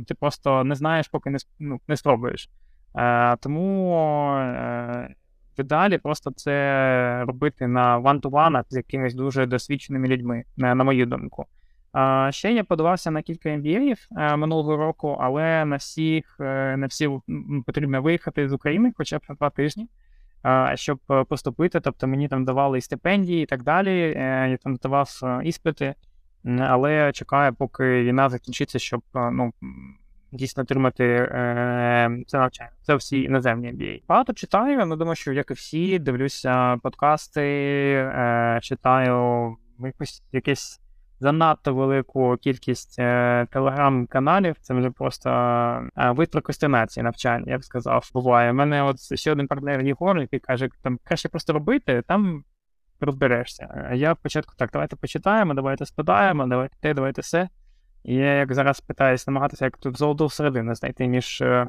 ти 0.07 0.15
просто 0.15 0.63
не 0.63 0.75
знаєш, 0.75 1.07
поки 1.07 1.29
не 1.29 1.37
ну, 1.59 1.79
не 1.87 1.97
спробуєш. 1.97 2.49
Е, 2.95 3.35
тому 3.35 3.95
е, 5.59 5.61
в 5.61 5.65
ідеалі 5.65 5.97
просто 5.97 6.31
це 6.31 7.25
робити 7.27 7.67
на 7.67 7.97
ван-ту-ванах 7.97 8.65
з 8.69 8.75
якимись 8.75 9.13
дуже 9.13 9.45
досвідченими 9.45 10.07
людьми, 10.07 10.43
на 10.57 10.83
мою 10.83 11.05
думку. 11.05 11.45
Ще 12.29 12.53
я 12.53 12.63
подавався 12.63 13.11
на 13.11 13.21
кілька 13.21 13.49
MBA 13.49 13.95
минулого 14.37 14.77
року, 14.77 15.17
але 15.21 15.65
на 15.65 15.75
всіх 15.75 16.35
на 16.77 16.85
всі 16.89 17.09
потрібно 17.65 18.01
виїхати 18.01 18.49
з 18.49 18.53
України 18.53 18.93
хоча 18.97 19.17
б 19.17 19.21
на 19.29 19.35
два 19.35 19.49
тижні, 19.49 19.87
щоб 20.75 20.99
поступити. 21.29 21.79
Тобто 21.79 22.07
мені 22.07 22.27
там 22.27 22.45
давали 22.45 22.77
і 22.77 22.81
стипендії 22.81 23.43
і 23.43 23.45
так 23.45 23.63
далі. 23.63 23.99
Я 24.49 24.57
там 24.63 24.75
давав 24.75 25.09
іспити, 25.43 25.95
але 26.59 27.11
чекаю, 27.11 27.53
поки 27.53 28.03
війна 28.03 28.29
закінчиться, 28.29 28.79
щоб 28.79 29.01
ну, 29.13 29.53
дійсно 30.33 30.63
отримати 30.63 31.03
е, 31.05 32.23
це 32.27 32.37
навчання. 32.37 32.71
Це 32.81 32.95
всі 32.95 33.21
іноземні 33.21 33.67
MBA. 33.67 34.01
Багато 34.07 34.33
читаю, 34.33 34.85
ну 34.85 34.95
думаю, 34.95 35.15
що 35.15 35.33
як 35.33 35.51
і 35.51 35.53
всі, 35.53 35.99
дивлюся 35.99 36.77
подкасти, 36.83 37.41
е, 37.41 38.59
читаю 38.61 39.55
якось 39.79 40.23
якесь 40.31 40.79
занадто 41.19 41.73
велику 41.73 42.37
кількість 42.37 42.99
е, 42.99 43.47
телеграм-каналів. 43.51 44.55
Це 44.61 44.73
вже 44.73 44.89
просто 44.89 45.29
е, 45.97 46.11
вид 46.11 46.31
прокрастинації 46.31 47.03
навчання, 47.03 47.45
я 47.47 47.57
б 47.57 47.63
сказав. 47.63 48.09
Буває. 48.13 48.51
У 48.51 48.53
мене 48.53 48.83
от 48.83 49.19
ще 49.19 49.31
один 49.31 49.47
партнер 49.47 49.81
Єгор, 49.81 50.19
який 50.19 50.39
каже, 50.39 50.69
там 50.81 50.99
краще 51.03 51.29
просто 51.29 51.53
робити, 51.53 52.03
там 52.07 52.43
розберешся. 52.99 53.85
А 53.89 53.95
я 53.95 54.15
спочатку 54.15 54.53
так, 54.57 54.69
давайте 54.73 54.95
почитаємо, 54.95 55.53
давайте 55.53 55.85
спадаємо, 55.85 56.47
давайте 56.47 56.75
те, 56.81 56.93
давайте 56.93 57.21
все. 57.21 57.49
І 58.03 58.15
я 58.15 58.33
як 58.33 58.53
зараз 58.53 58.81
питаюся 58.81 59.31
намагатися 59.31 59.65
як 59.65 59.77
тут 59.77 59.97
золоту 59.97 60.29
середину 60.29 60.75
знайти 60.75 61.07
між 61.07 61.41
е, 61.41 61.67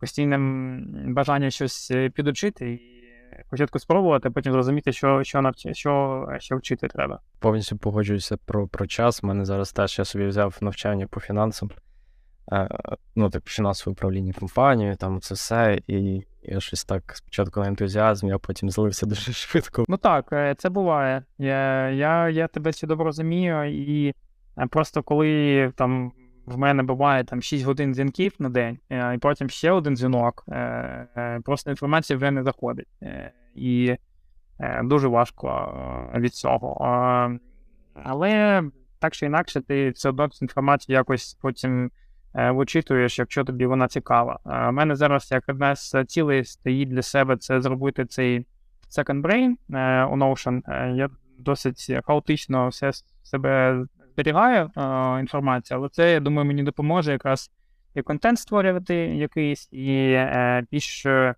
постійним 0.00 1.14
бажанням 1.14 1.50
щось 1.50 1.90
е, 1.90 2.10
підучити 2.10 2.70
і 2.70 2.80
спочатку 3.46 3.78
спробувати, 3.78 4.28
а 4.28 4.32
потім 4.32 4.52
зрозуміти, 4.52 4.92
що 4.92 5.24
що, 5.24 5.42
навчи, 5.42 5.74
що, 5.74 6.26
що 6.38 6.56
вчити 6.56 6.88
треба. 6.88 7.20
Повністю 7.38 7.76
погоджуюся 7.76 8.36
про 8.36 8.68
про 8.68 8.86
час. 8.86 9.24
У 9.24 9.26
мене 9.26 9.44
зараз 9.44 9.72
теж 9.72 9.98
я 9.98 10.04
собі 10.04 10.26
взяв 10.26 10.58
навчання 10.60 11.06
по 11.06 11.20
фінансам, 11.20 11.70
е, 12.52 12.68
ну, 13.16 13.30
типу, 13.30 13.46
фінансове 13.48 13.92
управління 13.92 14.32
компанією, 14.32 14.96
там 14.96 15.20
це 15.20 15.34
все. 15.34 15.80
І 15.86 16.22
я 16.42 16.60
щось 16.60 16.84
так 16.84 17.12
спочатку 17.16 17.60
на 17.60 17.66
ентузіазм, 17.66 18.28
я 18.28 18.38
потім 18.38 18.70
злився 18.70 19.06
дуже 19.06 19.32
швидко. 19.32 19.84
Ну 19.88 19.96
так, 19.96 20.56
це 20.58 20.68
буває. 20.68 21.24
Я 21.38 21.90
я, 21.90 22.28
я 22.28 22.48
тебе 22.48 22.70
добре 22.82 23.04
розумію, 23.04 23.64
і 23.64 24.14
просто 24.70 25.02
коли 25.02 25.72
там 25.76 26.12
в 26.46 26.58
мене 26.58 26.82
буває 26.82 27.24
там 27.24 27.42
6 27.42 27.64
годин 27.64 27.94
дзвінків 27.94 28.34
на 28.38 28.48
день, 28.48 28.78
е, 28.90 29.14
і 29.14 29.18
потім 29.18 29.48
ще 29.48 29.70
один 29.70 29.96
дзвінок. 29.96 30.44
Е, 30.48 30.56
е, 31.16 31.40
просто 31.44 31.70
інформація 31.70 32.16
вже 32.16 32.30
не 32.30 32.42
заходить. 32.42 32.88
І 33.54 33.96
дуже 34.82 35.08
важко 35.08 35.72
від 36.14 36.34
цього. 36.34 36.78
Але 37.94 38.62
так 38.98 39.12
чи 39.12 39.26
інакше, 39.26 39.60
ти 39.60 39.90
все 39.90 40.08
одно 40.08 40.28
цю 40.28 40.44
інформацію 40.44 40.94
якось 40.94 41.34
потім 41.34 41.90
вичитуєш, 42.34 43.18
якщо 43.18 43.44
тобі 43.44 43.66
вона 43.66 43.88
цікава. 43.88 44.38
У 44.68 44.72
мене 44.72 44.96
зараз 44.96 45.30
як 45.30 45.44
одна 45.48 45.76
з 45.76 46.04
цілей 46.04 46.44
стоїть 46.44 46.88
для 46.88 47.02
себе 47.02 47.36
це 47.36 47.60
зробити 47.60 48.06
цей 48.06 48.46
second 48.98 49.22
brain 49.22 49.54
у 50.06 50.16
Notion. 50.16 50.60
Я 50.94 51.10
досить 51.38 51.92
хаотично 52.06 52.68
все 52.68 52.90
себе 53.22 53.84
зберігаю 54.16 54.70
е, 54.76 55.20
інформацію, 55.20 55.78
але 55.78 55.88
це, 55.88 56.12
я 56.12 56.20
думаю, 56.20 56.46
мені 56.46 56.62
допоможе 56.62 57.12
якраз 57.12 57.50
і 57.94 58.02
контент 58.02 58.38
створювати 58.38 58.94
якийсь, 58.94 59.68
і 59.72 59.92
е, 60.12 60.66
більш 60.70 61.06
е, 61.06 61.34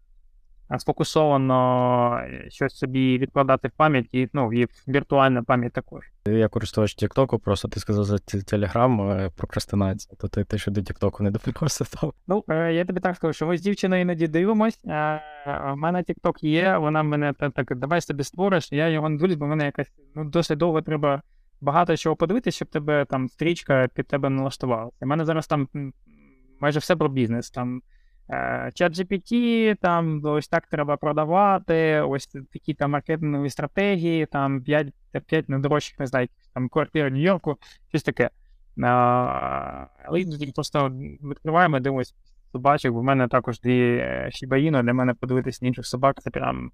сфокусовано 0.78 2.20
щось 2.48 2.78
собі 2.78 3.18
відкладати 3.18 3.68
в 3.68 3.70
пам'ять 3.70 4.06
і 4.12 4.28
ну, 4.32 4.52
і 4.52 4.66
віртуальну 4.88 5.44
пам'ять 5.44 5.72
також. 5.72 6.04
Я 6.26 6.48
користувач 6.48 6.94
Тіктоку, 6.94 7.38
просто 7.38 7.68
ти 7.68 7.80
сказав 7.80 8.04
за 8.04 8.18
Телеграм 8.18 9.30
прокрастинація, 9.36 10.16
то 10.20 10.28
ти, 10.28 10.44
ти 10.44 10.58
що 10.58 10.70
до 10.70 10.82
Тіктоку 10.82 11.22
не 11.22 11.30
допомогся 11.30 11.84
там. 11.84 12.12
Ну, 12.26 12.44
я 12.48 12.84
тобі 12.84 13.00
так 13.00 13.16
скажу, 13.16 13.32
що 13.32 13.46
ми 13.46 13.58
з 13.58 13.60
дівчиною 13.60 14.02
іноді 14.02 14.28
дивимось. 14.28 14.80
У 15.72 15.76
мене 15.76 16.02
Тікток 16.02 16.42
є, 16.42 16.78
вона 16.78 17.02
мене 17.02 17.32
так, 17.32 17.76
давай 17.76 18.00
собі 18.00 18.24
створиш, 18.24 18.72
я 18.72 18.88
його 18.88 19.08
не 19.08 19.18
дивлюсь, 19.18 19.36
бо 19.36 19.46
в 19.46 19.48
мене 19.48 19.64
якась 19.64 19.92
ну, 20.14 20.24
досить 20.24 20.58
довго 20.58 20.82
треба 20.82 21.22
багато 21.60 21.96
чого 21.96 22.16
подивитися, 22.16 22.56
щоб 22.56 22.68
тебе 22.68 23.04
там 23.04 23.28
стрічка 23.28 23.88
під 23.94 24.06
тебе 24.06 24.30
налаштувалася. 24.30 24.96
У 25.00 25.06
мене 25.06 25.24
зараз 25.24 25.46
там 25.46 25.68
майже 26.60 26.78
все 26.78 26.96
про 26.96 27.08
бізнес. 27.08 27.50
Там 27.50 27.82
е, 28.30 28.70
чат 28.74 28.92
GPT, 28.92 29.76
там 29.80 30.20
ось 30.24 30.48
так 30.48 30.66
треба 30.66 30.96
продавати, 30.96 32.00
ось 32.00 32.26
такі 32.52 32.74
там 32.74 32.90
маркетингові 32.90 33.50
стратегії, 33.50 34.26
там 34.26 34.62
5 34.62 34.92
5 35.26 35.48
найдорожчих, 35.48 35.98
не 35.98 36.06
знаю, 36.06 36.28
там 36.54 36.68
квартири 36.68 37.10
Нью-Йорку, 37.10 37.56
щось 37.88 38.02
таке. 38.02 38.30
Але 38.82 40.24
просто 40.54 40.88
відкриваємо, 41.22 41.80
дивимося 41.80 42.14
собачок, 42.52 42.92
бо 42.92 43.00
в 43.00 43.04
мене 43.04 43.28
також 43.28 43.60
дві 43.60 44.04
шібаїно, 44.30 44.82
для 44.82 44.92
мене 44.92 45.14
подивитися 45.14 45.58
на 45.62 45.68
інших 45.68 45.86
собак, 45.86 46.22
це 46.22 46.30
прям 46.30 46.70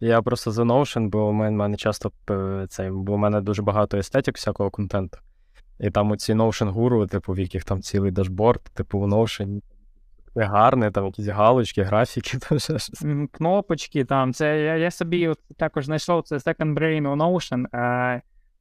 Я 0.00 0.22
просто 0.22 0.50
за 0.50 0.62
Notion, 0.62 1.08
бо 1.08 1.28
у 1.28 1.32
мене, 1.32 1.76
часто 1.76 2.12
цей, 2.68 2.90
бо 2.90 3.12
у 3.12 3.16
мене 3.16 3.40
дуже 3.40 3.62
багато 3.62 3.98
естетик 3.98 4.36
всякого 4.36 4.70
контенту. 4.70 5.18
І 5.80 5.90
там 5.90 6.10
оці 6.10 6.34
Notion 6.34 6.68
гуру, 6.68 7.06
типу, 7.06 7.32
в 7.32 7.38
яких 7.38 7.64
там 7.64 7.82
цілий 7.82 8.10
дашборд, 8.10 8.62
типу 8.62 8.98
у 8.98 9.08
Notion. 9.08 9.60
Гарне, 10.34 10.90
там 10.90 11.06
якісь 11.06 11.26
галочки, 11.26 11.82
графіки. 11.82 12.38
Там 12.48 12.58
щось. 12.58 13.04
Кнопочки 13.32 14.04
там. 14.04 14.32
Це 14.32 14.60
я 14.60 14.76
я 14.76 14.90
собі 14.90 15.28
от 15.28 15.38
також 15.58 15.84
знайшов 15.84 16.22
це 16.22 16.36
Second 16.36 16.74
Brain 16.74 17.08
у 17.08 17.16
Notion. 17.16 17.66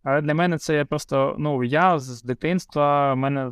Але 0.03 0.21
для 0.21 0.33
мене 0.33 0.57
це 0.57 0.85
просто, 0.85 1.35
ну, 1.39 1.63
я 1.63 1.99
з 1.99 2.23
дитинства, 2.23 3.13
в 3.13 3.17
мене 3.17 3.51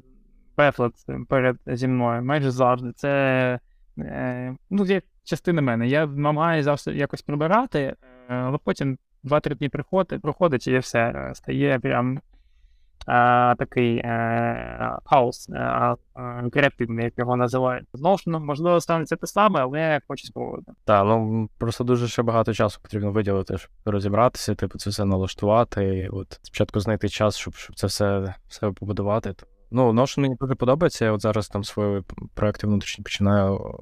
пефлет 0.55 0.93
перед 1.29 1.57
зі 1.67 1.87
мною 1.87 2.23
майже 2.23 2.51
завжди. 2.51 2.91
Це 2.95 3.59
е, 3.99 4.55
ну, 4.69 4.85
є 4.85 5.01
частина 5.29 5.61
мене. 5.61 5.87
Я 5.87 6.05
намагаюся 6.05 6.63
завжди 6.63 6.91
якось 6.91 7.21
прибирати, 7.21 7.79
е, 7.79 7.95
але 8.33 8.57
потім 8.63 8.97
2-3 9.23 9.55
дні 9.55 9.69
приходить, 9.69 10.21
проходить 10.21 10.67
і 10.67 10.77
все 10.77 10.99
е, 10.99 11.35
стає 11.35 11.79
прям 11.79 12.19
а, 13.05 13.55
такий 13.59 14.03
хаос 15.05 15.49
креативний, 16.51 17.05
як 17.05 17.13
його 17.17 17.35
називають. 17.35 17.87
Знову 17.93 18.17
ж 18.17 18.23
ну, 18.27 18.39
можливо, 18.39 18.81
станеться 18.81 19.15
те 19.15 19.27
саме, 19.27 19.61
але 19.61 20.01
хочу 20.07 20.27
спробувати. 20.27 20.71
Так, 20.85 21.05
ну 21.05 21.49
просто 21.57 21.83
дуже 21.83 22.07
ще 22.07 22.21
багато 22.21 22.53
часу 22.53 22.79
потрібно 22.81 23.11
виділити, 23.11 23.57
щоб 23.57 23.71
розібратися, 23.85 24.55
типу, 24.55 24.77
це 24.77 24.89
все 24.89 25.05
налаштувати. 25.05 25.97
І 25.97 26.09
от 26.09 26.39
Спочатку 26.41 26.79
знайти 26.79 27.09
час, 27.09 27.37
щоб 27.37 27.55
щоб 27.55 27.75
це 27.75 27.87
все 27.87 28.35
все 28.47 28.71
побудувати. 28.71 29.33
Ну, 29.71 29.91
Notion 29.91 30.19
мені 30.19 30.35
дуже 30.35 30.55
подобається. 30.55 31.05
Я 31.05 31.11
от 31.11 31.21
зараз 31.21 31.47
там 31.47 31.63
свої 31.63 32.03
проекти 32.33 32.67
внутрішні 32.67 33.03
починаю 33.03 33.75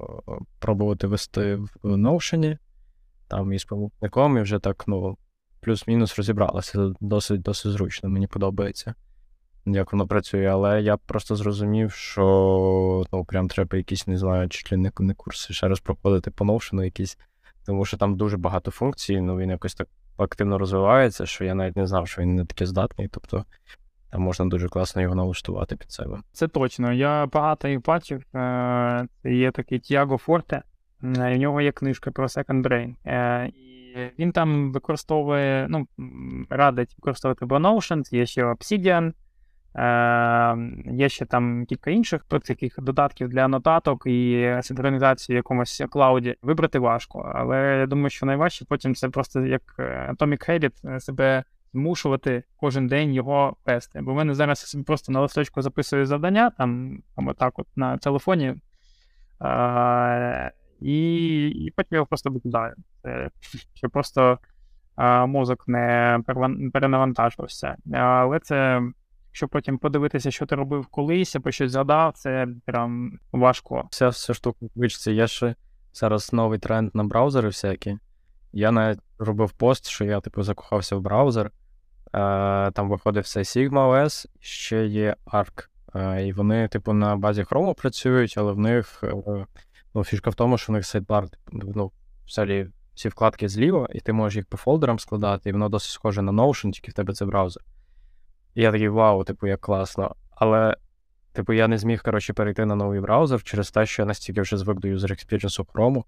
пробувати 0.58 1.06
вести 1.06 1.56
в 1.56 1.70
Notion, 1.84 2.58
там 3.28 3.52
із 3.52 3.64
помічником, 3.64 4.38
і 4.38 4.40
вже 4.40 4.58
так, 4.58 4.84
ну, 4.86 5.16
плюс-мінус 5.60 6.16
розібралося. 6.16 6.92
Досить 7.00 7.42
досить 7.42 7.72
зручно, 7.72 8.08
мені 8.08 8.26
подобається, 8.26 8.94
як 9.66 9.92
воно 9.92 10.06
працює. 10.06 10.46
Але 10.46 10.82
я 10.82 10.96
просто 10.96 11.36
зрозумів, 11.36 11.92
що 11.92 13.04
ну, 13.12 13.24
прям 13.24 13.48
треба 13.48 13.76
якісь, 13.76 14.06
не 14.06 14.18
знаю, 14.18 14.48
чи 14.48 14.76
не, 14.76 14.92
не 14.98 15.14
курси 15.14 15.54
ще 15.54 15.68
раз 15.68 15.80
проходити 15.80 16.30
по 16.30 16.44
Notion 16.44 16.84
якісь, 16.84 17.18
тому 17.66 17.84
що 17.84 17.96
там 17.96 18.16
дуже 18.16 18.36
багато 18.36 18.70
функцій, 18.70 19.20
ну 19.20 19.36
він 19.36 19.50
якось 19.50 19.74
так 19.74 19.88
активно 20.16 20.58
розвивається, 20.58 21.26
що 21.26 21.44
я 21.44 21.54
навіть 21.54 21.76
не 21.76 21.86
знав, 21.86 22.08
що 22.08 22.22
він 22.22 22.34
не 22.34 22.44
таке 22.44 22.66
здатний. 22.66 23.08
Тобто 23.08 23.44
там 24.10 24.22
можна 24.22 24.46
дуже 24.46 24.68
класно 24.68 25.02
його 25.02 25.14
налаштувати 25.14 25.76
під 25.76 25.92
себе. 25.92 26.18
Це 26.32 26.48
точно. 26.48 26.92
Я 26.92 27.26
багато 27.26 27.68
їх 27.68 27.82
бачив. 27.82 28.22
Е, 28.34 29.06
є 29.24 29.50
такий 29.50 29.78
Тіаго 29.78 30.18
Форте, 30.18 30.62
в 31.00 31.36
нього 31.36 31.60
є 31.60 31.72
книжка 31.72 32.10
про 32.10 32.26
Second 32.26 32.62
Brain. 32.62 32.94
Е, 33.06 33.46
і 33.46 33.94
він 34.18 34.32
там 34.32 34.72
використовує, 34.72 35.66
ну, 35.70 35.86
радить 36.50 36.94
використовувати 36.98 37.46
Notion, 37.46 38.14
є 38.14 38.26
ще 38.26 38.44
Obsidian, 38.44 39.12
е, 39.74 40.92
є 40.92 41.08
ще 41.08 41.26
там 41.26 41.64
кілька 41.66 41.90
інших 41.90 42.24
таких 42.24 42.74
додатків 42.78 43.28
для 43.28 43.48
нотаток 43.48 44.06
і 44.06 44.52
синхронізації 44.62 45.36
в 45.36 45.38
якомусь 45.38 45.82
клауді. 45.90 46.34
Вибрати 46.42 46.78
важко, 46.78 47.32
але 47.34 47.78
я 47.80 47.86
думаю, 47.86 48.10
що 48.10 48.26
найважче 48.26 48.64
потім 48.68 48.94
це 48.94 49.08
просто 49.08 49.46
як 49.46 49.62
Atomic 49.78 50.50
Habit 50.50 51.00
себе 51.00 51.44
змушувати 51.78 52.42
кожен 52.56 52.86
день 52.86 53.14
його 53.14 53.56
вести. 53.66 54.00
Бо 54.02 54.12
в 54.12 54.16
мене 54.16 54.34
зараз 54.34 54.74
я 54.78 54.82
просто 54.82 55.12
на 55.12 55.20
листочку 55.20 55.62
записую 55.62 56.06
завдання, 56.06 56.50
там 56.50 57.02
або 57.16 57.34
так 57.34 57.58
от 57.58 57.66
на 57.76 57.96
телефоні, 57.96 58.54
а, 59.38 60.50
і 60.80 61.48
і 61.48 61.70
потім 61.70 61.94
його 61.96 62.06
просто 62.06 62.30
викидаю. 62.30 62.74
Щоб 63.74 63.90
просто 63.90 64.38
а, 64.96 65.26
мозок 65.26 65.68
не 65.68 66.20
перенавантажувався. 66.72 67.76
Але 67.92 68.40
це 68.40 68.82
Якщо 69.38 69.48
потім 69.48 69.78
подивитися, 69.78 70.30
що 70.30 70.46
ти 70.46 70.54
робив 70.54 70.86
колись, 70.86 71.36
або 71.36 71.50
щось 71.50 71.72
згадав, 71.72 72.12
це 72.12 72.46
прям 72.64 73.18
важко. 73.32 73.88
Вся 73.90 74.08
вся 74.08 74.34
штука 74.34 74.66
вичиться. 74.74 75.10
Є 75.10 75.26
ще 75.26 75.54
зараз 75.92 76.32
новий 76.32 76.58
тренд 76.58 76.94
на 76.94 77.04
браузери 77.04 77.48
всякі. 77.48 77.98
Я 78.52 78.70
навіть 78.70 78.98
робив 79.18 79.52
пост, 79.52 79.88
що 79.88 80.04
я, 80.04 80.20
типу, 80.20 80.42
закохався 80.42 80.96
в 80.96 81.00
браузер. 81.00 81.50
Е, 82.14 82.70
Там 82.70 82.88
виходив 82.88 83.22
все 83.22 83.40
Sigma 83.40 83.70
OS, 83.70 84.26
ще 84.40 84.86
є 84.86 85.16
Arc. 85.26 85.68
Е, 85.94 86.26
І 86.26 86.32
вони, 86.32 86.68
типу, 86.68 86.92
на 86.92 87.16
базі 87.16 87.42
Chrome 87.42 87.74
працюють, 87.74 88.34
але 88.38 88.52
в 88.52 88.58
них 88.58 89.00
е, 89.04 89.46
ну, 89.94 90.04
фішка 90.04 90.30
в 90.30 90.34
тому, 90.34 90.58
що 90.58 90.72
в 90.72 90.76
них 90.76 90.86
сайдбар, 90.86 91.28
типу, 91.28 91.72
ну, 91.74 91.92
взагалі 92.26 92.66
всі 92.94 93.08
вкладки 93.08 93.48
зліва, 93.48 93.88
і 93.92 94.00
ти 94.00 94.12
можеш 94.12 94.36
їх 94.36 94.46
по 94.46 94.56
фолдерам 94.56 94.98
складати, 94.98 95.50
і 95.50 95.52
воно 95.52 95.68
досить 95.68 95.90
схоже 95.90 96.22
на 96.22 96.32
Notion, 96.32 96.70
тільки 96.70 96.90
в 96.90 96.94
тебе 96.94 97.12
це 97.12 97.24
браузер. 97.24 97.62
І 98.54 98.62
я 98.62 98.72
такий 98.72 98.88
вау, 98.88 99.24
типу, 99.24 99.46
як 99.46 99.60
класно. 99.60 100.14
Але, 100.30 100.76
типу, 101.32 101.52
я 101.52 101.68
не 101.68 101.78
зміг, 101.78 102.02
коротше, 102.02 102.32
перейти 102.32 102.64
на 102.66 102.74
новий 102.74 103.00
браузер 103.00 103.42
через 103.42 103.70
те, 103.70 103.86
що 103.86 104.02
я 104.02 104.06
настільки 104.06 104.40
вже 104.40 104.56
звик 104.56 104.78
до 104.78 104.88
user 104.88 105.10
experience 105.10 105.64
Chrome, 105.64 106.04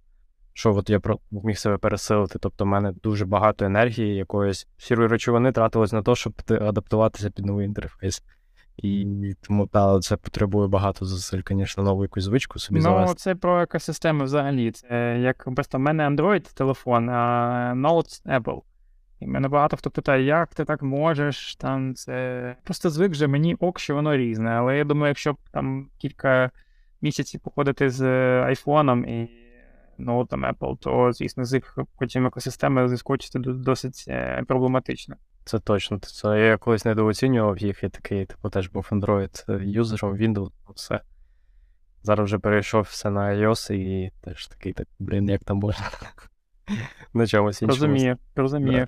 що 0.53 0.75
от 0.75 0.91
я 0.91 1.01
міг 1.31 1.59
себе 1.59 1.77
пересилити. 1.79 2.39
Тобто, 2.39 2.65
в 2.65 2.67
мене 2.67 2.93
дуже 3.03 3.25
багато 3.27 3.65
енергії, 3.65 4.17
якоїсь 4.17 4.69
сірої 4.79 5.09
речовини 5.09 5.53
тратилось 5.53 5.93
на 5.93 6.03
те, 6.03 6.15
щоб 6.15 6.33
адаптуватися 6.51 7.31
під 7.31 7.47
новий 7.47 7.67
інтерфейс. 7.67 8.23
І 8.77 9.35
тому 9.41 9.67
та, 9.67 10.01
це 10.01 10.17
потребує 10.17 10.69
багато 10.69 11.05
зусиль, 11.05 11.41
звісно, 11.51 11.85
нову 11.85 12.03
якусь 12.03 12.25
звичку 12.25 12.59
собі 12.59 12.79
Ну, 12.81 12.83
завести. 12.83 13.15
це 13.15 13.35
про 13.35 13.63
екосистеми 13.63 14.25
взагалі. 14.25 14.71
Це 14.71 15.19
як 15.21 15.49
просто 15.55 15.79
в 15.79 15.81
мене 15.81 16.09
Android 16.09 16.55
телефон, 16.55 17.11
а 17.11 17.73
Note 17.77 18.41
Apple. 18.41 18.61
І 19.21 19.27
мене 19.27 19.49
багато 19.49 19.77
хто 19.77 19.91
питає, 19.91 20.25
як 20.25 20.55
ти 20.55 20.65
так 20.65 20.83
можеш? 20.83 21.57
Там 21.57 21.95
це 21.95 22.57
просто 22.65 22.91
звик 22.91 23.11
вже 23.11 23.27
мені 23.27 23.55
ок, 23.55 23.81
що 23.81 23.95
воно 23.95 24.17
різне. 24.17 24.51
Але 24.51 24.79
я 24.79 24.85
думаю, 24.85 25.09
якщо 25.11 25.33
б 25.33 25.37
там 25.53 25.89
кілька 25.99 26.51
місяців 27.03 27.41
походити 27.41 27.91
з 27.91 28.05
айфоном 28.43 29.05
і 29.09 29.31
ноутом 30.01 30.45
Apple, 30.45 30.79
то, 30.79 31.13
звісно, 31.13 31.45
з 31.45 31.55
їх 31.55 31.79
потім 31.99 32.27
екосистеми 32.27 32.89
зіскочити 32.89 33.39
досить 33.39 34.05
е, 34.09 34.45
проблематично. 34.49 35.17
Це 35.45 35.59
точно. 35.59 35.99
Це 35.99 36.41
я 36.41 36.57
колись 36.57 36.85
недооцінював 36.85 37.59
їх, 37.59 37.83
я 37.83 37.89
такий, 37.89 38.27
типу, 38.27 38.51
теж 38.51 38.69
був 38.69 38.89
Android 38.91 39.63
юзером, 39.63 40.17
Windows, 40.17 40.51
все. 40.75 41.01
Зараз 42.03 42.25
вже 42.25 42.39
перейшов 42.39 42.83
все 42.83 43.11
на 43.11 43.21
iOS 43.21 43.73
і 43.73 44.13
теж 44.21 44.47
такий, 44.47 44.73
так, 44.73 44.89
блін, 44.99 45.29
як 45.29 45.45
там 45.45 45.57
можна. 45.57 45.91
На 47.15 47.27
чомусь 47.27 47.63
іншому. 47.63 47.87
Розумію, 47.87 48.17
розумію. 48.35 48.87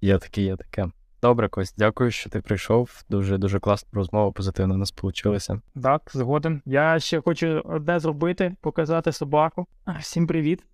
Є 0.00 0.18
таке, 0.18 0.42
є 0.42 0.56
таке. 0.56 0.88
Добре, 1.22 1.48
Кость, 1.48 1.74
дякую, 1.78 2.10
що 2.10 2.30
ти 2.30 2.40
прийшов. 2.40 3.04
Дуже 3.08 3.38
дуже 3.38 3.60
класна 3.60 3.88
розмова, 3.92 4.32
позитивно 4.32 4.74
у 4.74 4.76
нас 4.76 4.94
вийшло. 5.02 5.60
Так, 5.82 6.10
згоден. 6.14 6.62
Я 6.64 6.98
ще 6.98 7.20
хочу 7.20 7.62
одне 7.64 8.00
зробити, 8.00 8.56
показати 8.60 9.12
собаку. 9.12 9.66
Всім 10.00 10.26
привіт. 10.26 10.64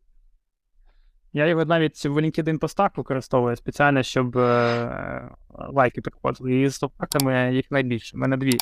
Я 1.33 1.47
його 1.47 1.65
навіть 1.65 2.05
в 2.05 2.17
LinkedIn 2.17 2.59
постах 2.59 2.97
використовую 2.97 3.57
спеціально, 3.57 4.03
щоб 4.03 4.39
е, 4.39 5.31
лайки 5.51 6.01
приходили. 6.01 6.61
І 6.61 6.69
з 6.69 6.77
собаками 6.77 7.55
їх 7.55 7.71
найбільше. 7.71 8.17
У 8.17 8.21
мене 8.21 8.37
дві 8.37 8.53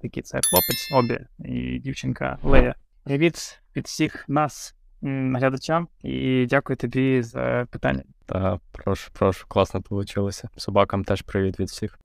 такі: 0.00 0.22
це 0.22 0.40
хлопець, 0.42 0.92
обі 0.92 1.26
і 1.50 1.78
дівчинка 1.78 2.38
Лея. 2.42 2.74
Привіт 3.04 3.62
від 3.76 3.84
всіх 3.84 4.28
нас, 4.28 4.74
глядачам, 5.02 5.88
і 6.02 6.46
дякую 6.50 6.76
тобі 6.76 7.22
за 7.22 7.66
питання. 7.70 8.02
Та 8.26 8.58
прошу, 8.72 9.10
прошу, 9.12 9.46
класно 9.48 9.82
вийшло. 9.90 10.30
Собакам 10.56 11.04
теж 11.04 11.22
привіт 11.22 11.60
від 11.60 11.68
всіх. 11.68 11.98